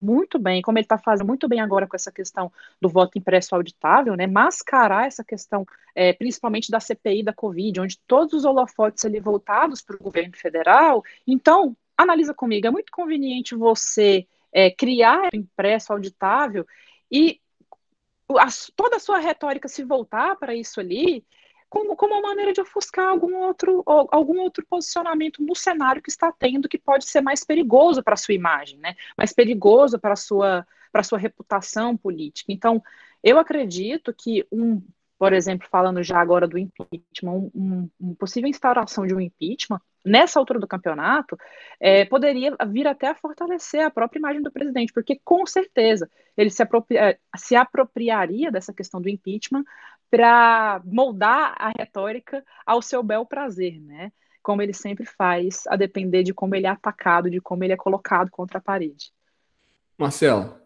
muito 0.00 0.38
bem, 0.38 0.62
como 0.62 0.78
ele 0.78 0.84
está 0.84 0.98
fazendo 0.98 1.26
muito 1.26 1.48
bem 1.48 1.60
agora 1.60 1.86
com 1.86 1.96
essa 1.96 2.10
questão 2.10 2.50
do 2.80 2.88
voto 2.88 3.18
impresso 3.18 3.54
auditável, 3.54 4.16
né, 4.16 4.26
mascarar 4.26 5.06
essa 5.06 5.22
questão, 5.22 5.66
é, 5.94 6.12
principalmente 6.12 6.70
da 6.70 6.80
CPI 6.80 7.22
da 7.22 7.32
Covid, 7.32 7.80
onde 7.80 7.98
todos 8.06 8.32
os 8.32 8.44
holofotes 8.44 9.04
ali 9.04 9.20
voltados 9.20 9.82
para 9.82 9.96
o 9.96 10.02
governo 10.02 10.36
federal. 10.36 11.02
Então, 11.26 11.76
analisa 11.96 12.32
comigo, 12.32 12.66
é 12.66 12.70
muito 12.70 12.90
conveniente 12.90 13.54
você 13.54 14.26
é, 14.52 14.70
criar 14.70 15.28
impresso 15.34 15.92
auditável 15.92 16.66
e 17.10 17.40
a, 18.38 18.48
toda 18.76 18.96
a 18.96 19.00
sua 19.00 19.18
retórica 19.18 19.68
se 19.68 19.82
voltar 19.84 20.36
para 20.36 20.54
isso 20.54 20.80
ali, 20.80 21.24
como, 21.70 21.96
como 21.96 22.14
uma 22.14 22.28
maneira 22.28 22.52
de 22.52 22.60
ofuscar 22.60 23.06
algum 23.06 23.36
outro, 23.36 23.82
algum 23.86 24.40
outro 24.40 24.66
posicionamento 24.68 25.42
no 25.42 25.54
cenário 25.54 26.02
que 26.02 26.10
está 26.10 26.32
tendo 26.32 26.68
que 26.68 26.76
pode 26.76 27.08
ser 27.08 27.20
mais 27.20 27.44
perigoso 27.44 28.02
para 28.02 28.14
a 28.14 28.16
sua 28.16 28.34
imagem, 28.34 28.78
né? 28.80 28.96
mais 29.16 29.32
perigoso 29.32 29.98
para 29.98 30.14
a 30.14 30.16
sua, 30.16 30.66
sua 31.04 31.18
reputação 31.18 31.96
política. 31.96 32.52
Então, 32.52 32.82
eu 33.22 33.38
acredito 33.38 34.12
que 34.12 34.44
um, 34.50 34.82
por 35.20 35.32
exemplo, 35.34 35.68
falando 35.70 36.02
já 36.02 36.18
agora 36.18 36.48
do 36.48 36.58
impeachment, 36.58 37.50
um, 37.54 37.90
um, 38.00 38.14
possível 38.14 38.48
instauração 38.48 39.06
de 39.06 39.14
um 39.14 39.20
impeachment 39.20 39.78
nessa 40.02 40.38
altura 40.38 40.58
do 40.58 40.66
campeonato, 40.66 41.36
é, 41.78 42.06
poderia 42.06 42.56
vir 42.68 42.86
até 42.86 43.08
a 43.08 43.14
fortalecer 43.14 43.84
a 43.84 43.90
própria 43.90 44.18
imagem 44.18 44.42
do 44.42 44.50
presidente, 44.50 44.94
porque 44.94 45.20
com 45.22 45.44
certeza 45.44 46.10
ele 46.34 46.48
se, 46.48 46.62
apropria, 46.62 47.18
se 47.36 47.54
apropriaria 47.54 48.50
dessa 48.50 48.72
questão 48.72 48.98
do 48.98 49.10
impeachment 49.10 49.62
para 50.10 50.82
moldar 50.84 51.54
a 51.58 51.72
retórica 51.76 52.44
ao 52.66 52.82
seu 52.82 53.02
bel 53.02 53.24
prazer, 53.24 53.80
né? 53.80 54.12
Como 54.42 54.62
ele 54.62 54.72
sempre 54.72 55.04
faz, 55.04 55.64
a 55.68 55.76
depender 55.76 56.22
de 56.22 56.34
como 56.34 56.54
ele 56.54 56.66
é 56.66 56.70
atacado, 56.70 57.30
de 57.30 57.40
como 57.40 57.62
ele 57.62 57.72
é 57.72 57.76
colocado 57.76 58.30
contra 58.30 58.58
a 58.58 58.62
parede. 58.62 59.12
Marcelo, 59.98 60.56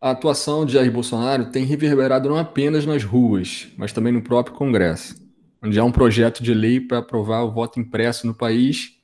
a 0.00 0.10
atuação 0.10 0.64
de 0.64 0.74
Jair 0.74 0.92
Bolsonaro 0.92 1.50
tem 1.50 1.64
reverberado 1.64 2.28
não 2.28 2.36
apenas 2.36 2.84
nas 2.86 3.02
ruas, 3.02 3.72
mas 3.76 3.92
também 3.92 4.12
no 4.12 4.22
próprio 4.22 4.54
Congresso 4.54 5.30
onde 5.62 5.78
há 5.78 5.84
um 5.84 5.92
projeto 5.92 6.42
de 6.42 6.54
lei 6.54 6.80
para 6.80 6.98
aprovar 6.98 7.42
o 7.42 7.50
voto 7.50 7.78
impresso 7.78 8.26
no 8.26 8.34
país, 8.34 8.96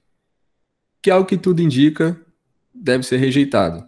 que, 1.02 1.10
ao 1.10 1.26
que 1.26 1.36
tudo 1.36 1.60
indica, 1.60 2.18
deve 2.74 3.04
ser 3.04 3.18
rejeitado. 3.18 3.86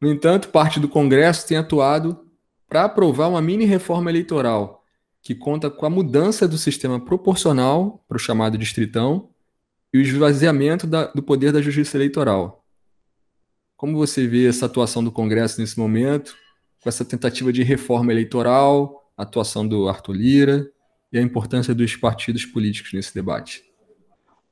No 0.00 0.10
entanto, 0.10 0.48
parte 0.48 0.80
do 0.80 0.88
Congresso 0.88 1.46
tem 1.46 1.56
atuado 1.56 2.25
para 2.68 2.84
aprovar 2.84 3.28
uma 3.28 3.42
mini 3.42 3.64
reforma 3.64 4.10
eleitoral 4.10 4.84
que 5.26 5.34
conta 5.34 5.68
com 5.68 5.84
a 5.84 5.90
mudança 5.90 6.46
do 6.46 6.56
sistema 6.56 7.04
proporcional 7.04 8.00
para 8.06 8.16
o 8.16 8.20
chamado 8.20 8.56
distritão 8.56 9.28
e 9.92 9.98
o 9.98 10.00
esvaziamento 10.00 10.86
da, 10.86 11.06
do 11.06 11.20
poder 11.20 11.50
da 11.50 11.60
justiça 11.60 11.96
eleitoral. 11.96 12.64
Como 13.76 13.96
você 13.96 14.24
vê 14.24 14.46
essa 14.46 14.66
atuação 14.66 15.02
do 15.02 15.10
Congresso 15.10 15.60
nesse 15.60 15.76
momento, 15.76 16.36
com 16.80 16.88
essa 16.88 17.04
tentativa 17.04 17.52
de 17.52 17.64
reforma 17.64 18.12
eleitoral, 18.12 19.10
a 19.16 19.24
atuação 19.24 19.66
do 19.66 19.88
Arthur 19.88 20.12
Lira 20.12 20.70
e 21.12 21.18
a 21.18 21.22
importância 21.22 21.74
dos 21.74 21.96
partidos 21.96 22.46
políticos 22.46 22.92
nesse 22.92 23.12
debate? 23.12 23.64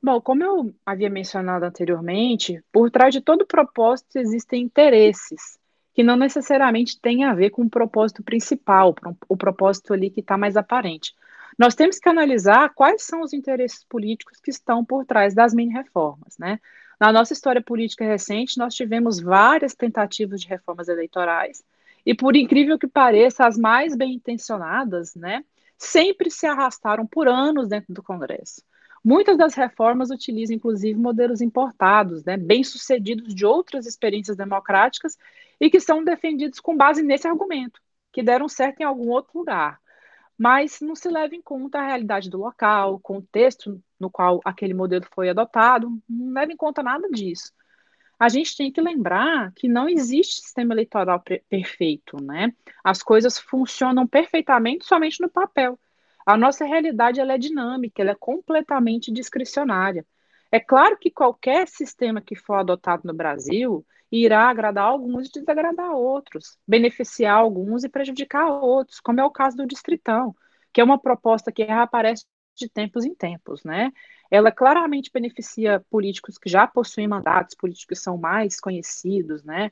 Bom, 0.03 0.19
como 0.19 0.43
eu 0.43 0.75
havia 0.85 1.09
mencionado 1.09 1.63
anteriormente, 1.63 2.61
por 2.69 2.91
trás 2.91 3.13
de 3.13 3.21
todo 3.21 3.47
propósito 3.47 4.17
existem 4.17 4.61
interesses 4.61 5.57
que 5.95 6.03
não 6.03 6.17
necessariamente 6.17 6.99
têm 6.99 7.23
a 7.23 7.33
ver 7.33 7.51
com 7.51 7.63
o 7.63 7.69
propósito 7.69 8.21
principal, 8.21 8.93
o 9.29 9.37
propósito 9.37 9.93
ali 9.93 10.09
que 10.09 10.19
está 10.19 10.37
mais 10.37 10.57
aparente. 10.57 11.15
Nós 11.57 11.73
temos 11.73 11.97
que 11.97 12.09
analisar 12.09 12.73
quais 12.75 13.03
são 13.03 13.21
os 13.21 13.31
interesses 13.31 13.85
políticos 13.85 14.41
que 14.41 14.51
estão 14.51 14.83
por 14.83 15.05
trás 15.05 15.33
das 15.33 15.53
mini-reformas, 15.53 16.37
né? 16.37 16.59
Na 16.99 17.13
nossa 17.13 17.31
história 17.31 17.61
política 17.61 18.03
recente, 18.03 18.57
nós 18.57 18.75
tivemos 18.75 19.21
várias 19.21 19.73
tentativas 19.73 20.41
de 20.41 20.47
reformas 20.47 20.89
eleitorais, 20.89 21.63
e 22.05 22.13
por 22.13 22.35
incrível 22.35 22.77
que 22.77 22.87
pareça, 22.87 23.45
as 23.47 23.57
mais 23.57 23.95
bem 23.95 24.13
intencionadas, 24.13 25.15
né, 25.15 25.43
sempre 25.77 26.29
se 26.29 26.45
arrastaram 26.45 27.07
por 27.07 27.27
anos 27.27 27.69
dentro 27.69 27.93
do 27.93 28.03
Congresso. 28.03 28.61
Muitas 29.05 29.37
das 29.37 29.53
reformas 29.53 30.09
utilizam, 30.09 30.55
inclusive, 30.55 30.99
modelos 30.99 31.39
importados, 31.39 32.23
né, 32.23 32.37
bem-sucedidos 32.37 33.35
de 33.35 33.45
outras 33.45 33.85
experiências 33.85 34.35
democráticas 34.35 35.15
e 35.59 35.69
que 35.69 35.79
são 35.79 36.03
defendidos 36.03 36.59
com 36.59 36.75
base 36.75 37.03
nesse 37.03 37.27
argumento, 37.27 37.79
que 38.11 38.23
deram 38.23 38.49
certo 38.49 38.81
em 38.81 38.83
algum 38.83 39.09
outro 39.11 39.37
lugar. 39.37 39.79
Mas 40.37 40.81
não 40.81 40.95
se 40.95 41.07
leva 41.07 41.35
em 41.35 41.41
conta 41.41 41.79
a 41.79 41.85
realidade 41.85 42.29
do 42.31 42.39
local, 42.39 42.95
o 42.95 42.99
contexto 42.99 43.79
no 43.99 44.09
qual 44.09 44.41
aquele 44.43 44.73
modelo 44.73 45.05
foi 45.13 45.29
adotado, 45.29 46.01
não 46.09 46.33
leva 46.33 46.51
em 46.51 46.57
conta 46.57 46.81
nada 46.81 47.07
disso 47.09 47.53
a 48.19 48.29
gente 48.29 48.55
tem 48.55 48.71
que 48.71 48.81
lembrar 48.81 49.51
que 49.53 49.67
não 49.67 49.89
existe 49.89 50.41
sistema 50.41 50.73
eleitoral 50.73 51.21
perfeito, 51.49 52.21
né? 52.23 52.53
As 52.83 53.03
coisas 53.03 53.37
funcionam 53.37 54.07
perfeitamente 54.07 54.85
somente 54.85 55.21
no 55.21 55.29
papel. 55.29 55.77
A 56.25 56.37
nossa 56.37 56.65
realidade 56.65 57.19
ela 57.19 57.33
é 57.33 57.37
dinâmica, 57.37 58.01
ela 58.01 58.11
é 58.11 58.15
completamente 58.15 59.11
discricionária. 59.11 60.05
É 60.51 60.59
claro 60.59 60.97
que 60.97 61.11
qualquer 61.11 61.67
sistema 61.67 62.21
que 62.21 62.35
for 62.35 62.55
adotado 62.55 63.03
no 63.05 63.13
Brasil 63.13 63.85
irá 64.11 64.49
agradar 64.49 64.85
alguns 64.85 65.27
e 65.27 65.31
desagradar 65.31 65.91
outros, 65.91 66.57
beneficiar 66.67 67.37
alguns 67.37 67.83
e 67.83 67.89
prejudicar 67.89 68.47
outros, 68.47 68.99
como 68.99 69.19
é 69.19 69.25
o 69.25 69.31
caso 69.31 69.57
do 69.57 69.67
Distritão, 69.67 70.35
que 70.73 70.81
é 70.81 70.83
uma 70.83 70.99
proposta 70.99 71.51
que 71.51 71.63
reaparece 71.63 72.25
de 72.55 72.69
tempos 72.69 73.05
em 73.05 73.13
tempos, 73.13 73.63
né? 73.63 73.91
ela 74.29 74.51
claramente 74.51 75.11
beneficia 75.11 75.83
políticos 75.89 76.37
que 76.37 76.49
já 76.49 76.65
possuem 76.65 77.07
mandatos, 77.07 77.55
políticos 77.55 77.85
que 77.85 78.03
são 78.03 78.17
mais 78.17 78.59
conhecidos, 78.59 79.43
né? 79.43 79.71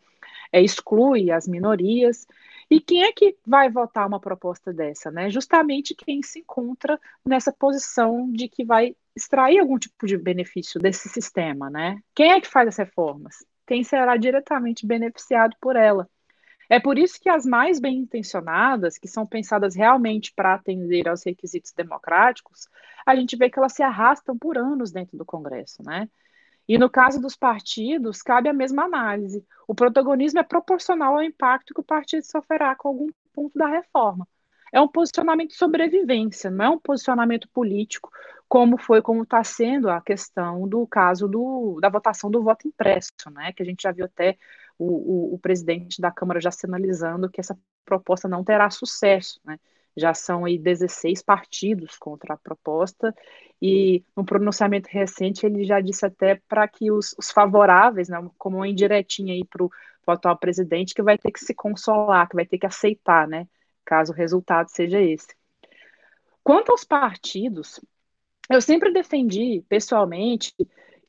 É, 0.52 0.62
exclui 0.62 1.32
as 1.32 1.48
minorias. 1.48 2.28
E 2.70 2.80
quem 2.80 3.04
é 3.04 3.12
que 3.12 3.36
vai 3.46 3.70
votar 3.70 4.08
uma 4.08 4.20
proposta 4.20 4.72
dessa, 4.72 5.12
né? 5.12 5.30
Justamente 5.30 5.96
quem 5.96 6.22
se 6.22 6.40
encontra 6.40 7.00
nessa 7.26 7.52
posição 7.52 8.32
de 8.32 8.48
que 8.48 8.64
vai 8.64 8.96
extrair 9.16 9.60
algum 9.60 9.78
tipo 9.78 10.08
de 10.08 10.18
benefício 10.18 10.80
desse 10.80 11.10
sistema, 11.10 11.70
né? 11.70 12.00
Quem 12.16 12.32
é 12.32 12.42
que 12.42 12.48
faz 12.48 12.68
as 12.68 12.78
reformas? 12.78 13.46
Quem 13.66 13.84
será 13.84 14.18
diretamente 14.18 14.86
beneficiado 14.86 15.56
por 15.60 15.76
ela? 15.76 16.10
É 16.74 16.80
por 16.80 16.98
isso 16.98 17.22
que 17.22 17.30
as 17.30 17.46
mais 17.46 17.80
bem 17.80 18.00
intencionadas, 18.00 18.98
que 18.98 19.08
são 19.08 19.28
pensadas 19.28 19.76
realmente 19.76 20.34
para 20.36 20.56
atender 20.56 21.08
aos 21.08 21.24
requisitos 21.24 21.72
democráticos, 21.72 22.68
a 23.06 23.16
gente 23.16 23.36
vê 23.36 23.48
que 23.48 23.60
elas 23.60 23.74
se 23.74 23.84
arrastam 23.84 24.36
por 24.36 24.58
anos 24.58 24.92
dentro 24.92 25.16
do 25.16 25.24
Congresso, 25.24 25.84
né? 25.84 26.10
E 26.68 26.76
no 26.80 26.90
caso 26.90 27.22
dos 27.22 27.36
partidos, 27.36 28.24
cabe 28.24 28.50
a 28.50 28.54
mesma 28.54 28.86
análise. 28.86 29.46
O 29.68 29.76
protagonismo 29.76 30.40
é 30.40 30.44
proporcional 30.44 31.14
ao 31.14 31.22
impacto 31.22 31.76
que 31.76 31.80
o 31.80 31.84
partido 31.84 32.24
sofrerá 32.24 32.76
com 32.76 32.88
algum 32.88 33.10
ponto 33.32 33.56
da 33.56 33.68
reforma. 33.68 34.28
É 34.72 34.82
um 34.82 34.88
posicionamento 34.88 35.50
de 35.50 35.58
sobrevivência, 35.58 36.50
não 36.50 36.66
é 36.66 36.70
um 36.72 36.80
posicionamento 36.80 37.48
político, 37.50 38.10
como 38.50 38.80
foi, 38.80 39.00
como 39.00 39.22
está 39.22 39.44
sendo 39.44 39.92
a 39.92 40.02
questão 40.02 40.68
do 40.68 40.88
caso 40.88 41.28
do, 41.28 41.78
da 41.80 41.90
votação 41.90 42.32
do 42.32 42.42
voto 42.42 42.68
impresso, 42.68 43.12
né? 43.30 43.54
Que 43.54 43.62
a 43.62 43.66
gente 43.66 43.84
já 43.84 43.92
viu 43.92 44.06
até 44.06 44.40
o, 44.78 44.86
o, 44.86 45.36
o, 45.36 45.40
presidente 45.40 46.02
da 46.02 46.12
Câmara 46.12 46.42
já 46.42 46.52
sinalizando 46.52 47.30
que 47.30 47.40
essa 47.40 47.58
proposta 47.86 48.28
não 48.28 48.44
terá 48.44 48.70
sucesso, 48.70 49.40
né? 49.46 49.60
Já 49.96 50.14
são 50.14 50.46
aí 50.46 50.58
16 50.58 51.22
partidos 51.22 51.96
contra 51.98 52.34
a 52.34 52.38
proposta, 52.38 53.14
e 53.62 54.04
no 54.16 54.26
pronunciamento 54.26 54.90
recente 54.92 55.46
ele 55.46 55.64
já 55.64 55.80
disse 55.80 56.06
até 56.06 56.42
para 56.48 56.68
que 56.68 56.92
os, 56.92 57.14
os, 57.18 57.32
favoráveis, 57.32 58.10
né, 58.10 58.18
como 58.38 58.58
uma 58.58 58.68
indiretinha 58.68 59.34
aí 59.34 59.46
para 59.46 59.64
o 59.64 59.72
atual 60.08 60.38
presidente, 60.38 60.96
que 60.96 61.04
vai 61.04 61.18
ter 61.18 61.32
que 61.32 61.40
se 61.40 61.54
consolar, 61.54 62.28
que 62.28 62.36
vai 62.36 62.46
ter 62.46 62.58
que 62.58 62.66
aceitar, 62.66 63.28
né? 63.28 63.48
Caso 63.86 64.12
o 64.12 64.16
resultado 64.16 64.70
seja 64.70 65.00
esse. 65.00 65.36
Quanto 66.44 66.72
aos 66.72 66.84
partidos, 66.84 67.80
eu 68.50 68.62
sempre 68.62 68.92
defendi, 68.92 69.64
pessoalmente, 69.70 70.54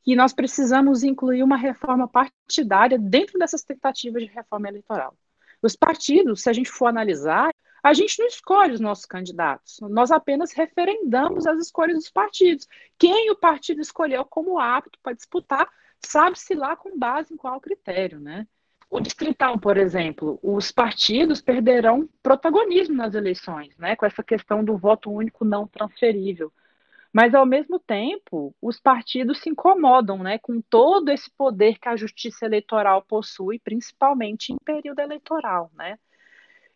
que 0.05 0.15
nós 0.15 0.35
precisamos 0.35 1.03
incluir 1.03 1.43
uma 1.43 1.57
reforma 1.57 2.07
partidária 2.07 2.99
dentro 2.99 3.39
dessas 3.39 3.65
tentativas 3.65 4.23
de 4.23 4.29
reforma 4.29 4.69
eleitoral. 4.69 5.17
Os 5.63 5.75
partidos, 5.75 6.43
se 6.43 6.51
a 6.51 6.53
gente 6.53 6.71
for 6.71 6.87
analisar, 6.87 7.51
a 7.83 7.95
gente 7.95 8.19
não 8.19 8.27
escolhe 8.27 8.73
os 8.73 8.81
nossos 8.81 9.07
candidatos, 9.07 9.79
nós 9.81 10.11
apenas 10.11 10.53
referendamos 10.53 11.47
as 11.47 11.59
escolhas 11.59 11.97
dos 11.97 12.11
partidos. 12.11 12.69
Quem 12.99 13.31
o 13.31 13.37
partido 13.37 13.81
escolheu 13.81 14.25
como 14.27 14.59
apto 14.59 14.99
para 15.03 15.15
disputar, 15.15 15.67
sabe-se 16.05 16.55
lá 16.55 16.77
com 16.77 16.99
base 16.99 17.33
em 17.33 17.37
qual 17.37 17.59
critério, 17.61 18.21
né? 18.21 18.47
O 18.91 19.01
distrital, 19.01 19.59
por 19.59 19.77
exemplo, 19.77 20.39
os 20.43 20.71
partidos 20.71 21.41
perderão 21.41 22.09
protagonismo 22.23 22.95
nas 22.95 23.15
eleições, 23.15 23.77
né? 23.79 23.97
Com 23.97 24.05
essa 24.05 24.23
questão 24.23 24.63
do 24.63 24.77
voto 24.77 25.11
único 25.11 25.45
não 25.45 25.67
transferível. 25.67 26.53
Mas, 27.15 27.33
ao 27.33 27.47
mesmo 27.47 27.79
tempo, 27.79 28.53
os 28.61 28.81
partidos 28.81 29.39
se 29.39 29.49
incomodam 29.49 30.19
né, 30.19 30.37
com 30.37 30.61
todo 30.61 31.11
esse 31.11 31.31
poder 31.31 31.79
que 31.79 31.89
a 31.89 31.95
justiça 31.95 32.45
eleitoral 32.45 33.03
possui, 33.03 33.61
principalmente 33.61 34.53
em 34.53 34.57
período 34.65 34.99
eleitoral. 34.99 35.71
Né? 35.77 35.97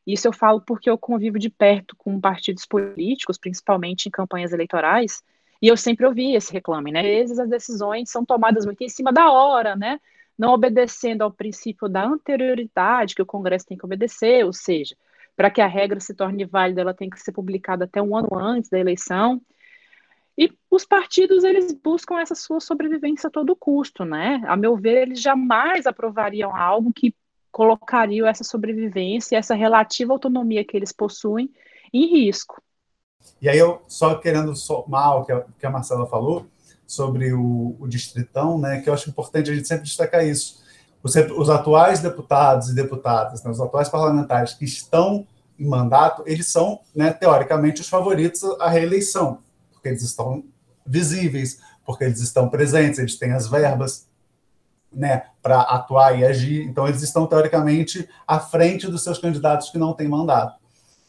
Isso 0.06 0.28
eu 0.28 0.32
falo 0.32 0.60
porque 0.60 0.88
eu 0.88 0.96
convivo 0.96 1.40
de 1.40 1.50
perto 1.50 1.96
com 1.96 2.20
partidos 2.20 2.64
políticos, 2.64 3.36
principalmente 3.36 4.06
em 4.06 4.12
campanhas 4.12 4.52
eleitorais, 4.52 5.24
e 5.60 5.66
eu 5.66 5.76
sempre 5.76 6.06
ouvi 6.06 6.36
esse 6.36 6.52
reclame. 6.52 6.92
Né? 6.92 7.00
Às 7.00 7.06
vezes 7.06 7.38
as 7.40 7.48
decisões 7.50 8.08
são 8.08 8.24
tomadas 8.24 8.64
muito 8.64 8.84
em 8.84 8.88
cima 8.88 9.12
da 9.12 9.32
hora, 9.32 9.74
né? 9.74 9.98
não 10.38 10.52
obedecendo 10.52 11.22
ao 11.22 11.32
princípio 11.32 11.88
da 11.88 12.04
anterioridade 12.04 13.16
que 13.16 13.22
o 13.22 13.26
Congresso 13.26 13.66
tem 13.66 13.76
que 13.76 13.84
obedecer, 13.84 14.46
ou 14.46 14.52
seja, 14.52 14.96
para 15.34 15.50
que 15.50 15.60
a 15.60 15.66
regra 15.66 15.98
se 15.98 16.14
torne 16.14 16.44
válida, 16.44 16.80
ela 16.80 16.94
tem 16.94 17.10
que 17.10 17.18
ser 17.18 17.32
publicada 17.32 17.86
até 17.86 18.00
um 18.00 18.16
ano 18.16 18.38
antes 18.38 18.70
da 18.70 18.78
eleição. 18.78 19.42
E 20.38 20.52
os 20.70 20.84
partidos, 20.84 21.42
eles 21.42 21.72
buscam 21.72 22.20
essa 22.20 22.36
sua 22.36 22.60
sobrevivência 22.60 23.26
a 23.26 23.30
todo 23.30 23.56
custo, 23.56 24.04
né? 24.04 24.40
A 24.46 24.56
meu 24.56 24.76
ver, 24.76 25.02
eles 25.02 25.20
jamais 25.20 25.84
aprovariam 25.84 26.54
algo 26.54 26.92
que 26.92 27.12
colocariam 27.50 28.24
essa 28.24 28.44
sobrevivência, 28.44 29.36
essa 29.36 29.56
relativa 29.56 30.12
autonomia 30.12 30.64
que 30.64 30.76
eles 30.76 30.92
possuem 30.92 31.50
em 31.92 32.06
risco. 32.06 32.62
E 33.42 33.48
aí 33.48 33.58
eu 33.58 33.82
só 33.88 34.14
querendo 34.14 34.54
somar 34.54 35.16
o 35.16 35.24
que 35.24 35.32
a, 35.32 35.44
que 35.58 35.66
a 35.66 35.70
Marcela 35.70 36.06
falou 36.06 36.46
sobre 36.86 37.32
o, 37.32 37.76
o, 37.80 37.88
distritão, 37.88 38.58
né, 38.60 38.80
que 38.80 38.88
eu 38.88 38.94
acho 38.94 39.10
importante 39.10 39.50
a 39.50 39.54
gente 39.54 39.66
sempre 39.66 39.84
destacar 39.84 40.24
isso. 40.24 40.62
Os, 41.02 41.16
os 41.16 41.50
atuais 41.50 42.00
deputados 42.00 42.68
e 42.68 42.76
deputadas, 42.76 43.42
né, 43.42 43.50
os 43.50 43.60
atuais 43.60 43.88
parlamentares 43.88 44.54
que 44.54 44.64
estão 44.64 45.26
em 45.58 45.66
mandato, 45.66 46.22
eles 46.26 46.46
são, 46.46 46.78
né, 46.94 47.12
teoricamente, 47.12 47.80
os 47.80 47.88
favoritos 47.88 48.44
à 48.60 48.68
reeleição, 48.68 49.40
porque 49.78 49.88
eles 49.88 50.02
estão 50.02 50.44
visíveis, 50.84 51.58
porque 51.86 52.04
eles 52.04 52.20
estão 52.20 52.48
presentes, 52.48 52.98
eles 52.98 53.16
têm 53.16 53.32
as 53.32 53.46
verbas, 53.48 54.06
né, 54.92 55.24
para 55.42 55.60
atuar 55.60 56.18
e 56.18 56.24
agir. 56.24 56.62
Então, 56.62 56.88
eles 56.88 57.02
estão, 57.02 57.26
teoricamente, 57.26 58.08
à 58.26 58.40
frente 58.40 58.88
dos 58.88 59.02
seus 59.02 59.18
candidatos 59.18 59.70
que 59.70 59.78
não 59.78 59.92
têm 59.92 60.08
mandato. 60.08 60.58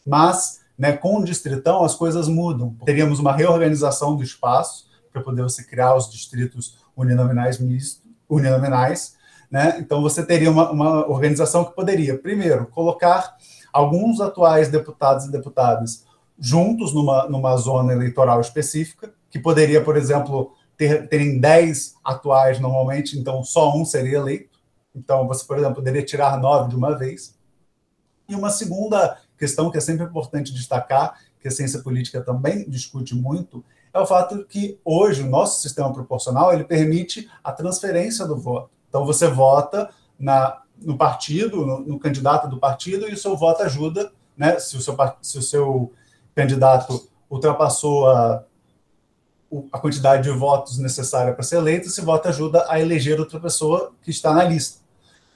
Mas, 0.05 0.61
né, 0.77 0.93
com 0.93 1.17
o 1.17 1.23
distritão, 1.23 1.83
as 1.83 1.95
coisas 1.95 2.27
mudam. 2.27 2.75
Teríamos 2.85 3.19
uma 3.19 3.33
reorganização 3.33 4.15
do 4.15 4.23
espaço 4.23 4.87
para 5.11 5.21
poder 5.21 5.41
você 5.41 5.63
criar 5.63 5.95
os 5.95 6.09
distritos 6.11 6.77
uninominais 6.95 7.57
mistos, 7.57 8.03
uninominais. 8.29 9.15
Né? 9.49 9.77
Então, 9.79 10.01
você 10.01 10.23
teria 10.25 10.51
uma, 10.51 10.69
uma 10.71 11.09
organização 11.09 11.65
que 11.65 11.73
poderia, 11.73 12.17
primeiro, 12.17 12.67
colocar 12.67 13.35
alguns 13.73 14.19
atuais 14.21 14.69
deputados 14.69 15.25
e 15.25 15.31
deputadas 15.31 16.05
juntos 16.39 16.93
numa, 16.93 17.27
numa 17.27 17.55
zona 17.57 17.93
eleitoral 17.93 18.39
específica, 18.39 19.13
que 19.29 19.39
poderia, 19.39 19.83
por 19.83 19.97
exemplo, 19.97 20.53
ter, 20.77 21.07
terem 21.07 21.39
10 21.39 21.95
atuais 22.03 22.59
normalmente, 22.59 23.19
então 23.19 23.43
só 23.43 23.75
um 23.75 23.83
seria 23.83 24.17
eleito. 24.17 24.57
Então, 24.95 25.27
você, 25.27 25.45
por 25.45 25.57
exemplo, 25.57 25.75
poderia 25.75 26.03
tirar 26.03 26.39
nove 26.39 26.69
de 26.69 26.75
uma 26.75 26.97
vez. 26.97 27.37
E 28.27 28.35
uma 28.35 28.49
segunda 28.49 29.17
questão 29.37 29.69
que 29.69 29.77
é 29.77 29.81
sempre 29.81 30.05
importante 30.05 30.53
destacar, 30.53 31.19
que 31.39 31.47
a 31.47 31.51
ciência 31.51 31.79
política 31.79 32.21
também 32.21 32.67
discute 32.69 33.15
muito, 33.15 33.63
é 33.93 33.99
o 33.99 34.05
fato 34.05 34.45
que 34.45 34.79
hoje 34.83 35.23
o 35.23 35.29
nosso 35.29 35.61
sistema 35.61 35.91
proporcional 35.91 36.53
ele 36.53 36.63
permite 36.63 37.29
a 37.43 37.51
transferência 37.51 38.25
do 38.25 38.37
voto. 38.37 38.69
Então, 38.87 39.05
você 39.05 39.27
vota 39.27 39.89
na, 40.17 40.61
no 40.81 40.97
partido, 40.97 41.65
no, 41.65 41.79
no, 41.79 41.99
candidato 41.99 42.47
do 42.47 42.59
partido, 42.59 43.09
e 43.09 43.13
o 43.13 43.17
seu 43.17 43.35
voto 43.35 43.63
ajuda, 43.63 44.11
né? 44.37 44.59
Se 44.59 44.77
o 44.77 44.81
seu, 44.81 44.95
se 45.21 45.37
o 45.37 45.41
seu 45.41 45.93
candidato 46.35 47.07
ultrapassou 47.29 48.09
a, 48.09 48.43
a 49.71 49.79
quantidade 49.79 50.23
de 50.23 50.29
votos 50.29 50.77
necessária 50.77 51.33
para 51.33 51.43
ser 51.43 51.57
eleito, 51.57 51.87
esse 51.87 52.01
voto 52.01 52.27
ajuda 52.27 52.65
a 52.69 52.79
eleger 52.79 53.19
outra 53.19 53.39
pessoa 53.39 53.91
que 54.01 54.11
está 54.11 54.33
na 54.33 54.43
lista. 54.43 54.79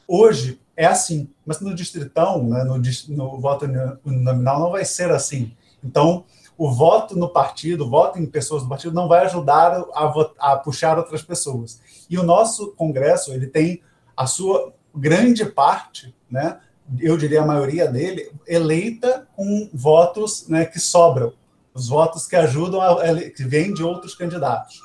Hoje 0.08 0.60
é 0.76 0.86
assim, 0.86 1.30
mas 1.46 1.60
no 1.60 1.74
distritão, 1.74 2.44
né, 2.44 2.64
no, 2.64 2.78
no 3.10 3.40
voto 3.40 3.68
nominal, 4.06 4.60
não 4.60 4.72
vai 4.72 4.86
ser 4.86 5.12
assim. 5.12 5.52
Então, 5.84 6.26
o 6.58 6.72
voto 6.72 7.16
no 7.16 7.30
partido, 7.30 7.86
o 7.86 7.90
voto 7.90 8.20
em 8.20 8.26
pessoas 8.26 8.64
do 8.64 8.70
partido, 8.70 8.94
não 8.94 9.08
vai 9.08 9.26
ajudar 9.26 9.84
a, 9.94 10.14
a 10.40 10.58
puxar 10.58 10.98
outras 10.98 11.22
pessoas. 11.22 11.80
E 12.10 12.18
o 12.18 12.24
nosso 12.24 12.72
Congresso, 12.72 13.34
ele 13.34 13.48
tem 13.48 13.82
a 14.16 14.28
sua 14.28 14.74
grande 14.96 15.46
parte, 15.46 16.14
né, 16.30 16.60
eu 17.00 17.18
diria 17.18 17.42
a 17.42 17.46
maioria 17.46 17.88
dele, 17.88 18.32
eleita 18.48 19.28
com 19.36 19.70
votos 19.74 20.48
né, 20.48 20.66
que 20.66 20.80
sobram, 20.80 21.34
os 21.74 21.88
votos 21.88 22.28
que 22.28 22.36
ajudam, 22.36 22.82
a, 22.82 22.96
que 23.32 23.44
vêm 23.44 23.74
de 23.74 23.84
outros 23.84 24.16
candidatos, 24.16 24.80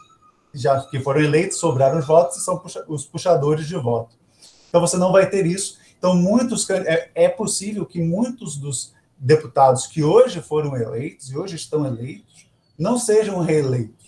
já 0.55 0.81
que 0.89 1.01
foram 1.01 1.21
eleitos, 1.21 1.59
sobraram 1.59 1.99
os 1.99 2.07
votos 2.07 2.39
e 2.39 2.45
são 2.45 2.59
puxa, 2.59 2.85
os 2.89 3.05
puxadores 3.05 3.67
de 3.67 3.77
voto. 3.77 4.17
Então 4.69 4.81
você 4.81 4.97
não 4.97 5.13
vai 5.13 5.29
ter 5.29 5.47
isso. 5.47 5.79
Então 5.99 6.15
muitos 6.15 6.69
é, 6.71 7.11
é 7.15 7.29
possível 7.29 7.85
que 7.85 8.01
muitos 8.01 8.57
dos 8.57 8.95
deputados 9.19 9.87
que 9.87 10.03
hoje 10.03 10.41
foram 10.41 10.77
eleitos 10.77 11.31
e 11.31 11.37
hoje 11.37 11.57
estão 11.57 11.85
eleitos 11.85 12.49
não 12.79 12.97
sejam 12.97 13.41
reeleitos 13.41 13.99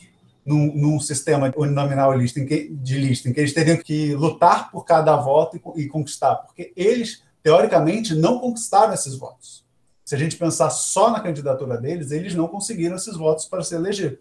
num, 0.47 0.75
num 0.75 1.01
sistema 1.01 1.53
uninominal 1.57 2.17
de 2.17 2.99
lista, 2.99 3.29
em 3.29 3.33
que 3.33 3.41
eles 3.41 3.53
teriam 3.53 3.77
que 3.77 4.15
lutar 4.15 4.71
por 4.71 4.85
cada 4.85 5.17
voto 5.17 5.57
e, 5.77 5.83
e 5.83 5.89
conquistar, 5.89 6.37
porque 6.37 6.73
eles, 6.77 7.23
teoricamente, 7.43 8.15
não 8.15 8.39
conquistaram 8.39 8.93
esses 8.93 9.15
votos. 9.15 9.65
Se 10.05 10.15
a 10.15 10.19
gente 10.19 10.37
pensar 10.37 10.71
só 10.71 11.11
na 11.11 11.21
candidatura 11.21 11.77
deles, 11.77 12.11
eles 12.11 12.35
não 12.35 12.49
conseguiram 12.49 12.97
esses 12.97 13.17
votos 13.17 13.45
para 13.45 13.63
se 13.63 13.75
eleger. 13.75 14.21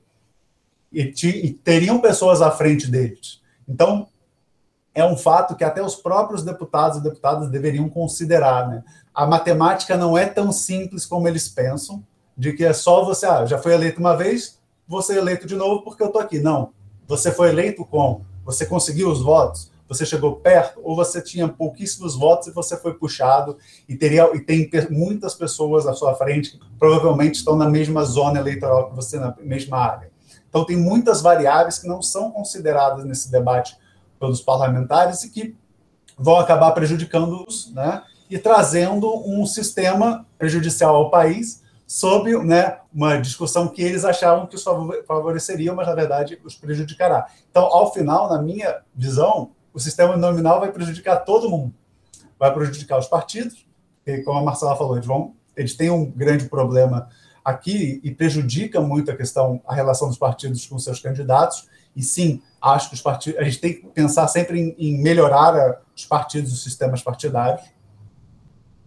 E, 0.91 1.13
e 1.23 1.53
teriam 1.53 1.99
pessoas 1.99 2.41
à 2.41 2.51
frente 2.51 2.89
deles. 2.89 3.41
Então, 3.67 4.08
é 4.93 5.03
um 5.03 5.17
fato 5.17 5.55
que 5.55 5.63
até 5.63 5.82
os 5.82 5.95
próprios 5.95 6.43
deputados 6.43 6.97
e 6.97 7.03
deputadas 7.03 7.49
deveriam 7.49 7.89
considerar. 7.89 8.67
Né? 8.67 8.84
A 9.13 9.25
matemática 9.25 9.97
não 9.97 10.17
é 10.17 10.25
tão 10.25 10.51
simples 10.51 11.05
como 11.05 11.27
eles 11.27 11.47
pensam, 11.47 12.03
de 12.38 12.53
que 12.53 12.63
é 12.63 12.73
só 12.73 13.03
você, 13.03 13.25
ah, 13.25 13.45
já 13.45 13.58
foi 13.58 13.73
eleito 13.73 13.99
uma 13.99 14.15
vez, 14.15 14.60
você 14.88 15.17
eleito 15.17 15.45
de 15.45 15.55
novo 15.55 15.84
porque 15.84 16.01
eu 16.01 16.08
estou 16.08 16.21
aqui. 16.21 16.39
Não. 16.39 16.71
Você 17.08 17.32
foi 17.32 17.49
eleito 17.49 17.86
como? 17.86 18.25
Você 18.45 18.65
conseguiu 18.65 19.12
os 19.12 19.21
votos? 19.21 19.71
Você 19.89 20.06
chegou 20.06 20.36
perto? 20.36 20.80
Ou 20.84 20.95
você 20.95 21.19
tinha 21.19 21.47
pouquíssimos 21.47 22.15
votos 22.15 22.47
e 22.47 22.52
você 22.52 22.78
foi 22.78 22.93
puxado? 22.93 23.58
E, 23.88 23.95
teria, 23.95 24.30
e 24.36 24.39
tem 24.39 24.69
muitas 24.91 25.34
pessoas 25.34 25.88
à 25.88 25.93
sua 25.93 26.13
frente 26.13 26.52
que 26.52 26.60
provavelmente 26.78 27.39
estão 27.39 27.56
na 27.56 27.67
mesma 27.67 28.06
zona 28.06 28.39
eleitoral 28.39 28.89
que 28.89 28.95
você, 28.95 29.19
na 29.19 29.36
mesma 29.41 29.78
área. 29.78 30.12
Então, 30.47 30.63
tem 30.63 30.78
muitas 30.78 31.21
variáveis 31.21 31.80
que 31.80 31.88
não 31.88 32.02
são 32.02 32.32
consideradas 32.32 33.04
nesse 33.04 33.32
debate 33.32 33.75
pelos 34.19 34.41
parlamentares 34.41 35.23
e 35.23 35.30
que 35.30 35.56
vão 36.17 36.38
acabar 36.38 36.71
prejudicando-os 36.71 37.73
né, 37.73 38.04
e 38.30 38.38
trazendo 38.38 39.12
um 39.28 39.45
sistema 39.45 40.25
prejudicial 40.38 40.95
ao 40.95 41.10
país 41.10 41.63
sob 41.88 42.38
né, 42.43 42.78
uma 42.93 43.17
discussão 43.17 43.67
que 43.67 43.82
eles 43.82 44.06
achavam 44.06 44.45
que 44.45 44.56
os 44.56 44.63
favoreceria, 45.08 45.73
mas 45.73 45.88
na 45.88 45.95
verdade 45.95 46.39
os 46.43 46.54
prejudicará. 46.54 47.28
Então, 47.49 47.63
ao 47.63 47.91
final, 47.91 48.30
na 48.30 48.39
minha 48.39 48.82
visão, 48.93 49.52
o 49.80 49.82
sistema 49.82 50.18
nominal 50.18 50.60
vai 50.60 50.72
prejudicar 50.72 51.18
todo 51.20 51.50
mundo. 51.50 51.74
Vai 52.38 52.54
prejudicar 52.54 53.00
os 53.00 53.08
partidos, 53.08 53.65
porque, 53.96 54.22
como 54.24 54.38
a 54.38 54.44
Marcela 54.44 54.76
falou, 54.76 54.96
eles, 54.96 55.08
vão, 55.08 55.34
eles 55.56 55.74
têm 55.74 55.89
um 55.89 56.06
grande 56.12 56.50
problema 56.50 57.08
aqui 57.44 58.02
e 58.04 58.12
prejudica 58.12 58.82
muito 58.82 59.10
a 59.10 59.15
questão, 59.15 59.62
a 59.65 59.74
relação 59.74 60.10
dos 60.10 60.18
partidos 60.18 60.65
com 60.68 60.78
seus 60.78 61.00
candidatos. 61.00 61.68
E 61.96 62.04
sim, 62.04 62.42
acho 62.62 62.89
que 62.89 62.96
os 62.96 63.02
partidos, 63.02 63.39
a 63.39 63.44
gente 63.44 63.60
tem 63.60 63.74
que 63.74 63.88
pensar 63.88 64.28
sempre 64.28 64.60
em, 64.60 64.76
em 64.78 65.02
melhorar 65.02 65.56
a, 65.56 65.80
os 65.96 66.06
partidos 66.06 66.52
e 66.52 66.54
os 66.56 66.63
sistemas 66.63 67.02
partidários. 67.02 67.65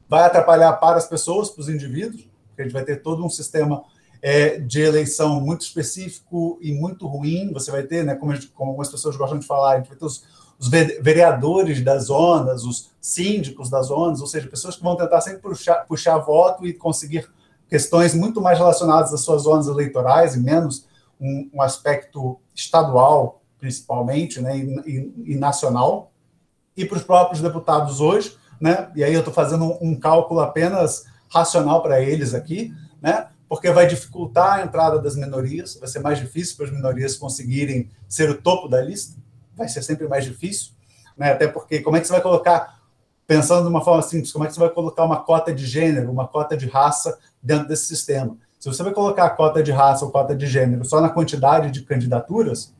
Vai 0.06 0.24
atrapalhar 0.24 0.74
para 0.74 0.98
as 0.98 1.06
pessoas, 1.06 1.48
para 1.48 1.62
os 1.62 1.70
indivíduos, 1.70 2.28
porque 2.48 2.60
a 2.60 2.64
gente 2.64 2.74
vai 2.74 2.84
ter 2.84 2.96
todo 3.02 3.24
um 3.24 3.30
sistema 3.30 3.82
é, 4.20 4.58
de 4.58 4.82
eleição 4.82 5.40
muito 5.40 5.62
específico 5.62 6.58
e 6.60 6.70
muito 6.74 7.06
ruim. 7.06 7.50
Você 7.54 7.70
vai 7.70 7.82
ter, 7.82 8.04
né, 8.04 8.14
como, 8.14 8.34
gente, 8.34 8.48
como 8.48 8.70
algumas 8.72 8.90
pessoas 8.90 9.16
gostam 9.16 9.38
de 9.38 9.46
falar, 9.46 9.72
a 9.72 9.76
gente 9.78 9.88
vai 9.88 9.96
ter 9.96 10.04
os, 10.04 10.41
os 10.58 10.68
vereadores 10.68 11.82
das 11.82 12.04
zonas, 12.04 12.64
os 12.64 12.90
síndicos 13.00 13.68
das 13.68 13.86
zonas, 13.86 14.20
ou 14.20 14.26
seja, 14.26 14.48
pessoas 14.48 14.76
que 14.76 14.82
vão 14.82 14.96
tentar 14.96 15.20
sempre 15.20 15.40
puxar, 15.40 15.86
puxar 15.86 16.18
voto 16.18 16.66
e 16.66 16.72
conseguir 16.72 17.28
questões 17.68 18.14
muito 18.14 18.40
mais 18.40 18.58
relacionadas 18.58 19.12
às 19.12 19.22
suas 19.22 19.42
zonas 19.42 19.66
eleitorais 19.66 20.34
e 20.34 20.40
menos 20.40 20.86
um, 21.20 21.50
um 21.54 21.62
aspecto 21.62 22.38
estadual, 22.54 23.42
principalmente, 23.58 24.40
né, 24.40 24.56
e, 24.58 24.80
e, 24.86 25.32
e 25.32 25.34
nacional. 25.36 26.12
E 26.76 26.84
para 26.84 26.98
os 26.98 27.04
próprios 27.04 27.40
deputados 27.40 28.00
hoje, 28.00 28.36
né, 28.60 28.90
e 28.94 29.02
aí 29.02 29.14
eu 29.14 29.20
estou 29.20 29.32
fazendo 29.32 29.64
um, 29.64 29.78
um 29.80 29.94
cálculo 29.98 30.40
apenas 30.40 31.04
racional 31.28 31.82
para 31.82 32.00
eles 32.00 32.34
aqui, 32.34 32.74
né? 33.00 33.28
Porque 33.48 33.70
vai 33.70 33.86
dificultar 33.86 34.60
a 34.60 34.64
entrada 34.64 34.98
das 34.98 35.16
minorias, 35.16 35.76
vai 35.76 35.88
ser 35.88 36.00
mais 36.00 36.18
difícil 36.18 36.56
para 36.56 36.66
as 36.66 36.72
minorias 36.72 37.16
conseguirem 37.16 37.90
ser 38.08 38.30
o 38.30 38.40
topo 38.40 38.68
da 38.68 38.80
lista, 38.80 39.20
vai 39.56 39.68
ser 39.68 39.82
sempre 39.82 40.08
mais 40.08 40.24
difícil, 40.24 40.72
né? 41.16 41.32
Até 41.32 41.48
porque 41.48 41.80
como 41.80 41.96
é 41.96 42.00
que 42.00 42.06
você 42.06 42.12
vai 42.12 42.22
colocar, 42.22 42.80
pensando 43.26 43.62
de 43.62 43.68
uma 43.68 43.84
forma 43.84 44.02
simples, 44.02 44.32
como 44.32 44.44
é 44.44 44.48
que 44.48 44.54
você 44.54 44.60
vai 44.60 44.70
colocar 44.70 45.04
uma 45.04 45.22
cota 45.22 45.52
de 45.52 45.66
gênero, 45.66 46.10
uma 46.10 46.26
cota 46.26 46.56
de 46.56 46.66
raça 46.66 47.18
dentro 47.42 47.68
desse 47.68 47.86
sistema? 47.86 48.36
Se 48.58 48.68
você 48.68 48.82
vai 48.82 48.92
colocar 48.92 49.24
a 49.24 49.30
cota 49.30 49.62
de 49.62 49.72
raça 49.72 50.04
ou 50.04 50.10
cota 50.10 50.34
de 50.34 50.46
gênero 50.46 50.84
só 50.84 51.00
na 51.00 51.08
quantidade 51.08 51.70
de 51.70 51.82
candidaturas, 51.82 52.72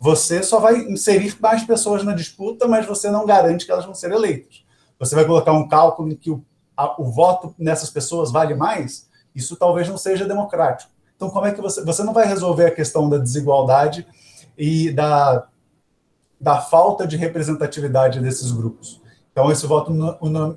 você 0.00 0.42
só 0.42 0.60
vai 0.60 0.76
inserir 0.76 1.36
mais 1.40 1.64
pessoas 1.64 2.04
na 2.04 2.14
disputa, 2.14 2.66
mas 2.66 2.86
você 2.86 3.10
não 3.10 3.26
garante 3.26 3.66
que 3.66 3.72
elas 3.72 3.84
vão 3.84 3.94
ser 3.94 4.12
eleitas. 4.12 4.64
Você 4.98 5.14
vai 5.14 5.24
colocar 5.24 5.52
um 5.52 5.68
cálculo 5.68 6.10
em 6.10 6.16
que 6.16 6.30
o 6.30 6.42
a, 6.78 7.02
o 7.02 7.10
voto 7.10 7.52
nessas 7.58 7.90
pessoas 7.90 8.30
vale 8.30 8.54
mais, 8.54 9.08
isso 9.34 9.56
talvez 9.56 9.88
não 9.88 9.98
seja 9.98 10.24
democrático. 10.24 10.92
Então, 11.16 11.28
como 11.28 11.46
é 11.46 11.52
que 11.52 11.60
você. 11.60 11.84
Você 11.84 12.04
não 12.04 12.12
vai 12.12 12.24
resolver 12.24 12.66
a 12.66 12.70
questão 12.70 13.08
da 13.08 13.18
desigualdade 13.18 14.06
e 14.56 14.92
da, 14.92 15.48
da 16.40 16.60
falta 16.60 17.06
de 17.06 17.16
representatividade 17.16 18.20
desses 18.20 18.52
grupos. 18.52 19.00
Então, 19.32 19.52
esse 19.52 19.66
voto 19.66 19.92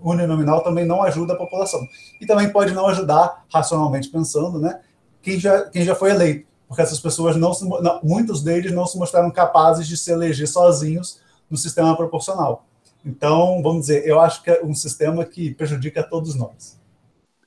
uninominal 0.04 0.64
também 0.64 0.86
não 0.86 1.04
ajuda 1.04 1.34
a 1.34 1.38
população. 1.38 1.80
E 2.20 2.26
também 2.26 2.52
pode 2.52 2.74
não 2.74 2.88
ajudar, 2.88 3.46
racionalmente 3.54 4.10
pensando, 4.10 4.60
né, 4.60 4.82
quem, 5.22 5.40
já, 5.40 5.70
quem 5.70 5.84
já 5.84 5.94
foi 5.94 6.10
eleito. 6.10 6.48
Porque 6.68 6.82
essas 6.82 7.00
pessoas, 7.00 7.36
não, 7.36 7.54
se, 7.54 7.68
não 7.68 8.00
muitos 8.02 8.42
deles 8.42 8.72
não 8.72 8.86
se 8.86 8.98
mostraram 8.98 9.30
capazes 9.30 9.88
de 9.88 9.98
se 9.98 10.12
eleger 10.12 10.48
sozinhos 10.48 11.20
no 11.50 11.58
sistema 11.58 11.96
proporcional. 11.96 12.66
Então, 13.06 13.62
vamos 13.62 13.82
dizer, 13.82 14.08
eu 14.08 14.20
acho 14.20 14.42
que 14.42 14.50
é 14.50 14.64
um 14.64 14.74
sistema 14.74 15.26
que 15.26 15.54
prejudica 15.54 16.02
a 16.02 16.04
todos 16.04 16.34
nós. 16.34 16.80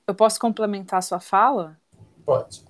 Eu 0.06 0.14
posso 0.14 0.38
complementar 0.38 0.98
a 0.98 1.02
sua 1.02 1.20
fala? 1.20 1.76
Pode. 2.24 2.62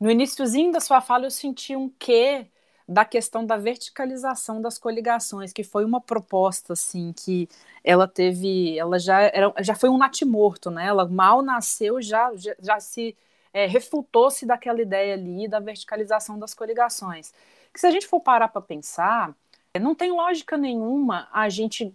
No 0.00 0.10
iníciozinho 0.10 0.72
da 0.72 0.80
sua 0.80 1.00
fala, 1.00 1.26
eu 1.26 1.30
senti 1.30 1.76
um 1.76 1.88
quê 1.98 2.46
da 2.92 3.04
questão 3.04 3.44
da 3.46 3.56
verticalização 3.56 4.60
das 4.60 4.78
coligações, 4.78 5.52
que 5.52 5.64
foi 5.64 5.84
uma 5.84 6.00
proposta 6.00 6.74
assim 6.74 7.12
que 7.12 7.48
ela 7.84 8.06
teve, 8.06 8.78
ela 8.78 8.98
já 8.98 9.20
era, 9.22 9.52
já 9.60 9.74
foi 9.74 9.88
um 9.88 9.98
natimorto, 9.98 10.70
né? 10.70 10.86
Ela 10.86 11.08
mal 11.08 11.42
nasceu 11.42 12.00
já 12.02 12.34
já, 12.36 12.54
já 12.60 12.80
se 12.80 13.16
é, 13.52 13.66
refutou-se 13.66 14.46
daquela 14.46 14.80
ideia 14.80 15.14
ali 15.14 15.48
da 15.48 15.60
verticalização 15.60 16.38
das 16.38 16.54
coligações. 16.54 17.32
Que 17.72 17.80
se 17.80 17.86
a 17.86 17.90
gente 17.90 18.06
for 18.06 18.20
parar 18.20 18.48
para 18.48 18.60
pensar, 18.62 19.34
não 19.80 19.94
tem 19.94 20.10
lógica 20.12 20.56
nenhuma 20.56 21.28
a 21.32 21.48
gente 21.48 21.94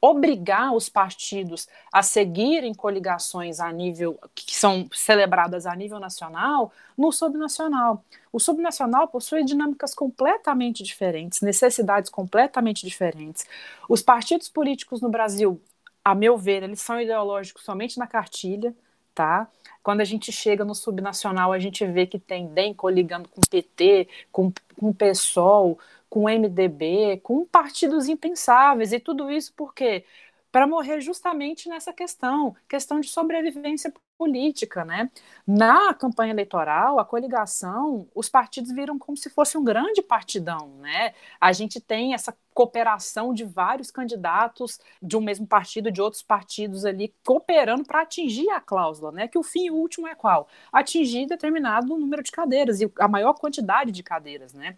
obrigar 0.00 0.72
os 0.74 0.88
partidos 0.88 1.66
a 1.92 2.02
seguirem 2.02 2.72
coligações 2.72 3.58
a 3.60 3.72
nível 3.72 4.18
que 4.34 4.54
são 4.54 4.88
celebradas 4.92 5.66
a 5.66 5.74
nível 5.74 5.98
nacional 5.98 6.72
no 6.96 7.10
subnacional. 7.12 8.04
O 8.32 8.38
subnacional 8.38 9.08
possui 9.08 9.44
dinâmicas 9.44 9.94
completamente 9.94 10.82
diferentes, 10.82 11.40
necessidades 11.40 12.10
completamente 12.10 12.86
diferentes. 12.86 13.46
Os 13.88 14.02
partidos 14.02 14.48
políticos 14.48 15.00
no 15.00 15.08
Brasil, 15.08 15.60
a 16.04 16.14
meu 16.14 16.36
ver, 16.36 16.62
eles 16.62 16.80
são 16.80 17.00
ideológicos 17.00 17.64
somente 17.64 17.98
na 17.98 18.06
cartilha, 18.06 18.74
tá? 19.14 19.48
Quando 19.82 20.00
a 20.00 20.04
gente 20.04 20.30
chega 20.30 20.64
no 20.64 20.74
subnacional, 20.74 21.52
a 21.52 21.58
gente 21.58 21.84
vê 21.86 22.06
que 22.06 22.18
tem 22.18 22.46
DEM 22.46 22.74
coligando 22.74 23.28
com 23.28 23.40
PT, 23.50 24.06
com, 24.30 24.52
com 24.78 24.92
PSOL, 24.92 25.78
com 26.08 26.24
o 26.24 26.28
MDB, 26.28 27.20
com 27.22 27.44
partidos 27.46 28.08
impensáveis, 28.08 28.92
e 28.92 29.00
tudo 29.00 29.30
isso 29.30 29.52
por 29.54 29.74
quê? 29.74 30.04
Para 30.50 30.66
morrer 30.66 31.00
justamente 31.00 31.68
nessa 31.68 31.92
questão, 31.92 32.56
questão 32.68 33.00
de 33.00 33.08
sobrevivência 33.08 33.92
política, 34.16 34.84
né? 34.84 35.08
Na 35.46 35.94
campanha 35.94 36.32
eleitoral, 36.32 36.98
a 36.98 37.04
coligação, 37.04 38.08
os 38.14 38.28
partidos 38.28 38.72
viram 38.72 38.98
como 38.98 39.16
se 39.16 39.30
fosse 39.30 39.56
um 39.56 39.64
grande 39.64 40.02
partidão, 40.02 40.68
né? 40.78 41.14
A 41.40 41.52
gente 41.52 41.80
tem 41.80 42.14
essa 42.14 42.36
cooperação 42.52 43.32
de 43.32 43.44
vários 43.44 43.90
candidatos 43.90 44.80
de 45.00 45.16
um 45.16 45.20
mesmo 45.20 45.46
partido, 45.46 45.92
de 45.92 46.02
outros 46.02 46.22
partidos 46.22 46.84
ali, 46.84 47.14
cooperando 47.24 47.84
para 47.84 48.02
atingir 48.02 48.50
a 48.50 48.60
cláusula, 48.60 49.12
né? 49.12 49.28
Que 49.28 49.38
o 49.38 49.42
fim 49.44 49.70
último 49.70 50.08
é 50.08 50.14
qual? 50.14 50.48
Atingir 50.72 51.26
determinado 51.26 51.96
número 51.96 52.22
de 52.22 52.32
cadeiras 52.32 52.80
e 52.80 52.90
a 52.98 53.06
maior 53.06 53.34
quantidade 53.34 53.92
de 53.92 54.02
cadeiras, 54.02 54.52
né? 54.52 54.76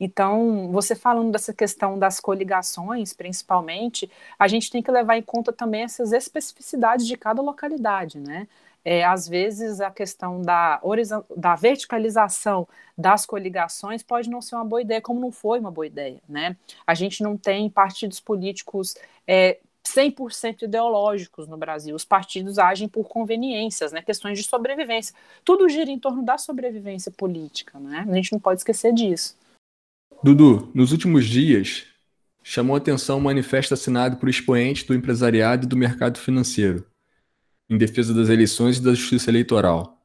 Então, 0.00 0.72
você 0.72 0.94
falando 0.94 1.30
dessa 1.30 1.52
questão 1.52 1.98
das 1.98 2.18
coligações, 2.18 3.12
principalmente, 3.12 4.10
a 4.38 4.48
gente 4.48 4.70
tem 4.70 4.82
que 4.82 4.90
levar 4.90 5.18
em 5.18 5.22
conta 5.22 5.52
também 5.52 5.82
essas 5.82 6.12
especificidades 6.12 7.06
de 7.06 7.16
cada 7.16 7.42
localidade, 7.42 8.18
né? 8.18 8.48
É, 8.82 9.04
às 9.04 9.28
vezes 9.28 9.78
a 9.78 9.90
questão 9.90 10.40
da, 10.40 10.80
da 11.36 11.54
verticalização 11.54 12.66
das 12.96 13.26
coligações 13.26 14.02
pode 14.02 14.30
não 14.30 14.40
ser 14.40 14.54
uma 14.54 14.64
boa 14.64 14.80
ideia, 14.80 15.02
como 15.02 15.20
não 15.20 15.30
foi 15.30 15.60
uma 15.60 15.70
boa 15.70 15.86
ideia, 15.86 16.18
né? 16.26 16.56
A 16.86 16.94
gente 16.94 17.22
não 17.22 17.36
tem 17.36 17.68
partidos 17.68 18.20
políticos 18.20 18.94
é, 19.28 19.58
100% 19.84 20.62
ideológicos 20.62 21.46
no 21.46 21.58
Brasil. 21.58 21.94
Os 21.94 22.06
partidos 22.06 22.58
agem 22.58 22.88
por 22.88 23.06
conveniências, 23.06 23.92
né? 23.92 24.00
Questões 24.00 24.38
de 24.38 24.44
sobrevivência. 24.44 25.14
Tudo 25.44 25.68
gira 25.68 25.90
em 25.90 25.98
torno 25.98 26.22
da 26.22 26.38
sobrevivência 26.38 27.12
política, 27.12 27.78
né? 27.78 28.06
A 28.08 28.14
gente 28.14 28.32
não 28.32 28.40
pode 28.40 28.60
esquecer 28.60 28.94
disso. 28.94 29.36
Dudu, 30.22 30.70
nos 30.74 30.92
últimos 30.92 31.24
dias, 31.24 31.86
chamou 32.42 32.76
atenção 32.76 33.16
um 33.16 33.22
manifesto 33.22 33.72
assinado 33.72 34.18
por 34.18 34.28
expoentes 34.28 34.84
do 34.84 34.94
empresariado 34.94 35.64
e 35.64 35.68
do 35.68 35.78
mercado 35.78 36.18
financeiro, 36.18 36.84
em 37.70 37.78
defesa 37.78 38.12
das 38.12 38.28
eleições 38.28 38.76
e 38.76 38.82
da 38.82 38.92
justiça 38.92 39.30
eleitoral. 39.30 39.98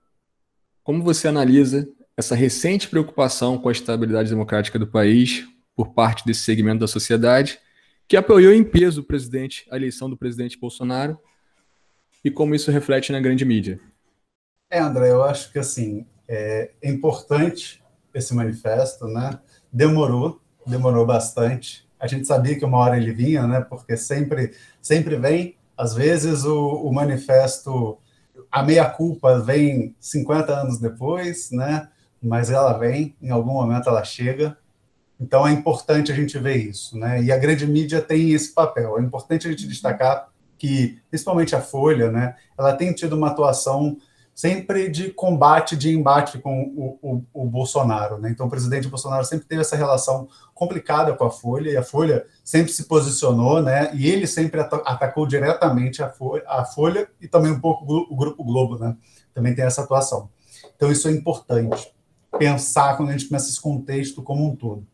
Como 0.83 1.03
você 1.03 1.27
analisa 1.27 1.85
essa 2.15 2.33
recente 2.33 2.87
preocupação 2.87 3.57
com 3.57 3.67
a 3.67 3.73
estabilidade 3.73 4.29
democrática 4.29 4.79
do 4.79 4.87
país 4.87 5.45
por 5.75 5.93
parte 5.93 6.25
desse 6.25 6.43
segmento 6.43 6.79
da 6.79 6.87
sociedade, 6.87 7.59
que 8.07 8.15
apoiou 8.15 8.53
em 8.53 8.63
peso 8.63 9.01
o 9.01 9.03
presidente, 9.03 9.67
a 9.69 9.75
eleição 9.75 10.09
do 10.09 10.15
presidente 10.15 10.57
Bolsonaro, 10.57 11.19
e 12.23 12.31
como 12.31 12.55
isso 12.55 12.71
reflete 12.71 13.11
na 13.11 13.19
grande 13.19 13.43
mídia? 13.43 13.81
É, 14.69 14.79
André, 14.79 15.11
eu 15.11 15.23
acho 15.23 15.51
que 15.51 15.59
assim 15.59 16.05
é 16.25 16.71
importante 16.85 17.83
esse 18.13 18.33
manifesto, 18.33 19.07
né? 19.07 19.37
Demorou, 19.75 20.39
demorou 20.65 21.05
bastante. 21.05 21.85
A 21.99 22.07
gente 22.07 22.25
sabia 22.25 22.57
que 22.57 22.63
uma 22.63 22.77
hora 22.77 22.95
ele 22.95 23.11
vinha, 23.11 23.45
né? 23.45 23.59
Porque 23.59 23.97
sempre, 23.97 24.53
sempre 24.81 25.17
vem. 25.17 25.57
Às 25.77 25.93
vezes 25.93 26.45
o, 26.45 26.67
o 26.75 26.93
manifesto, 26.93 27.97
a 28.49 28.63
meia 28.63 28.89
culpa 28.89 29.37
vem 29.39 29.93
50 29.99 30.53
anos 30.53 30.79
depois, 30.79 31.51
né? 31.51 31.89
Mas 32.23 32.49
ela 32.49 32.77
vem, 32.77 33.15
em 33.21 33.29
algum 33.29 33.51
momento 33.51 33.89
ela 33.89 34.03
chega. 34.05 34.57
Então 35.19 35.45
é 35.45 35.51
importante 35.51 36.09
a 36.09 36.15
gente 36.15 36.39
ver 36.39 36.55
isso, 36.55 36.97
né? 36.97 37.21
E 37.21 37.29
a 37.29 37.37
grande 37.37 37.67
mídia 37.67 38.01
tem 38.01 38.31
esse 38.31 38.53
papel. 38.53 38.97
É 38.97 39.01
importante 39.01 39.45
a 39.45 39.51
gente 39.51 39.67
destacar 39.67 40.29
que, 40.57 40.99
principalmente 41.09 41.53
a 41.53 41.61
Folha, 41.61 42.09
né? 42.09 42.35
Ela 42.57 42.73
tem 42.73 42.93
tido 42.93 43.17
uma 43.17 43.27
atuação 43.27 43.97
sempre 44.35 44.89
de 44.89 45.11
combate, 45.11 45.77
de 45.77 45.95
embate 45.95 46.39
com 46.39 46.63
o, 46.75 46.99
o, 47.01 47.23
o, 47.33 47.45
Bolsonaro. 47.45 48.17
Né? 48.17 48.29
Então, 48.29 48.47
o 48.47 48.49
presidente 48.49 48.89
Bolsonaro 48.89 49.23
sempre 49.23 49.47
teve 49.47 49.61
essa 49.61 49.77
relação 49.77 50.27
complicada 50.53 51.13
com 51.13 51.23
a 51.23 51.31
Folha, 51.31 51.71
e 51.71 51.77
a 51.77 51.83
Folha 51.83 52.25
sempre 52.43 52.73
se 52.73 52.83
posicionou, 52.83 53.61
né? 53.61 53.89
e 53.95 54.11
ele 54.11 54.27
sempre 54.27 54.59
atacou 54.59 55.25
diretamente 55.25 56.03
a 56.03 56.09
Folha, 56.09 56.43
a 56.47 56.65
Folha 56.65 57.07
e 57.21 57.29
também 57.29 57.49
um 57.49 57.61
pouco 57.61 57.85
o 57.85 58.15
Grupo 58.15 58.43
Globo, 58.43 58.77
né? 58.77 58.97
também 59.33 59.55
tem 59.55 59.63
essa 59.63 59.83
atuação. 59.83 60.29
Então, 60.75 60.91
isso 60.91 61.07
é 61.07 61.11
importante, 61.11 61.93
pensar 62.37 62.97
quando 62.97 63.09
a 63.09 63.11
gente 63.13 63.29
começa 63.29 63.49
esse 63.49 63.61
contexto 63.61 64.21
como 64.21 64.45
um 64.45 64.53
todo. 64.53 64.85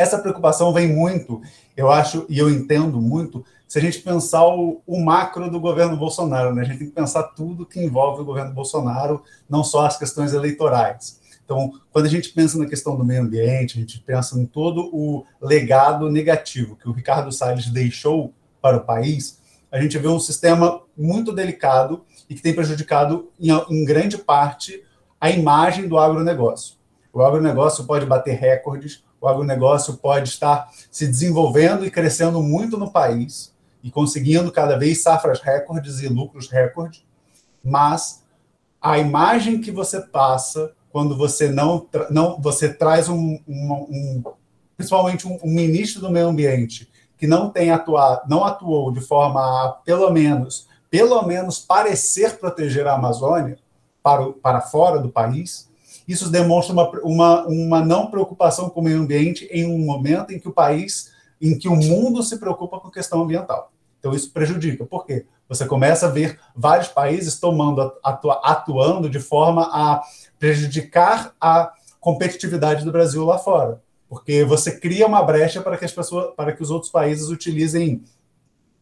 Essa 0.00 0.18
preocupação 0.18 0.72
vem 0.72 0.88
muito, 0.88 1.42
eu 1.76 1.90
acho, 1.90 2.24
e 2.26 2.38
eu 2.38 2.48
entendo 2.48 2.98
muito, 2.98 3.44
se 3.68 3.78
a 3.78 3.82
gente 3.82 3.98
pensar 3.98 4.46
o, 4.46 4.80
o, 4.86 4.98
macro 4.98 5.50
do 5.50 5.60
governo 5.60 5.94
Bolsonaro, 5.94 6.54
né? 6.54 6.62
a 6.62 6.64
gente 6.64 6.78
tem 6.78 6.86
que 6.88 6.94
pensar 6.94 7.22
tudo 7.22 7.66
que 7.66 7.78
envolve 7.78 8.22
o 8.22 8.24
governo 8.24 8.54
Bolsonaro, 8.54 9.22
não 9.46 9.62
só 9.62 9.84
as 9.84 9.98
questões 9.98 10.32
eleitorais. 10.32 11.20
Então, 11.44 11.70
quando 11.92 12.06
a 12.06 12.08
gente 12.08 12.30
pensa 12.30 12.56
na 12.56 12.64
questão 12.64 12.96
do 12.96 13.04
meio 13.04 13.20
ambiente, 13.20 13.76
a 13.76 13.80
gente 13.82 14.00
pensa 14.00 14.40
em 14.40 14.46
todo 14.46 14.88
o 14.90 15.26
legado 15.38 16.10
negativo 16.10 16.76
que 16.76 16.88
o 16.88 16.92
Ricardo 16.92 17.30
Salles 17.30 17.66
deixou 17.66 18.32
para 18.62 18.78
o 18.78 18.84
país, 18.84 19.38
a 19.70 19.78
gente 19.78 19.98
vê 19.98 20.08
um 20.08 20.18
sistema 20.18 20.80
muito 20.96 21.30
delicado 21.30 22.06
e 22.26 22.34
que 22.34 22.40
tem 22.40 22.54
prejudicado, 22.54 23.30
em, 23.38 23.50
em 23.50 23.84
grande 23.84 24.16
parte, 24.16 24.82
a 25.20 25.28
imagem 25.28 25.86
do 25.86 25.98
agronegócio. 25.98 26.76
O 27.12 27.20
agronegócio 27.20 27.84
pode 27.84 28.06
bater 28.06 28.38
recordes, 28.38 29.04
o 29.20 29.28
agronegócio 29.28 29.96
pode 29.96 30.28
estar 30.28 30.70
se 30.90 31.06
desenvolvendo 31.06 31.84
e 31.84 31.90
crescendo 31.90 32.42
muito 32.42 32.76
no 32.76 32.90
país, 32.90 33.54
e 33.82 33.90
conseguindo 33.90 34.50
cada 34.52 34.78
vez 34.78 35.02
safras 35.02 35.40
recordes 35.40 36.00
e 36.00 36.08
lucros 36.08 36.48
recordes, 36.48 37.04
mas 37.62 38.22
a 38.80 38.98
imagem 38.98 39.60
que 39.60 39.70
você 39.70 40.00
passa 40.00 40.72
quando 40.90 41.16
você 41.16 41.48
não, 41.50 41.86
não 42.10 42.40
você 42.40 42.72
traz 42.72 43.08
um, 43.08 43.38
um, 43.46 43.72
um 43.72 44.22
principalmente 44.76 45.26
um, 45.26 45.38
um, 45.42 45.50
ministro 45.50 46.00
do 46.00 46.10
meio 46.10 46.28
ambiente 46.28 46.90
que 47.16 47.26
não 47.26 47.50
tem 47.50 47.70
atuado, 47.70 48.22
não 48.28 48.44
atuou 48.44 48.90
de 48.90 49.00
forma 49.00 49.40
a 49.40 49.72
pelo 49.84 50.10
menos 50.10 50.68
pelo 50.90 51.22
menos 51.22 51.58
parecer 51.58 52.38
proteger 52.38 52.86
a 52.86 52.94
Amazônia 52.94 53.58
para, 54.02 54.32
para 54.32 54.60
fora 54.60 54.98
do 54.98 55.08
país, 55.08 55.69
isso 56.10 56.28
demonstra 56.28 56.72
uma, 56.72 56.90
uma, 57.02 57.46
uma 57.46 57.84
não 57.84 58.10
preocupação 58.10 58.68
com 58.68 58.80
o 58.80 58.82
meio 58.84 59.00
ambiente 59.00 59.46
em 59.50 59.64
um 59.66 59.78
momento 59.78 60.32
em 60.32 60.40
que 60.40 60.48
o 60.48 60.52
país, 60.52 61.12
em 61.40 61.56
que 61.56 61.68
o 61.68 61.76
mundo 61.76 62.22
se 62.22 62.38
preocupa 62.38 62.80
com 62.80 62.90
questão 62.90 63.22
ambiental. 63.22 63.72
Então, 63.98 64.12
isso 64.12 64.32
prejudica. 64.32 64.84
Por 64.84 65.06
quê? 65.06 65.26
Você 65.48 65.66
começa 65.66 66.06
a 66.06 66.10
ver 66.10 66.40
vários 66.56 66.88
países 66.88 67.38
tomando, 67.38 67.92
atua, 68.02 68.40
atuando 68.42 69.08
de 69.08 69.20
forma 69.20 69.68
a 69.72 70.02
prejudicar 70.38 71.34
a 71.40 71.72
competitividade 72.00 72.84
do 72.84 72.90
Brasil 72.90 73.24
lá 73.24 73.38
fora. 73.38 73.80
Porque 74.08 74.44
você 74.44 74.80
cria 74.80 75.06
uma 75.06 75.22
brecha 75.22 75.60
para 75.60 75.76
que 75.76 75.84
as 75.84 75.92
pessoas, 75.92 76.34
para 76.34 76.52
que 76.52 76.62
os 76.62 76.70
outros 76.70 76.90
países 76.90 77.28
utilizem 77.28 78.02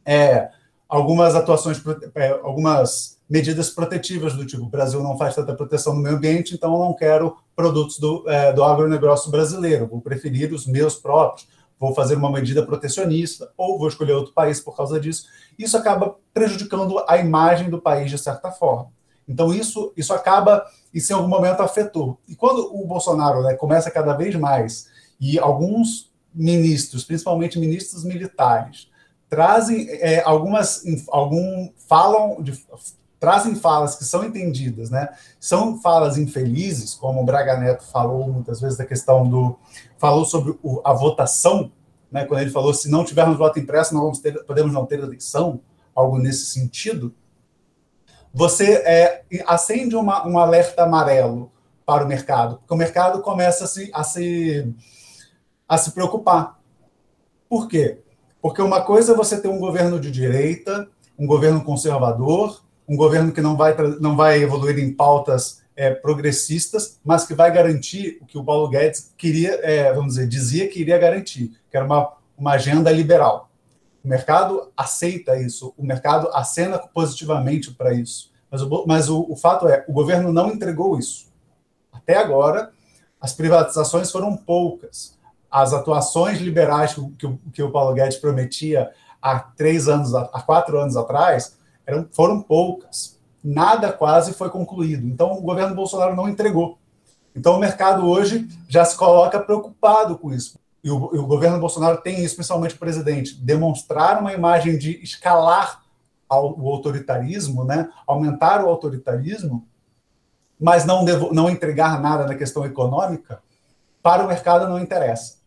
é, 0.04 0.50
algumas 0.88 1.34
atuações, 1.34 1.82
é, 2.14 2.30
algumas 2.30 3.17
medidas 3.28 3.70
protetivas 3.70 4.34
do 4.34 4.46
tipo: 4.46 4.64
o 4.64 4.68
Brasil 4.68 5.02
não 5.02 5.16
faz 5.16 5.34
tanta 5.34 5.54
proteção 5.54 5.94
no 5.94 6.00
meio 6.00 6.16
ambiente, 6.16 6.54
então 6.54 6.72
eu 6.72 6.80
não 6.80 6.94
quero 6.94 7.36
produtos 7.54 7.98
do, 7.98 8.24
é, 8.28 8.52
do 8.52 8.62
agronegócio 8.64 9.30
brasileiro, 9.30 9.86
vou 9.86 10.00
preferir 10.00 10.52
os 10.52 10.66
meus 10.66 10.94
próprios 10.94 11.46
vou 11.78 11.94
fazer 11.94 12.16
uma 12.16 12.30
medida 12.30 12.64
protecionista 12.64 13.50
ou 13.56 13.78
vou 13.78 13.88
escolher 13.88 14.12
outro 14.12 14.32
país 14.32 14.60
por 14.60 14.76
causa 14.76 14.98
disso. 14.98 15.26
Isso 15.58 15.76
acaba 15.76 16.16
prejudicando 16.34 17.04
a 17.06 17.18
imagem 17.18 17.70
do 17.70 17.80
país 17.80 18.10
de 18.10 18.18
certa 18.18 18.50
forma. 18.50 18.90
Então 19.28 19.54
isso 19.54 19.92
isso 19.96 20.12
acaba 20.12 20.64
isso 20.92 21.12
em 21.12 21.16
algum 21.16 21.28
momento 21.28 21.60
afetou. 21.60 22.18
E 22.26 22.34
quando 22.34 22.74
o 22.74 22.86
Bolsonaro 22.86 23.42
né, 23.42 23.54
começa 23.54 23.90
cada 23.90 24.14
vez 24.14 24.34
mais 24.34 24.88
e 25.20 25.38
alguns 25.38 26.10
ministros, 26.34 27.04
principalmente 27.04 27.58
ministros 27.58 28.04
militares, 28.04 28.88
trazem 29.28 29.88
é, 29.90 30.22
algumas 30.22 30.82
algum 31.08 31.70
falam 31.88 32.42
de, 32.42 32.52
trazem 33.18 33.54
falas 33.54 33.96
que 33.96 34.04
são 34.04 34.24
entendidas, 34.24 34.90
né? 34.90 35.08
São 35.40 35.80
falas 35.80 36.16
infelizes, 36.16 36.94
como 36.94 37.20
o 37.20 37.24
Braga 37.24 37.56
Neto 37.56 37.84
falou 37.84 38.28
muitas 38.28 38.60
vezes 38.60 38.78
da 38.78 38.86
questão 38.86 39.28
do 39.28 39.58
falou 39.98 40.24
sobre 40.24 40.56
o, 40.62 40.80
a 40.84 40.92
votação, 40.92 41.72
né? 42.10 42.24
Quando 42.24 42.40
ele 42.40 42.50
falou 42.50 42.72
se 42.72 42.88
não 42.88 43.04
tivermos 43.04 43.36
voto 43.36 43.58
impresso, 43.58 43.94
não 43.94 44.02
vamos 44.02 44.20
ter, 44.20 44.44
podemos 44.44 44.72
não 44.72 44.86
ter 44.86 45.00
eleição, 45.00 45.60
algo 45.94 46.18
nesse 46.18 46.46
sentido. 46.46 47.14
Você 48.32 48.74
é, 48.74 49.24
acende 49.46 49.96
uma, 49.96 50.26
um 50.26 50.38
alerta 50.38 50.84
amarelo 50.84 51.50
para 51.84 52.04
o 52.04 52.08
mercado, 52.08 52.58
porque 52.58 52.74
o 52.74 52.76
mercado 52.76 53.22
começa 53.22 53.64
a 53.64 53.66
se, 53.66 53.90
a 53.92 54.04
se, 54.04 54.74
a 55.66 55.78
se 55.78 55.90
preocupar. 55.92 56.60
Por 57.48 57.66
quê? 57.66 58.00
Porque 58.40 58.62
uma 58.62 58.82
coisa 58.82 59.12
é 59.12 59.16
você 59.16 59.40
ter 59.40 59.48
um 59.48 59.58
governo 59.58 59.98
de 59.98 60.10
direita, 60.10 60.88
um 61.18 61.26
governo 61.26 61.64
conservador, 61.64 62.62
um 62.88 62.96
governo 62.96 63.32
que 63.32 63.40
não 63.40 63.56
vai, 63.56 63.76
não 64.00 64.16
vai 64.16 64.42
evoluir 64.42 64.78
em 64.78 64.92
pautas 64.92 65.62
é, 65.76 65.94
progressistas, 65.94 66.98
mas 67.04 67.24
que 67.24 67.34
vai 67.34 67.52
garantir 67.52 68.18
o 68.20 68.26
que 68.26 68.38
o 68.38 68.44
Paulo 68.44 68.68
Guedes 68.68 69.12
queria, 69.16 69.60
é, 69.62 69.92
vamos 69.92 70.14
dizer, 70.14 70.26
dizia 70.26 70.68
que 70.68 70.80
iria 70.80 70.98
garantir, 70.98 71.52
que 71.70 71.76
era 71.76 71.86
uma, 71.86 72.14
uma 72.36 72.52
agenda 72.52 72.90
liberal. 72.90 73.50
O 74.04 74.08
mercado 74.08 74.72
aceita 74.76 75.36
isso, 75.36 75.74
o 75.76 75.84
mercado 75.84 76.28
acena 76.32 76.78
positivamente 76.78 77.72
para 77.72 77.92
isso. 77.92 78.32
Mas, 78.50 78.62
o, 78.62 78.84
mas 78.86 79.08
o, 79.08 79.26
o 79.28 79.36
fato 79.36 79.68
é, 79.68 79.84
o 79.86 79.92
governo 79.92 80.32
não 80.32 80.48
entregou 80.48 80.98
isso. 80.98 81.28
Até 81.92 82.16
agora, 82.16 82.70
as 83.20 83.32
privatizações 83.32 84.10
foram 84.10 84.36
poucas 84.36 85.18
as 85.50 85.72
atuações 85.72 86.38
liberais 86.40 86.94
que, 86.94 87.26
o, 87.26 87.38
que 87.52 87.62
o 87.62 87.70
Paulo 87.70 87.94
Guedes 87.94 88.18
prometia 88.18 88.90
há 89.20 89.38
três 89.38 89.88
anos, 89.88 90.14
há 90.14 90.42
quatro 90.42 90.78
anos 90.78 90.96
atrás, 90.96 91.57
eram, 91.88 92.06
foram 92.12 92.42
poucas. 92.42 93.18
Nada 93.42 93.90
quase 93.90 94.34
foi 94.34 94.50
concluído. 94.50 95.06
Então, 95.06 95.32
o 95.32 95.40
governo 95.40 95.74
Bolsonaro 95.74 96.14
não 96.14 96.28
entregou. 96.28 96.78
Então, 97.34 97.56
o 97.56 97.58
mercado 97.58 98.06
hoje 98.06 98.46
já 98.68 98.84
se 98.84 98.96
coloca 98.96 99.40
preocupado 99.40 100.18
com 100.18 100.30
isso. 100.30 100.58
E 100.84 100.90
o, 100.90 101.14
e 101.14 101.18
o 101.18 101.26
governo 101.26 101.58
Bolsonaro 101.58 102.02
tem 102.02 102.22
isso, 102.22 102.36
principalmente 102.36 102.74
o 102.74 102.78
presidente, 102.78 103.34
demonstrar 103.34 104.20
uma 104.20 104.32
imagem 104.32 104.76
de 104.76 105.02
escalar 105.02 105.82
ao, 106.28 106.58
o 106.60 106.68
autoritarismo, 106.68 107.64
né? 107.64 107.88
aumentar 108.06 108.62
o 108.62 108.68
autoritarismo, 108.68 109.66
mas 110.60 110.84
não, 110.84 111.04
devo, 111.04 111.32
não 111.32 111.48
entregar 111.48 112.00
nada 112.00 112.26
na 112.26 112.34
questão 112.34 112.66
econômica, 112.66 113.40
para 114.02 114.24
o 114.24 114.28
mercado 114.28 114.68
não 114.68 114.78
interessa. 114.78 115.38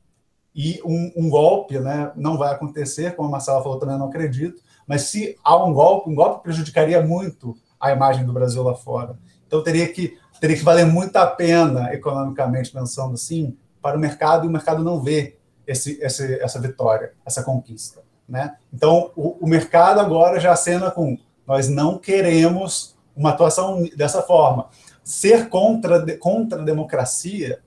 E 0.56 0.82
um, 0.84 1.12
um, 1.16 1.30
golpe 1.30 1.80
né, 1.80 2.12
não 2.16 2.38
vai 2.38 2.52
acontecer, 2.52 3.16
como 3.16 3.30
a 3.30 3.32
Marcela 3.32 3.64
falou, 3.64 3.80
também 3.80 3.98
não 3.98 4.08
acredito, 4.08 4.62
mas 4.92 5.04
se 5.04 5.38
há 5.42 5.56
um 5.56 5.72
golpe, 5.72 6.10
um 6.10 6.16
golpe 6.16 6.44
prejudicaria 6.44 7.02
muito 7.02 7.56
a 7.80 7.94
imagem 7.94 8.26
do 8.26 8.34
Brasil 8.34 8.62
lá 8.62 8.76
fora. 8.76 9.18
Então 9.48 9.64
teria 9.64 9.88
que, 9.88 10.18
teria 10.42 10.58
que 10.58 10.66
valer 10.66 10.86
muito 10.86 11.16
a 11.16 11.26
pena, 11.26 11.94
economicamente 11.94 12.72
pensando 12.72 13.14
assim, 13.14 13.58
para 13.82 13.96
o 13.96 14.00
mercado, 14.00 14.44
e 14.44 14.50
o 14.50 14.52
mercado 14.52 14.84
não 14.84 15.00
vê 15.00 15.38
esse, 15.66 15.98
esse, 16.02 16.42
essa 16.42 16.60
vitória, 16.60 17.14
essa 17.26 17.42
conquista. 17.42 18.02
Né? 18.28 18.54
Então 18.74 19.12
o, 19.16 19.46
o 19.46 19.48
mercado 19.48 20.02
agora 20.02 20.42
já 20.42 20.52
acena 20.52 20.92
com 20.92 21.18
nós 21.48 21.70
não 21.70 21.98
queremos 21.98 22.98
uma 23.16 23.30
atuação 23.30 23.88
dessa 23.96 24.22
forma. 24.22 24.68
Ser 25.06 25.48
contra, 25.48 26.18
contra 26.18 26.62
a 26.62 26.66
democracia 26.66 27.62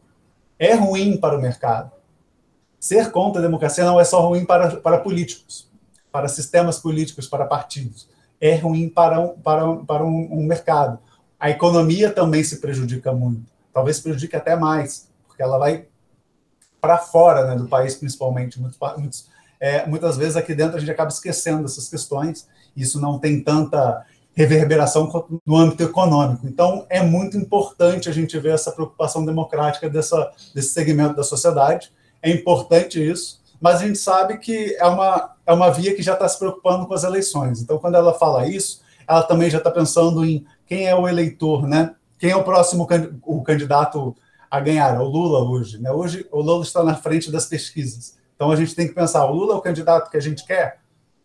é 0.58 0.74
ruim 0.74 1.16
para 1.16 1.38
o 1.38 1.40
mercado 1.40 1.90
ser 2.84 3.10
contra 3.10 3.40
a 3.40 3.42
democracia 3.42 3.82
não 3.82 3.98
é 3.98 4.04
só 4.04 4.20
ruim 4.28 4.44
para, 4.44 4.76
para 4.76 4.98
políticos, 4.98 5.66
para 6.14 6.28
sistemas 6.28 6.78
políticos, 6.78 7.26
para 7.26 7.44
partidos. 7.44 8.08
É 8.40 8.54
ruim 8.54 8.88
para 8.88 9.18
um, 9.18 9.30
para 9.30 9.68
um, 9.68 9.84
para 9.84 10.04
um, 10.04 10.28
um 10.30 10.46
mercado. 10.46 11.00
A 11.40 11.50
economia 11.50 12.08
também 12.08 12.44
se 12.44 12.60
prejudica 12.60 13.12
muito. 13.12 13.50
Talvez 13.72 13.98
prejudique 13.98 14.36
até 14.36 14.54
mais, 14.54 15.08
porque 15.26 15.42
ela 15.42 15.58
vai 15.58 15.86
para 16.80 16.98
fora 16.98 17.48
né, 17.48 17.56
do 17.56 17.66
país, 17.66 17.96
principalmente. 17.96 18.60
Muitos, 18.60 18.78
muitos, 18.96 19.26
é, 19.58 19.84
muitas 19.88 20.16
vezes 20.16 20.36
aqui 20.36 20.54
dentro 20.54 20.76
a 20.76 20.78
gente 20.78 20.92
acaba 20.92 21.10
esquecendo 21.10 21.64
essas 21.64 21.88
questões. 21.88 22.46
Isso 22.76 23.00
não 23.00 23.18
tem 23.18 23.42
tanta 23.42 24.06
reverberação 24.36 25.10
no 25.44 25.56
âmbito 25.56 25.82
econômico. 25.82 26.46
Então, 26.46 26.86
é 26.88 27.02
muito 27.02 27.36
importante 27.36 28.08
a 28.08 28.12
gente 28.12 28.38
ver 28.38 28.54
essa 28.54 28.70
preocupação 28.70 29.24
democrática 29.24 29.90
dessa, 29.90 30.30
desse 30.54 30.68
segmento 30.68 31.16
da 31.16 31.24
sociedade 31.24 31.90
é 32.22 32.30
importante 32.30 33.04
isso, 33.04 33.42
mas 33.60 33.80
a 33.80 33.86
gente 33.86 33.98
sabe 33.98 34.38
que 34.38 34.76
é 34.78 34.86
uma, 34.86 35.33
é 35.46 35.52
uma 35.52 35.70
via 35.70 35.94
que 35.94 36.02
já 36.02 36.14
está 36.14 36.28
se 36.28 36.38
preocupando 36.38 36.86
com 36.86 36.94
as 36.94 37.04
eleições. 37.04 37.60
Então, 37.60 37.78
quando 37.78 37.96
ela 37.96 38.14
fala 38.14 38.46
isso, 38.46 38.82
ela 39.06 39.22
também 39.22 39.50
já 39.50 39.58
está 39.58 39.70
pensando 39.70 40.24
em 40.24 40.46
quem 40.66 40.86
é 40.86 40.94
o 40.94 41.06
eleitor, 41.06 41.66
né? 41.66 41.94
Quem 42.18 42.30
é 42.30 42.36
o 42.36 42.44
próximo 42.44 42.86
o 43.22 43.42
candidato 43.42 44.16
a 44.50 44.60
ganhar? 44.60 44.94
É 44.94 44.98
o 44.98 45.04
Lula 45.04 45.40
hoje, 45.40 45.80
né? 45.80 45.90
Hoje 45.90 46.26
o 46.32 46.40
Lula 46.40 46.62
está 46.62 46.82
na 46.82 46.94
frente 46.94 47.30
das 47.30 47.46
pesquisas. 47.46 48.16
Então 48.34 48.50
a 48.50 48.56
gente 48.56 48.74
tem 48.74 48.88
que 48.88 48.94
pensar: 48.94 49.26
o 49.26 49.34
Lula 49.34 49.54
é 49.54 49.56
o 49.56 49.60
candidato 49.60 50.10
que 50.10 50.16
a 50.16 50.20
gente 50.20 50.44
quer? 50.46 50.80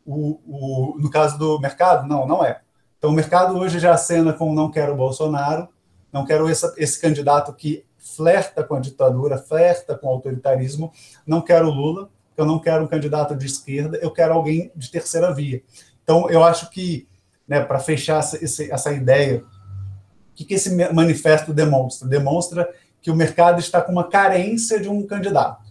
O, 0.05 0.39
o, 0.45 0.95
no 0.99 1.09
caso 1.09 1.38
do 1.38 1.59
mercado, 1.59 2.07
não, 2.07 2.28
não 2.28 2.43
é. 2.43 2.61
Então 2.97 3.11
o 3.11 3.13
mercado 3.13 3.57
hoje 3.57 3.80
já 3.80 3.93
acena 3.93 4.34
com 4.34 4.53
não 4.53 4.70
quero 4.70 4.93
o 4.93 4.97
Bolsonaro, 4.97 5.70
não 6.11 6.26
quero 6.26 6.49
esse, 6.49 6.70
esse 6.78 6.99
candidato 6.99 7.53
que 7.53 7.86
flerta 7.97 8.63
com 8.63 8.76
a 8.76 8.80
ditadura, 8.80 9.38
flerta 9.38 9.95
com 9.95 10.07
o 10.07 10.09
autoritarismo. 10.09 10.91
Não 11.26 11.41
quero 11.41 11.70
Lula, 11.70 12.09
eu 12.39 12.45
não 12.45 12.59
quero 12.59 12.83
um 12.83 12.87
candidato 12.87 13.35
de 13.35 13.45
esquerda, 13.45 13.97
eu 13.97 14.11
quero 14.11 14.33
alguém 14.33 14.71
de 14.75 14.89
terceira 14.89 15.33
via. 15.33 15.61
Então, 16.03 16.29
eu 16.29 16.43
acho 16.43 16.69
que, 16.69 17.07
né, 17.47 17.61
para 17.61 17.79
fechar 17.79 18.19
essa, 18.19 18.37
essa 18.71 18.93
ideia, 18.93 19.39
o 19.39 20.35
que, 20.35 20.45
que 20.45 20.53
esse 20.53 20.73
manifesto 20.93 21.53
demonstra? 21.53 22.07
Demonstra 22.07 22.69
que 23.01 23.11
o 23.11 23.15
mercado 23.15 23.59
está 23.59 23.81
com 23.81 23.91
uma 23.91 24.05
carência 24.07 24.79
de 24.79 24.89
um 24.89 25.05
candidato, 25.05 25.63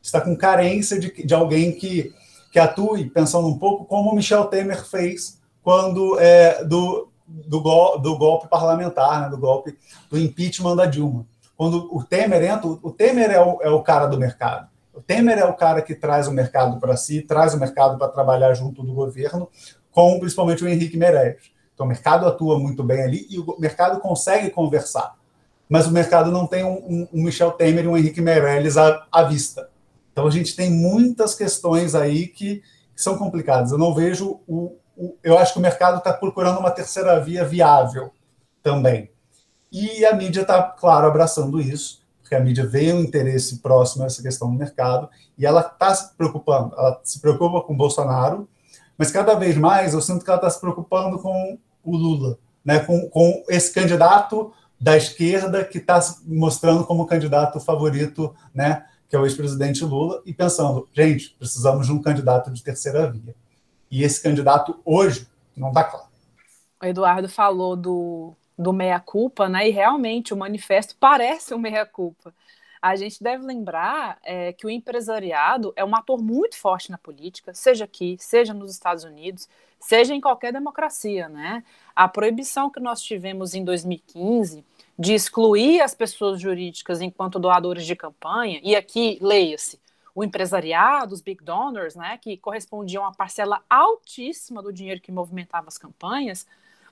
está 0.00 0.20
com 0.20 0.36
carência 0.36 0.98
de, 0.98 1.10
de 1.24 1.34
alguém 1.34 1.72
que, 1.72 2.12
que 2.50 2.58
atue, 2.58 3.10
pensando 3.10 3.46
um 3.46 3.58
pouco 3.58 3.84
como 3.84 4.10
o 4.10 4.14
Michel 4.14 4.46
Temer 4.46 4.84
fez 4.84 5.40
quando 5.62 6.18
é, 6.18 6.64
do, 6.64 7.08
do, 7.26 7.60
gol, 7.60 7.98
do 7.98 8.16
golpe 8.16 8.48
parlamentar, 8.48 9.22
né, 9.22 9.28
do 9.28 9.38
golpe 9.38 9.76
do 10.10 10.18
impeachment 10.18 10.76
da 10.76 10.86
Dilma. 10.86 11.26
Quando 11.56 11.94
o 11.94 12.02
Temer 12.02 12.42
entra, 12.42 12.66
o 12.66 12.90
Temer 12.90 13.30
é 13.30 13.40
o, 13.40 13.60
é 13.62 13.70
o 13.70 13.82
cara 13.82 14.06
do 14.06 14.18
mercado. 14.18 14.71
O 14.92 15.00
Temer 15.00 15.38
é 15.38 15.44
o 15.44 15.54
cara 15.54 15.80
que 15.80 15.94
traz 15.94 16.28
o 16.28 16.32
mercado 16.32 16.78
para 16.78 16.96
si, 16.96 17.22
traz 17.22 17.54
o 17.54 17.58
mercado 17.58 17.96
para 17.98 18.08
trabalhar 18.08 18.52
junto 18.54 18.82
do 18.82 18.92
governo, 18.92 19.48
com 19.90 20.18
principalmente 20.20 20.62
o 20.62 20.68
Henrique 20.68 20.96
Meirelles. 20.96 21.50
Então, 21.74 21.86
o 21.86 21.88
mercado 21.88 22.26
atua 22.26 22.58
muito 22.58 22.84
bem 22.84 23.02
ali 23.02 23.26
e 23.30 23.38
o 23.38 23.56
mercado 23.58 24.00
consegue 24.00 24.50
conversar. 24.50 25.16
Mas 25.68 25.86
o 25.86 25.90
mercado 25.90 26.30
não 26.30 26.46
tem 26.46 26.64
um, 26.64 27.08
um 27.12 27.22
Michel 27.22 27.52
Temer 27.52 27.84
e 27.84 27.88
um 27.88 27.96
Henrique 27.96 28.20
Meirelles 28.20 28.76
à, 28.76 29.06
à, 29.10 29.22
vista. 29.22 29.70
Então, 30.12 30.26
a 30.26 30.30
gente 30.30 30.54
tem 30.54 30.70
muitas 30.70 31.34
questões 31.34 31.94
aí 31.94 32.26
que, 32.26 32.62
que 32.94 33.02
são 33.02 33.16
complicadas. 33.16 33.72
Eu 33.72 33.78
não 33.78 33.94
vejo 33.94 34.40
o, 34.46 34.76
o. 34.94 35.16
Eu 35.24 35.38
acho 35.38 35.54
que 35.54 35.58
o 35.58 35.62
mercado 35.62 35.98
está 35.98 36.12
procurando 36.12 36.60
uma 36.60 36.70
terceira 36.70 37.18
via 37.18 37.44
viável 37.44 38.12
também. 38.62 39.10
E 39.72 40.04
a 40.04 40.14
mídia 40.14 40.42
está, 40.42 40.62
claro, 40.62 41.06
abraçando 41.06 41.58
isso, 41.58 42.01
porque 42.32 42.34
a 42.34 42.40
mídia 42.40 42.66
vê 42.66 42.92
um 42.92 43.00
interesse 43.00 43.58
próximo 43.58 44.04
a 44.04 44.06
essa 44.06 44.22
questão 44.22 44.50
do 44.50 44.58
mercado 44.58 45.08
e 45.36 45.44
ela 45.44 45.60
está 45.60 45.94
se 45.94 46.14
preocupando. 46.16 46.74
Ela 46.74 46.98
se 47.04 47.20
preocupa 47.20 47.60
com 47.60 47.76
Bolsonaro, 47.76 48.48
mas 48.96 49.10
cada 49.10 49.34
vez 49.34 49.56
mais 49.56 49.92
eu 49.92 50.00
sinto 50.00 50.24
que 50.24 50.30
ela 50.30 50.38
está 50.38 50.48
se 50.48 50.58
preocupando 50.58 51.18
com 51.18 51.58
o 51.84 51.96
Lula, 51.96 52.38
né? 52.64 52.78
com, 52.80 53.08
com 53.10 53.44
esse 53.48 53.72
candidato 53.74 54.52
da 54.80 54.96
esquerda 54.96 55.62
que 55.62 55.78
está 55.78 56.00
se 56.00 56.26
mostrando 56.26 56.86
como 56.86 57.06
candidato 57.06 57.60
favorito, 57.60 58.34
né? 58.54 58.86
que 59.08 59.14
é 59.14 59.18
o 59.18 59.26
ex-presidente 59.26 59.84
Lula, 59.84 60.22
e 60.24 60.32
pensando, 60.32 60.88
gente, 60.94 61.36
precisamos 61.38 61.86
de 61.86 61.92
um 61.92 62.00
candidato 62.00 62.50
de 62.50 62.62
terceira 62.62 63.10
via. 63.10 63.34
E 63.90 64.02
esse 64.02 64.22
candidato 64.22 64.80
hoje 64.86 65.28
não 65.54 65.68
está 65.68 65.84
claro. 65.84 66.06
O 66.82 66.86
Eduardo 66.86 67.28
falou 67.28 67.76
do 67.76 68.34
do 68.58 68.72
meia-culpa, 68.72 69.48
né? 69.48 69.68
E 69.68 69.70
realmente 69.70 70.32
o 70.32 70.36
manifesto 70.36 70.96
parece 70.98 71.54
um 71.54 71.58
meia-culpa. 71.58 72.34
A 72.80 72.96
gente 72.96 73.22
deve 73.22 73.44
lembrar 73.44 74.18
é, 74.24 74.52
que 74.52 74.66
o 74.66 74.70
empresariado 74.70 75.72
é 75.76 75.84
um 75.84 75.94
ator 75.94 76.20
muito 76.20 76.56
forte 76.56 76.90
na 76.90 76.98
política, 76.98 77.54
seja 77.54 77.84
aqui, 77.84 78.16
seja 78.18 78.52
nos 78.52 78.72
Estados 78.72 79.04
Unidos, 79.04 79.48
seja 79.78 80.14
em 80.14 80.20
qualquer 80.20 80.52
democracia, 80.52 81.28
né? 81.28 81.64
A 81.94 82.08
proibição 82.08 82.70
que 82.70 82.80
nós 82.80 83.00
tivemos 83.00 83.54
em 83.54 83.64
2015 83.64 84.64
de 84.98 85.14
excluir 85.14 85.80
as 85.80 85.94
pessoas 85.94 86.40
jurídicas 86.40 87.00
enquanto 87.00 87.38
doadores 87.38 87.86
de 87.86 87.96
campanha, 87.96 88.60
e 88.62 88.76
aqui 88.76 89.18
leia-se 89.20 89.80
o 90.14 90.22
empresariado, 90.22 91.14
os 91.14 91.20
big 91.20 91.42
donors, 91.42 91.94
né, 91.94 92.18
que 92.18 92.36
correspondiam 92.36 93.04
a 93.04 93.12
parcela 93.12 93.62
altíssima 93.68 94.62
do 94.62 94.72
dinheiro 94.72 95.00
que 95.00 95.10
movimentava 95.10 95.68
as 95.68 95.78
campanhas, 95.78 96.46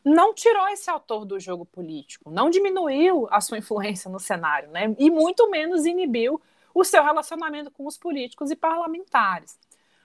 não 0.04 0.34
tirou 0.34 0.68
esse 0.68 0.90
autor 0.90 1.24
do 1.24 1.38
jogo 1.38 1.64
político, 1.64 2.30
não 2.30 2.50
diminuiu 2.50 3.28
a 3.30 3.40
sua 3.40 3.58
influência 3.58 4.10
no 4.10 4.18
cenário, 4.18 4.70
né? 4.70 4.94
E 4.98 5.10
muito 5.10 5.50
menos 5.50 5.84
inibiu 5.84 6.40
o 6.74 6.84
seu 6.84 7.02
relacionamento 7.02 7.70
com 7.70 7.86
os 7.86 7.98
políticos 7.98 8.50
e 8.50 8.56
parlamentares. 8.56 9.58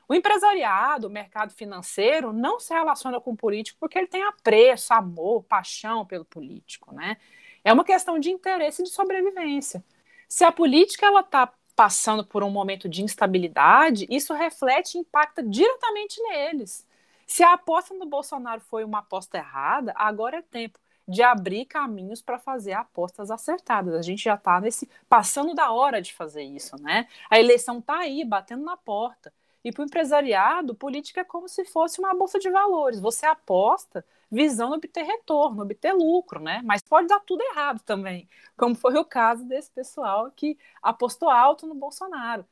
O 0.07 0.13
empresariado, 0.13 1.07
o 1.07 1.09
mercado 1.09 1.51
financeiro, 1.51 2.31
não 2.31 2.59
se 2.59 2.73
relaciona 2.73 3.19
com 3.19 3.31
o 3.31 3.37
político 3.37 3.79
porque 3.79 3.97
ele 3.97 4.07
tem 4.07 4.23
apreço, 4.23 4.93
amor, 4.93 5.43
paixão 5.43 6.05
pelo 6.05 6.25
político, 6.25 6.93
né? 6.93 7.17
É 7.63 7.73
uma 7.73 7.83
questão 7.83 8.19
de 8.19 8.29
interesse 8.29 8.81
e 8.81 8.85
de 8.85 8.91
sobrevivência. 8.91 9.83
Se 10.27 10.43
a 10.43 10.51
política 10.51 11.07
ela 11.07 11.21
está 11.21 11.51
passando 11.75 12.23
por 12.23 12.43
um 12.43 12.49
momento 12.49 12.87
de 12.87 13.03
instabilidade, 13.03 14.05
isso 14.09 14.33
reflete 14.33 14.95
e 14.95 15.01
impacta 15.01 15.41
diretamente 15.43 16.21
neles. 16.21 16.85
Se 17.26 17.43
a 17.43 17.53
aposta 17.53 17.93
no 17.93 18.05
Bolsonaro 18.05 18.61
foi 18.61 18.84
uma 18.84 18.99
aposta 18.99 19.38
errada, 19.38 19.93
agora 19.95 20.38
é 20.38 20.41
tempo 20.41 20.80
de 21.07 21.21
abrir 21.21 21.65
caminhos 21.65 22.21
para 22.21 22.39
fazer 22.39 22.73
apostas 22.73 23.30
acertadas. 23.30 23.93
A 23.93 24.01
gente 24.01 24.23
já 24.23 24.36
está 24.36 24.59
nesse 24.59 24.89
passando 25.07 25.53
da 25.53 25.71
hora 25.71 26.01
de 26.01 26.13
fazer 26.13 26.43
isso, 26.43 26.76
né? 26.82 27.07
A 27.30 27.39
eleição 27.39 27.80
está 27.80 27.99
aí, 27.99 28.23
batendo 28.23 28.63
na 28.63 28.78
porta. 28.78 29.32
E 29.63 29.71
para 29.71 29.82
o 29.82 29.86
empresariado, 29.86 30.76
política 30.76 31.21
é 31.21 31.23
como 31.23 31.47
se 31.49 31.65
fosse 31.65 31.99
uma 31.99 32.13
bolsa 32.13 32.39
de 32.39 32.49
valores. 32.49 32.99
Você 32.99 33.26
aposta 33.26 34.05
visando 34.32 34.76
obter 34.76 35.03
retorno, 35.03 35.63
obter 35.63 35.93
lucro, 35.93 36.39
né? 36.39 36.61
Mas 36.63 36.82
pode 36.82 37.07
dar 37.07 37.19
tudo 37.19 37.41
errado 37.41 37.82
também, 37.82 38.28
como 38.57 38.76
foi 38.76 38.95
o 38.97 39.05
caso 39.05 39.43
desse 39.45 39.71
pessoal 39.71 40.32
que 40.36 40.57
apostou 40.82 41.30
alto 41.30 41.65
no 41.67 41.76
Bolsonaro. 41.76 42.45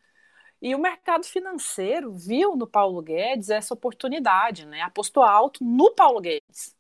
E 0.64 0.74
o 0.74 0.80
mercado 0.80 1.26
financeiro 1.26 2.14
viu 2.14 2.55
no 2.55 2.66
Paulo 2.66 3.01
Guedes 3.01 3.49
essa 3.49 3.74
oportunidade, 3.74 4.66
né? 4.66 4.80
Apostou 4.82 5.22
alto 5.22 5.61
no 5.61 5.91
Paulo 5.91 6.22
Guedes. 6.22 6.74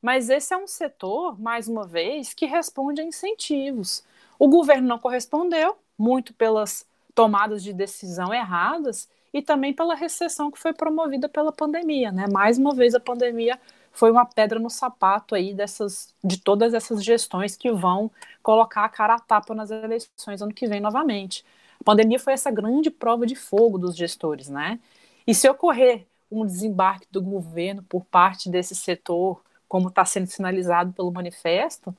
Mas 0.00 0.30
esse 0.30 0.54
é 0.54 0.56
um 0.56 0.66
setor, 0.66 1.38
mais 1.38 1.68
uma 1.68 1.86
vez, 1.86 2.32
que 2.32 2.46
responde 2.46 3.02
a 3.02 3.04
incentivos. 3.04 4.02
O 4.38 4.48
governo 4.48 4.88
não 4.88 4.98
correspondeu, 4.98 5.76
muito 5.98 6.32
pelas 6.32 6.86
tomadas 7.14 7.62
de 7.62 7.74
decisão 7.74 8.32
erradas 8.32 9.10
e 9.30 9.42
também 9.42 9.74
pela 9.74 9.94
recessão 9.94 10.50
que 10.50 10.58
foi 10.58 10.72
promovida 10.72 11.28
pela 11.28 11.52
pandemia, 11.52 12.10
né? 12.10 12.26
Mais 12.32 12.56
uma 12.56 12.74
vez 12.74 12.94
a 12.94 13.00
pandemia 13.00 13.60
foi 13.92 14.10
uma 14.10 14.24
pedra 14.24 14.58
no 14.58 14.70
sapato 14.70 15.34
aí 15.34 15.52
dessas 15.52 16.14
de 16.24 16.40
todas 16.40 16.72
essas 16.72 17.04
gestões 17.04 17.56
que 17.56 17.70
vão 17.72 18.10
colocar 18.42 18.84
a 18.86 18.88
cara 18.88 19.16
a 19.16 19.18
tapa 19.20 19.54
nas 19.54 19.70
eleições 19.70 20.40
ano 20.40 20.54
que 20.54 20.66
vem 20.66 20.80
novamente. 20.80 21.44
Pandemia 21.88 22.18
foi 22.18 22.34
essa 22.34 22.50
grande 22.50 22.90
prova 22.90 23.24
de 23.24 23.34
fogo 23.34 23.78
dos 23.78 23.96
gestores, 23.96 24.50
né? 24.50 24.78
E 25.26 25.34
se 25.34 25.48
ocorrer 25.48 26.06
um 26.30 26.44
desembarque 26.44 27.06
do 27.10 27.22
governo 27.22 27.82
por 27.82 28.04
parte 28.04 28.50
desse 28.50 28.74
setor 28.74 29.42
como 29.66 29.88
está 29.88 30.04
sendo 30.04 30.26
sinalizado 30.26 30.92
pelo 30.92 31.10
manifesto, 31.10 31.96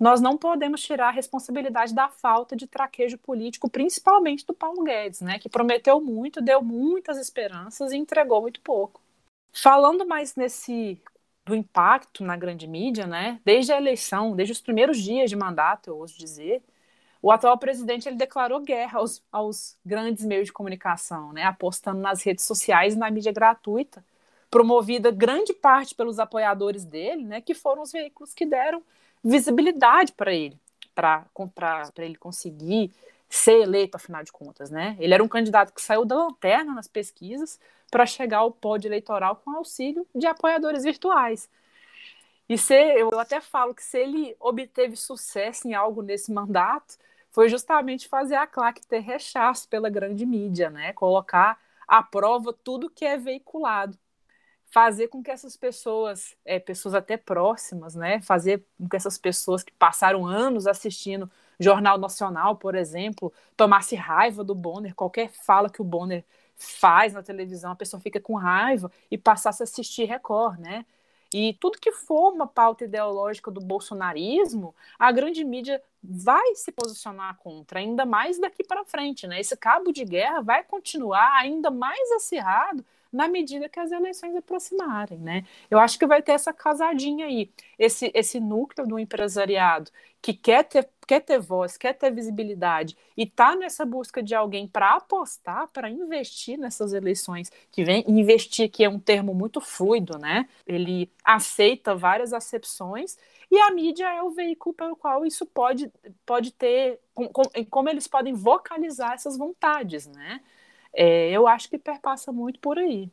nós 0.00 0.20
não 0.20 0.36
podemos 0.36 0.82
tirar 0.82 1.10
a 1.10 1.12
responsabilidade 1.12 1.94
da 1.94 2.08
falta 2.08 2.56
de 2.56 2.66
traquejo 2.66 3.18
político, 3.18 3.70
principalmente 3.70 4.44
do 4.44 4.52
Paulo 4.52 4.82
Guedes, 4.82 5.20
né, 5.20 5.38
que 5.38 5.48
prometeu 5.48 6.00
muito, 6.00 6.42
deu 6.42 6.60
muitas 6.60 7.16
esperanças 7.16 7.92
e 7.92 7.96
entregou 7.96 8.40
muito 8.42 8.60
pouco. 8.60 9.00
Falando 9.52 10.04
mais 10.04 10.34
nesse 10.34 11.00
do 11.46 11.54
impacto 11.54 12.24
na 12.24 12.36
grande 12.36 12.66
mídia, 12.66 13.06
né, 13.06 13.40
desde 13.44 13.72
a 13.72 13.76
eleição, 13.76 14.34
desde 14.34 14.50
os 14.50 14.60
primeiros 14.60 14.98
dias 14.98 15.30
de 15.30 15.36
mandato, 15.36 15.88
eu 15.88 15.98
ouso 15.98 16.18
dizer, 16.18 16.64
o 17.22 17.30
atual 17.30 17.58
presidente 17.58 18.08
ele 18.08 18.16
declarou 18.16 18.60
guerra 18.60 18.98
aos, 18.98 19.22
aos 19.30 19.76
grandes 19.84 20.24
meios 20.24 20.46
de 20.46 20.52
comunicação, 20.52 21.32
né, 21.32 21.44
apostando 21.44 22.00
nas 22.00 22.22
redes 22.22 22.44
sociais 22.44 22.94
e 22.94 22.98
na 22.98 23.10
mídia 23.10 23.32
gratuita, 23.32 24.04
promovida 24.50 25.10
grande 25.10 25.52
parte 25.52 25.94
pelos 25.94 26.18
apoiadores 26.18 26.84
dele, 26.84 27.24
né, 27.24 27.40
que 27.40 27.54
foram 27.54 27.82
os 27.82 27.92
veículos 27.92 28.32
que 28.32 28.46
deram 28.46 28.82
visibilidade 29.22 30.12
para 30.12 30.32
ele, 30.32 30.58
para 30.94 31.26
ele 31.98 32.16
conseguir 32.16 32.92
ser 33.28 33.62
eleito, 33.62 33.96
afinal 33.96 34.24
de 34.24 34.32
contas, 34.32 34.70
né? 34.70 34.96
Ele 34.98 35.14
era 35.14 35.22
um 35.22 35.28
candidato 35.28 35.72
que 35.72 35.80
saiu 35.80 36.04
da 36.04 36.16
lanterna 36.16 36.74
nas 36.74 36.88
pesquisas 36.88 37.60
para 37.88 38.04
chegar 38.04 38.38
ao 38.38 38.50
pódio 38.50 38.88
eleitoral 38.88 39.36
com 39.36 39.52
auxílio 39.52 40.04
de 40.12 40.26
apoiadores 40.26 40.82
virtuais. 40.82 41.48
E 42.48 42.58
se, 42.58 42.74
eu 42.74 43.16
até 43.20 43.40
falo 43.40 43.72
que 43.72 43.84
se 43.84 43.98
ele 43.98 44.34
obteve 44.40 44.96
sucesso 44.96 45.68
em 45.68 45.74
algo 45.74 46.02
nesse 46.02 46.32
mandato, 46.32 46.98
foi 47.30 47.48
justamente 47.48 48.08
fazer 48.08 48.36
a 48.36 48.46
claque 48.46 48.86
ter 48.86 49.00
rechaço 49.00 49.68
pela 49.68 49.90
grande 49.90 50.26
mídia, 50.26 50.70
né? 50.70 50.92
Colocar 50.92 51.58
à 51.86 52.02
prova 52.02 52.52
tudo 52.52 52.90
que 52.90 53.04
é 53.04 53.16
veiculado 53.18 53.98
fazer 54.70 55.08
com 55.08 55.22
que 55.22 55.30
essas 55.30 55.56
pessoas, 55.56 56.36
é, 56.44 56.58
pessoas 56.58 56.94
até 56.94 57.16
próximas, 57.16 57.94
né, 57.94 58.20
fazer 58.22 58.64
com 58.78 58.88
que 58.88 58.96
essas 58.96 59.18
pessoas 59.18 59.62
que 59.62 59.72
passaram 59.72 60.26
anos 60.26 60.66
assistindo 60.66 61.30
Jornal 61.58 61.98
Nacional, 61.98 62.56
por 62.56 62.74
exemplo, 62.74 63.32
tomasse 63.56 63.96
raiva 63.96 64.42
do 64.44 64.54
Bonner, 64.54 64.94
qualquer 64.94 65.28
fala 65.30 65.68
que 65.68 65.82
o 65.82 65.84
Bonner 65.84 66.24
faz 66.56 67.12
na 67.12 67.22
televisão, 67.22 67.72
a 67.72 67.76
pessoa 67.76 68.00
fica 68.00 68.20
com 68.20 68.34
raiva 68.34 68.90
e 69.10 69.18
passasse 69.18 69.62
a 69.62 69.64
assistir 69.64 70.04
Record, 70.04 70.58
né? 70.60 70.86
E 71.32 71.54
tudo 71.60 71.78
que 71.78 71.92
for 71.92 72.32
uma 72.32 72.46
pauta 72.46 72.84
ideológica 72.84 73.50
do 73.50 73.60
bolsonarismo, 73.60 74.74
a 74.98 75.12
grande 75.12 75.44
mídia 75.44 75.80
vai 76.02 76.54
se 76.56 76.72
posicionar 76.72 77.36
contra, 77.38 77.78
ainda 77.78 78.04
mais 78.04 78.38
daqui 78.38 78.64
para 78.64 78.84
frente, 78.84 79.26
né? 79.26 79.38
Esse 79.40 79.56
cabo 79.56 79.92
de 79.92 80.04
guerra 80.04 80.40
vai 80.40 80.64
continuar 80.64 81.38
ainda 81.38 81.70
mais 81.70 82.10
acirrado 82.12 82.84
na 83.12 83.28
medida 83.28 83.68
que 83.68 83.80
as 83.80 83.90
eleições 83.90 84.34
aproximarem, 84.36 85.18
né? 85.18 85.44
Eu 85.70 85.78
acho 85.78 85.98
que 85.98 86.06
vai 86.06 86.22
ter 86.22 86.32
essa 86.32 86.52
casadinha 86.52 87.26
aí, 87.26 87.50
esse, 87.78 88.10
esse 88.14 88.38
núcleo 88.38 88.86
do 88.86 88.98
empresariado 88.98 89.90
que 90.22 90.34
quer 90.34 90.64
ter, 90.64 90.88
quer 91.06 91.20
ter 91.20 91.38
voz, 91.40 91.76
quer 91.76 91.94
ter 91.94 92.10
visibilidade 92.12 92.96
e 93.16 93.22
está 93.24 93.56
nessa 93.56 93.84
busca 93.84 94.22
de 94.22 94.34
alguém 94.34 94.68
para 94.68 94.96
apostar, 94.96 95.68
para 95.68 95.90
investir 95.90 96.58
nessas 96.58 96.92
eleições, 96.92 97.50
que 97.70 97.82
vem 97.84 98.04
investir 98.06 98.70
que 98.70 98.84
é 98.84 98.88
um 98.88 98.98
termo 98.98 99.34
muito 99.34 99.60
fluido, 99.60 100.18
né? 100.18 100.48
Ele 100.66 101.10
aceita 101.24 101.94
várias 101.94 102.32
acepções 102.32 103.16
e 103.50 103.58
a 103.58 103.70
mídia 103.72 104.08
é 104.08 104.22
o 104.22 104.30
veículo 104.30 104.74
pelo 104.74 104.94
qual 104.94 105.26
isso 105.26 105.44
pode, 105.44 105.90
pode 106.24 106.52
ter, 106.52 107.00
com, 107.12 107.28
com, 107.28 107.42
como 107.68 107.88
eles 107.88 108.06
podem 108.06 108.32
vocalizar 108.34 109.14
essas 109.14 109.36
vontades, 109.36 110.06
né? 110.06 110.40
É, 110.94 111.30
eu 111.30 111.46
acho 111.46 111.68
que 111.68 111.78
perpassa 111.78 112.32
muito 112.32 112.58
por 112.60 112.78
aí. 112.78 113.10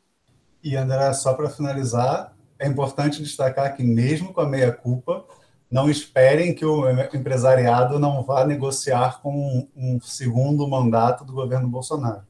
E, 0.64 0.76
André, 0.76 1.14
só 1.14 1.34
para 1.34 1.50
finalizar, 1.50 2.34
é 2.60 2.68
importante 2.68 3.22
destacar 3.22 3.76
que, 3.76 3.84
mesmo 3.84 4.34
com 4.34 4.42
a 4.42 4.48
meia-culpa, 4.48 5.26
não 5.70 5.90
esperem 5.90 6.54
que 6.56 6.66
o 6.66 6.90
empresariado 7.14 8.00
não 8.00 8.24
vá 8.24 8.46
negociar 8.46 9.22
com 9.22 9.68
um 9.76 10.00
segundo 10.02 10.68
mandato 10.68 11.26
do 11.26 11.34
governo 11.34 11.68
Bolsonaro. 11.68 12.24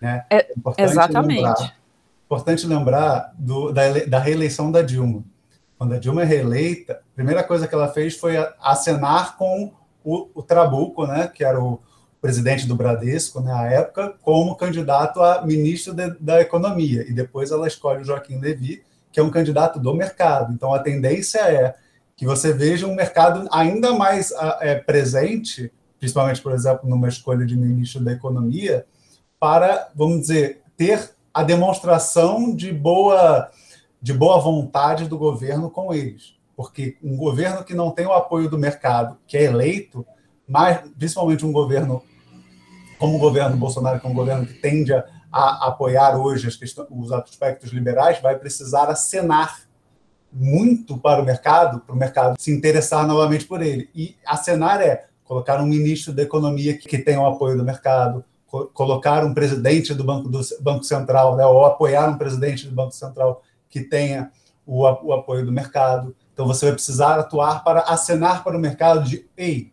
Né? 0.00 0.24
É, 0.28 0.38
é 0.38 0.84
exatamente. 0.84 1.42
Lembrar, 1.42 1.76
importante 2.24 2.66
lembrar 2.66 3.32
do, 3.38 3.72
da, 3.72 3.82
da 4.06 4.18
reeleição 4.18 4.70
da 4.70 4.82
Dilma. 4.82 5.24
Quando 5.78 5.94
a 5.94 5.98
Dilma 5.98 6.22
é 6.22 6.24
reeleita, 6.24 6.94
a 6.94 7.14
primeira 7.14 7.42
coisa 7.42 7.66
que 7.66 7.74
ela 7.74 7.88
fez 7.88 8.16
foi 8.16 8.36
acenar 8.60 9.36
com 9.36 9.72
o, 10.04 10.28
o 10.34 10.42
Trabuco, 10.42 11.06
né, 11.06 11.28
que 11.28 11.44
era 11.44 11.60
o, 11.62 11.80
presidente 12.20 12.66
do 12.66 12.76
Bradesco, 12.76 13.40
na 13.40 13.62
né, 13.62 13.76
época, 13.76 14.14
como 14.22 14.54
candidato 14.54 15.22
a 15.22 15.42
ministro 15.44 15.94
de, 15.94 16.10
da 16.20 16.40
Economia. 16.40 17.08
E 17.08 17.12
depois 17.12 17.50
ela 17.50 17.66
escolhe 17.66 18.02
o 18.02 18.04
Joaquim 18.04 18.38
Levy, 18.38 18.82
que 19.10 19.18
é 19.18 19.22
um 19.22 19.30
candidato 19.30 19.80
do 19.80 19.94
mercado. 19.94 20.52
Então, 20.52 20.72
a 20.72 20.78
tendência 20.78 21.40
é 21.40 21.74
que 22.16 22.26
você 22.26 22.52
veja 22.52 22.86
um 22.86 22.94
mercado 22.94 23.48
ainda 23.50 23.94
mais 23.94 24.32
é, 24.60 24.74
presente, 24.74 25.72
principalmente, 25.98 26.42
por 26.42 26.52
exemplo, 26.52 26.88
numa 26.88 27.08
escolha 27.08 27.46
de 27.46 27.56
ministro 27.56 28.04
da 28.04 28.12
Economia, 28.12 28.84
para, 29.38 29.88
vamos 29.94 30.20
dizer, 30.20 30.60
ter 30.76 31.10
a 31.32 31.42
demonstração 31.42 32.54
de 32.54 32.72
boa, 32.72 33.50
de 34.02 34.12
boa 34.12 34.38
vontade 34.38 35.08
do 35.08 35.16
governo 35.16 35.70
com 35.70 35.94
eles. 35.94 36.34
Porque 36.54 36.98
um 37.02 37.16
governo 37.16 37.64
que 37.64 37.72
não 37.72 37.90
tem 37.90 38.04
o 38.04 38.12
apoio 38.12 38.50
do 38.50 38.58
mercado, 38.58 39.16
que 39.26 39.38
é 39.38 39.44
eleito, 39.44 40.06
mas 40.46 40.80
principalmente 40.98 41.46
um 41.46 41.52
governo 41.52 42.02
como 43.00 43.16
o 43.16 43.18
governo 43.18 43.56
Bolsonaro, 43.56 43.98
que 43.98 44.06
é 44.06 44.10
um 44.10 44.14
governo 44.14 44.44
que 44.44 44.52
tende 44.52 44.92
a, 44.92 45.04
a 45.32 45.68
apoiar 45.68 46.18
hoje 46.18 46.54
questões, 46.56 46.86
os 46.90 47.10
aspectos 47.10 47.72
liberais, 47.72 48.20
vai 48.20 48.38
precisar 48.38 48.90
acenar 48.90 49.62
muito 50.30 50.98
para 50.98 51.22
o 51.22 51.24
mercado, 51.24 51.80
para 51.80 51.94
o 51.94 51.98
mercado 51.98 52.36
se 52.38 52.52
interessar 52.52 53.06
novamente 53.06 53.46
por 53.46 53.62
ele. 53.62 53.88
E 53.94 54.16
acenar 54.24 54.82
é 54.82 55.06
colocar 55.24 55.62
um 55.62 55.66
ministro 55.66 56.12
da 56.12 56.22
economia 56.22 56.76
que, 56.76 56.86
que 56.86 56.98
tenha 56.98 57.22
o 57.22 57.26
apoio 57.26 57.56
do 57.56 57.64
mercado, 57.64 58.22
co 58.46 58.66
colocar 58.66 59.24
um 59.24 59.32
presidente 59.32 59.94
do 59.94 60.04
Banco, 60.04 60.28
do 60.28 60.40
Banco 60.60 60.84
Central, 60.84 61.36
né, 61.36 61.46
ou 61.46 61.64
apoiar 61.64 62.06
um 62.10 62.18
presidente 62.18 62.68
do 62.68 62.74
Banco 62.74 62.92
Central 62.92 63.42
que 63.70 63.80
tenha 63.80 64.30
o, 64.66 64.82
o 64.82 65.12
apoio 65.14 65.46
do 65.46 65.50
mercado. 65.50 66.14
Então 66.34 66.46
você 66.46 66.66
vai 66.66 66.74
precisar 66.74 67.18
atuar 67.18 67.64
para 67.64 67.80
acenar 67.80 68.44
para 68.44 68.56
o 68.58 68.60
mercado 68.60 69.08
de 69.08 69.26
ei, 69.38 69.72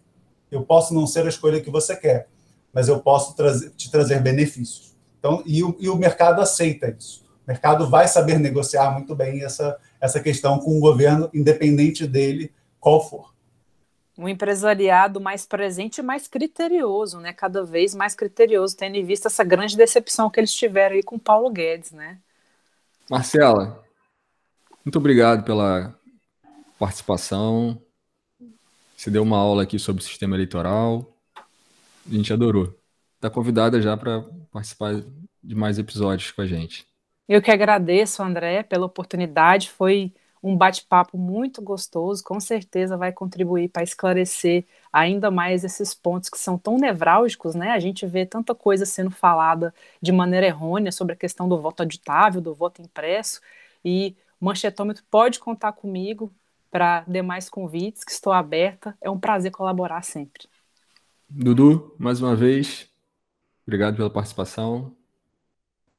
eu 0.50 0.62
posso 0.62 0.94
não 0.94 1.06
ser 1.06 1.26
a 1.26 1.30
escolha 1.30 1.60
que 1.60 1.70
você 1.70 1.94
quer, 1.94 2.30
mas 2.78 2.88
eu 2.88 3.00
posso 3.00 3.36
trazer, 3.36 3.72
te 3.72 3.90
trazer 3.90 4.22
benefícios. 4.22 4.96
Então, 5.18 5.42
e 5.48 5.64
o, 5.64 5.76
e 5.80 5.90
o 5.90 5.96
mercado 5.96 6.40
aceita 6.40 6.96
isso. 6.96 7.26
O 7.44 7.50
mercado 7.50 7.90
vai 7.90 8.08
saber 8.08 8.38
negociar 8.38 8.92
muito 8.92 9.16
bem 9.16 9.44
essa, 9.44 9.80
essa 10.00 10.20
questão 10.20 10.60
com 10.60 10.78
o 10.78 10.80
governo, 10.80 11.28
independente 11.34 12.06
dele, 12.06 12.54
qual 12.80 13.04
for. 13.04 13.34
um 14.16 14.30
empresariado 14.30 15.20
mais 15.20 15.44
presente 15.44 15.98
e 15.98 16.04
mais 16.04 16.28
criterioso, 16.28 17.20
né? 17.20 17.34
Cada 17.34 17.64
vez 17.64 17.96
mais 17.96 18.14
criterioso, 18.14 18.78
tendo 18.78 18.96
em 18.96 19.04
vista 19.04 19.28
essa 19.28 19.44
grande 19.44 19.76
decepção 19.76 20.30
que 20.30 20.40
eles 20.40 20.54
tiveram 20.54 20.98
aí 20.98 21.02
com 21.02 21.18
Paulo 21.18 21.50
Guedes, 21.50 21.94
né? 21.94 22.20
Marcela, 23.10 23.84
muito 24.86 25.00
obrigado 25.00 25.44
pela 25.44 25.96
participação. 26.78 27.82
Você 28.96 29.10
deu 29.10 29.24
uma 29.24 29.40
aula 29.40 29.64
aqui 29.64 29.80
sobre 29.80 30.04
o 30.04 30.06
sistema 30.06 30.36
eleitoral. 30.36 31.17
A 32.08 32.14
gente 32.14 32.32
adorou. 32.32 32.74
Está 33.16 33.30
convidada 33.30 33.82
já 33.82 33.98
para 33.98 34.22
participar 34.52 35.02
de 35.44 35.56
mais 35.56 35.78
episódios 35.78 36.32
com 36.32 36.42
a 36.42 36.48
gente. 36.48 36.86
Eu 37.28 37.42
que 37.42 37.52
agradeço, 37.52 38.24
André, 38.24 38.64
pela 38.64 38.86
oportunidade. 38.86 39.70
Foi 39.70 40.14
um 40.42 40.56
bate-papo 40.56 41.18
muito 41.18 41.62
gostoso, 41.62 42.24
com 42.24 42.40
certeza 42.40 42.96
vai 42.96 43.12
contribuir 43.12 43.70
para 43.70 43.84
esclarecer 43.84 44.66
ainda 44.94 45.30
mais 45.30 45.64
esses 45.64 45.94
pontos 45.94 46.30
que 46.30 46.38
são 46.38 46.58
tão 46.58 46.78
nevrálgicos, 46.78 47.56
né? 47.56 47.72
A 47.72 47.80
gente 47.80 48.06
vê 48.06 48.26
tanta 48.26 48.56
coisa 48.56 48.86
sendo 48.86 49.12
falada 49.12 49.74
de 50.02 50.12
maneira 50.12 50.46
errônea 50.46 50.92
sobre 50.92 51.14
a 51.14 51.18
questão 51.18 51.50
do 51.50 51.60
voto 51.60 51.82
auditável, 51.82 52.40
do 52.40 52.56
voto 52.56 52.82
impresso, 52.82 53.42
e 53.84 54.16
o 54.40 54.46
Manchetômetro 54.46 55.04
pode 55.10 55.40
contar 55.40 55.74
comigo 55.74 56.32
para 56.70 57.04
demais 57.08 57.50
convites, 57.50 58.04
que 58.04 58.12
estou 58.12 58.32
aberta. 58.32 58.96
É 59.02 59.10
um 59.10 59.20
prazer 59.20 59.52
colaborar 59.52 60.04
sempre. 60.04 60.48
Dudu, 61.30 61.96
mais 62.00 62.22
uma 62.22 62.36
vez, 62.36 62.88
obrigado 63.66 63.98
pela 63.98 64.10
participação. 64.10 64.96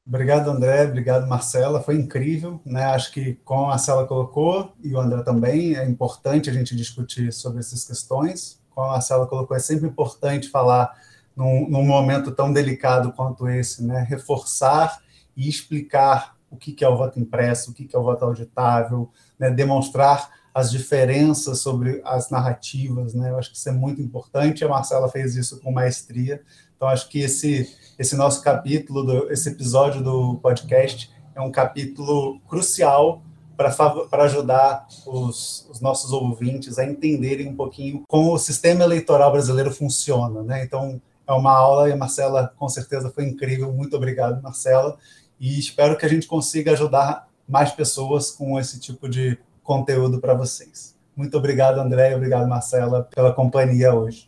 Obrigado, 0.07 0.51
André. 0.51 0.85
Obrigado, 0.85 1.29
Marcela. 1.29 1.83
Foi 1.83 1.95
incrível, 1.97 2.63
né? 2.65 2.87
Acho 2.87 3.13
que, 3.13 3.35
como 3.45 3.65
a 3.65 3.69
Marcela 3.69 4.07
colocou, 4.07 4.73
e 4.83 4.95
o 4.95 4.99
André 4.99 5.23
também, 5.23 5.75
é 5.75 5.87
importante 5.87 6.49
a 6.49 6.53
gente 6.53 6.75
discutir 6.75 7.31
sobre 7.31 7.59
essas 7.61 7.85
questões. 7.85 8.59
Como 8.71 8.87
a 8.87 8.93
Marcela 8.93 9.27
colocou, 9.27 9.55
é 9.55 9.61
sempre 9.61 9.87
importante 9.87 10.49
falar 10.49 10.97
num, 11.37 11.69
num 11.69 11.85
momento 11.85 12.33
tão 12.33 12.51
delicado 12.51 13.13
quanto 13.13 13.47
esse, 13.49 13.85
né? 13.85 14.01
Reforçar 14.09 15.03
e 15.37 15.47
explicar 15.47 16.39
o 16.51 16.57
que, 16.57 16.83
é 16.83 16.89
o 16.89 16.97
voto 16.97 17.21
impresso, 17.21 17.71
o 17.71 17.75
que, 17.75 17.85
que 17.85 17.95
é 17.95 17.99
o 17.99 18.03
voto 18.03 18.25
auditável, 18.25 19.11
né? 19.39 19.51
demonstrar 19.51 20.38
as 20.59 20.73
diferenças 20.73 21.61
sobre 21.61 22.01
as 22.05 22.31
narrativas, 22.31 23.15
né? 23.15 23.31
Eu 23.31 23.39
acho 23.39 23.53
que 23.53 23.57
isso 23.57 23.69
é 23.69 23.73
muito 23.73 24.03
importante. 24.03 24.65
A 24.65 24.69
Marcela 24.69 25.09
fez 25.09 25.37
isso 25.37 25.61
com 25.61 25.71
maestria. 25.71 26.43
Então, 26.77 26.89
acho 26.89 27.09
que 27.09 27.21
esse, 27.21 27.77
esse 27.97 28.17
nosso 28.17 28.43
capítulo, 28.43 29.05
do, 29.05 29.33
esse 29.33 29.49
episódio 29.49 30.03
do 30.03 30.37
podcast 30.39 31.13
é 31.37 31.41
um 31.41 31.53
capítulo 31.53 32.41
crucial 32.49 33.23
para 33.57 34.25
ajudar 34.25 34.89
os, 35.07 35.69
os, 35.71 35.81
nossos 35.81 36.11
ouvintes 36.13 36.77
a 36.77 36.85
entenderem 36.85 37.49
um 37.49 37.55
pouquinho 37.57 38.03
como 38.09 38.35
o 38.35 38.39
sistema 38.39 38.83
eleitoral 38.83 39.31
brasileiro 39.31 39.73
funciona. 39.73 40.43
Né? 40.43 40.65
Então, 40.65 41.01
é 41.25 41.33
uma 41.33 41.53
aula 41.53 41.89
e 41.89 41.93
a 41.93 41.97
Marcela, 41.97 42.53
com 42.57 42.69
certeza, 42.69 43.11
foi 43.11 43.25
incrível. 43.27 43.73
Muito 43.73 43.97
obrigado, 43.97 44.43
Marcela. 44.43 44.99
E 45.39 45.57
espero 45.57 45.97
que 45.97 46.05
a 46.05 46.09
gente 46.09 46.27
consiga 46.27 46.73
ajudar 46.73 47.29
mais 47.49 47.71
pessoas 47.71 48.33
com 48.33 48.59
esse 48.59 48.81
tipo 48.81 49.09
de 49.09 49.39
conteúdo 49.69 50.19
para 50.19 50.33
vocês. 50.33 50.97
Muito 51.15 51.37
obrigado, 51.37 51.79
André, 51.79 52.17
obrigado, 52.17 52.49
Marcela, 52.49 53.07
pela 53.15 53.35
companhia 53.35 53.93
hoje. 53.93 54.27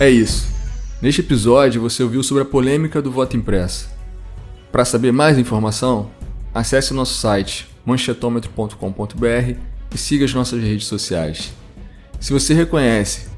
É 0.00 0.08
isso. 0.08 0.48
Neste 1.02 1.20
episódio 1.20 1.82
você 1.82 2.02
ouviu 2.02 2.22
sobre 2.22 2.44
a 2.44 2.46
polêmica 2.46 3.02
do 3.02 3.12
voto 3.12 3.36
impresso. 3.36 3.90
Para 4.72 4.86
saber 4.86 5.12
mais 5.12 5.36
informação, 5.38 6.10
acesse 6.54 6.94
nosso 6.94 7.14
site 7.14 7.68
manchetômetro.com.br 7.84 9.58
e 9.94 9.98
siga 9.98 10.24
as 10.24 10.32
nossas 10.32 10.62
redes 10.62 10.86
sociais. 10.86 11.52
Se 12.18 12.32
você 12.32 12.54
reconhece 12.54 13.28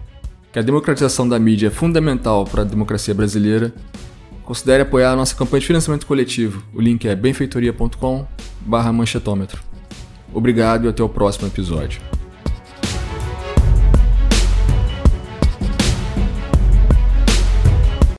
que 0.53 0.61
a 0.61 0.62
democratização 0.62 1.28
da 1.28 1.38
mídia 1.40 1.68
é 1.68 1.70
fundamental 1.70 2.44
para 2.44 2.62
a 2.62 2.64
democracia 2.64 3.14
brasileira, 3.14 3.72
considere 4.45 4.82
apoiar 4.82 5.12
a 5.12 5.16
nossa 5.16 5.34
campanha 5.34 5.61
de 5.61 5.66
financiamento 5.66 6.07
coletivo. 6.07 6.62
O 6.74 6.80
link 6.80 7.07
é 7.07 7.14
benfeitoria.com/manchetômetro. 7.14 9.62
Obrigado 10.32 10.86
e 10.86 10.88
até 10.88 11.03
o 11.03 11.09
próximo 11.09 11.49
episódio. 11.49 12.09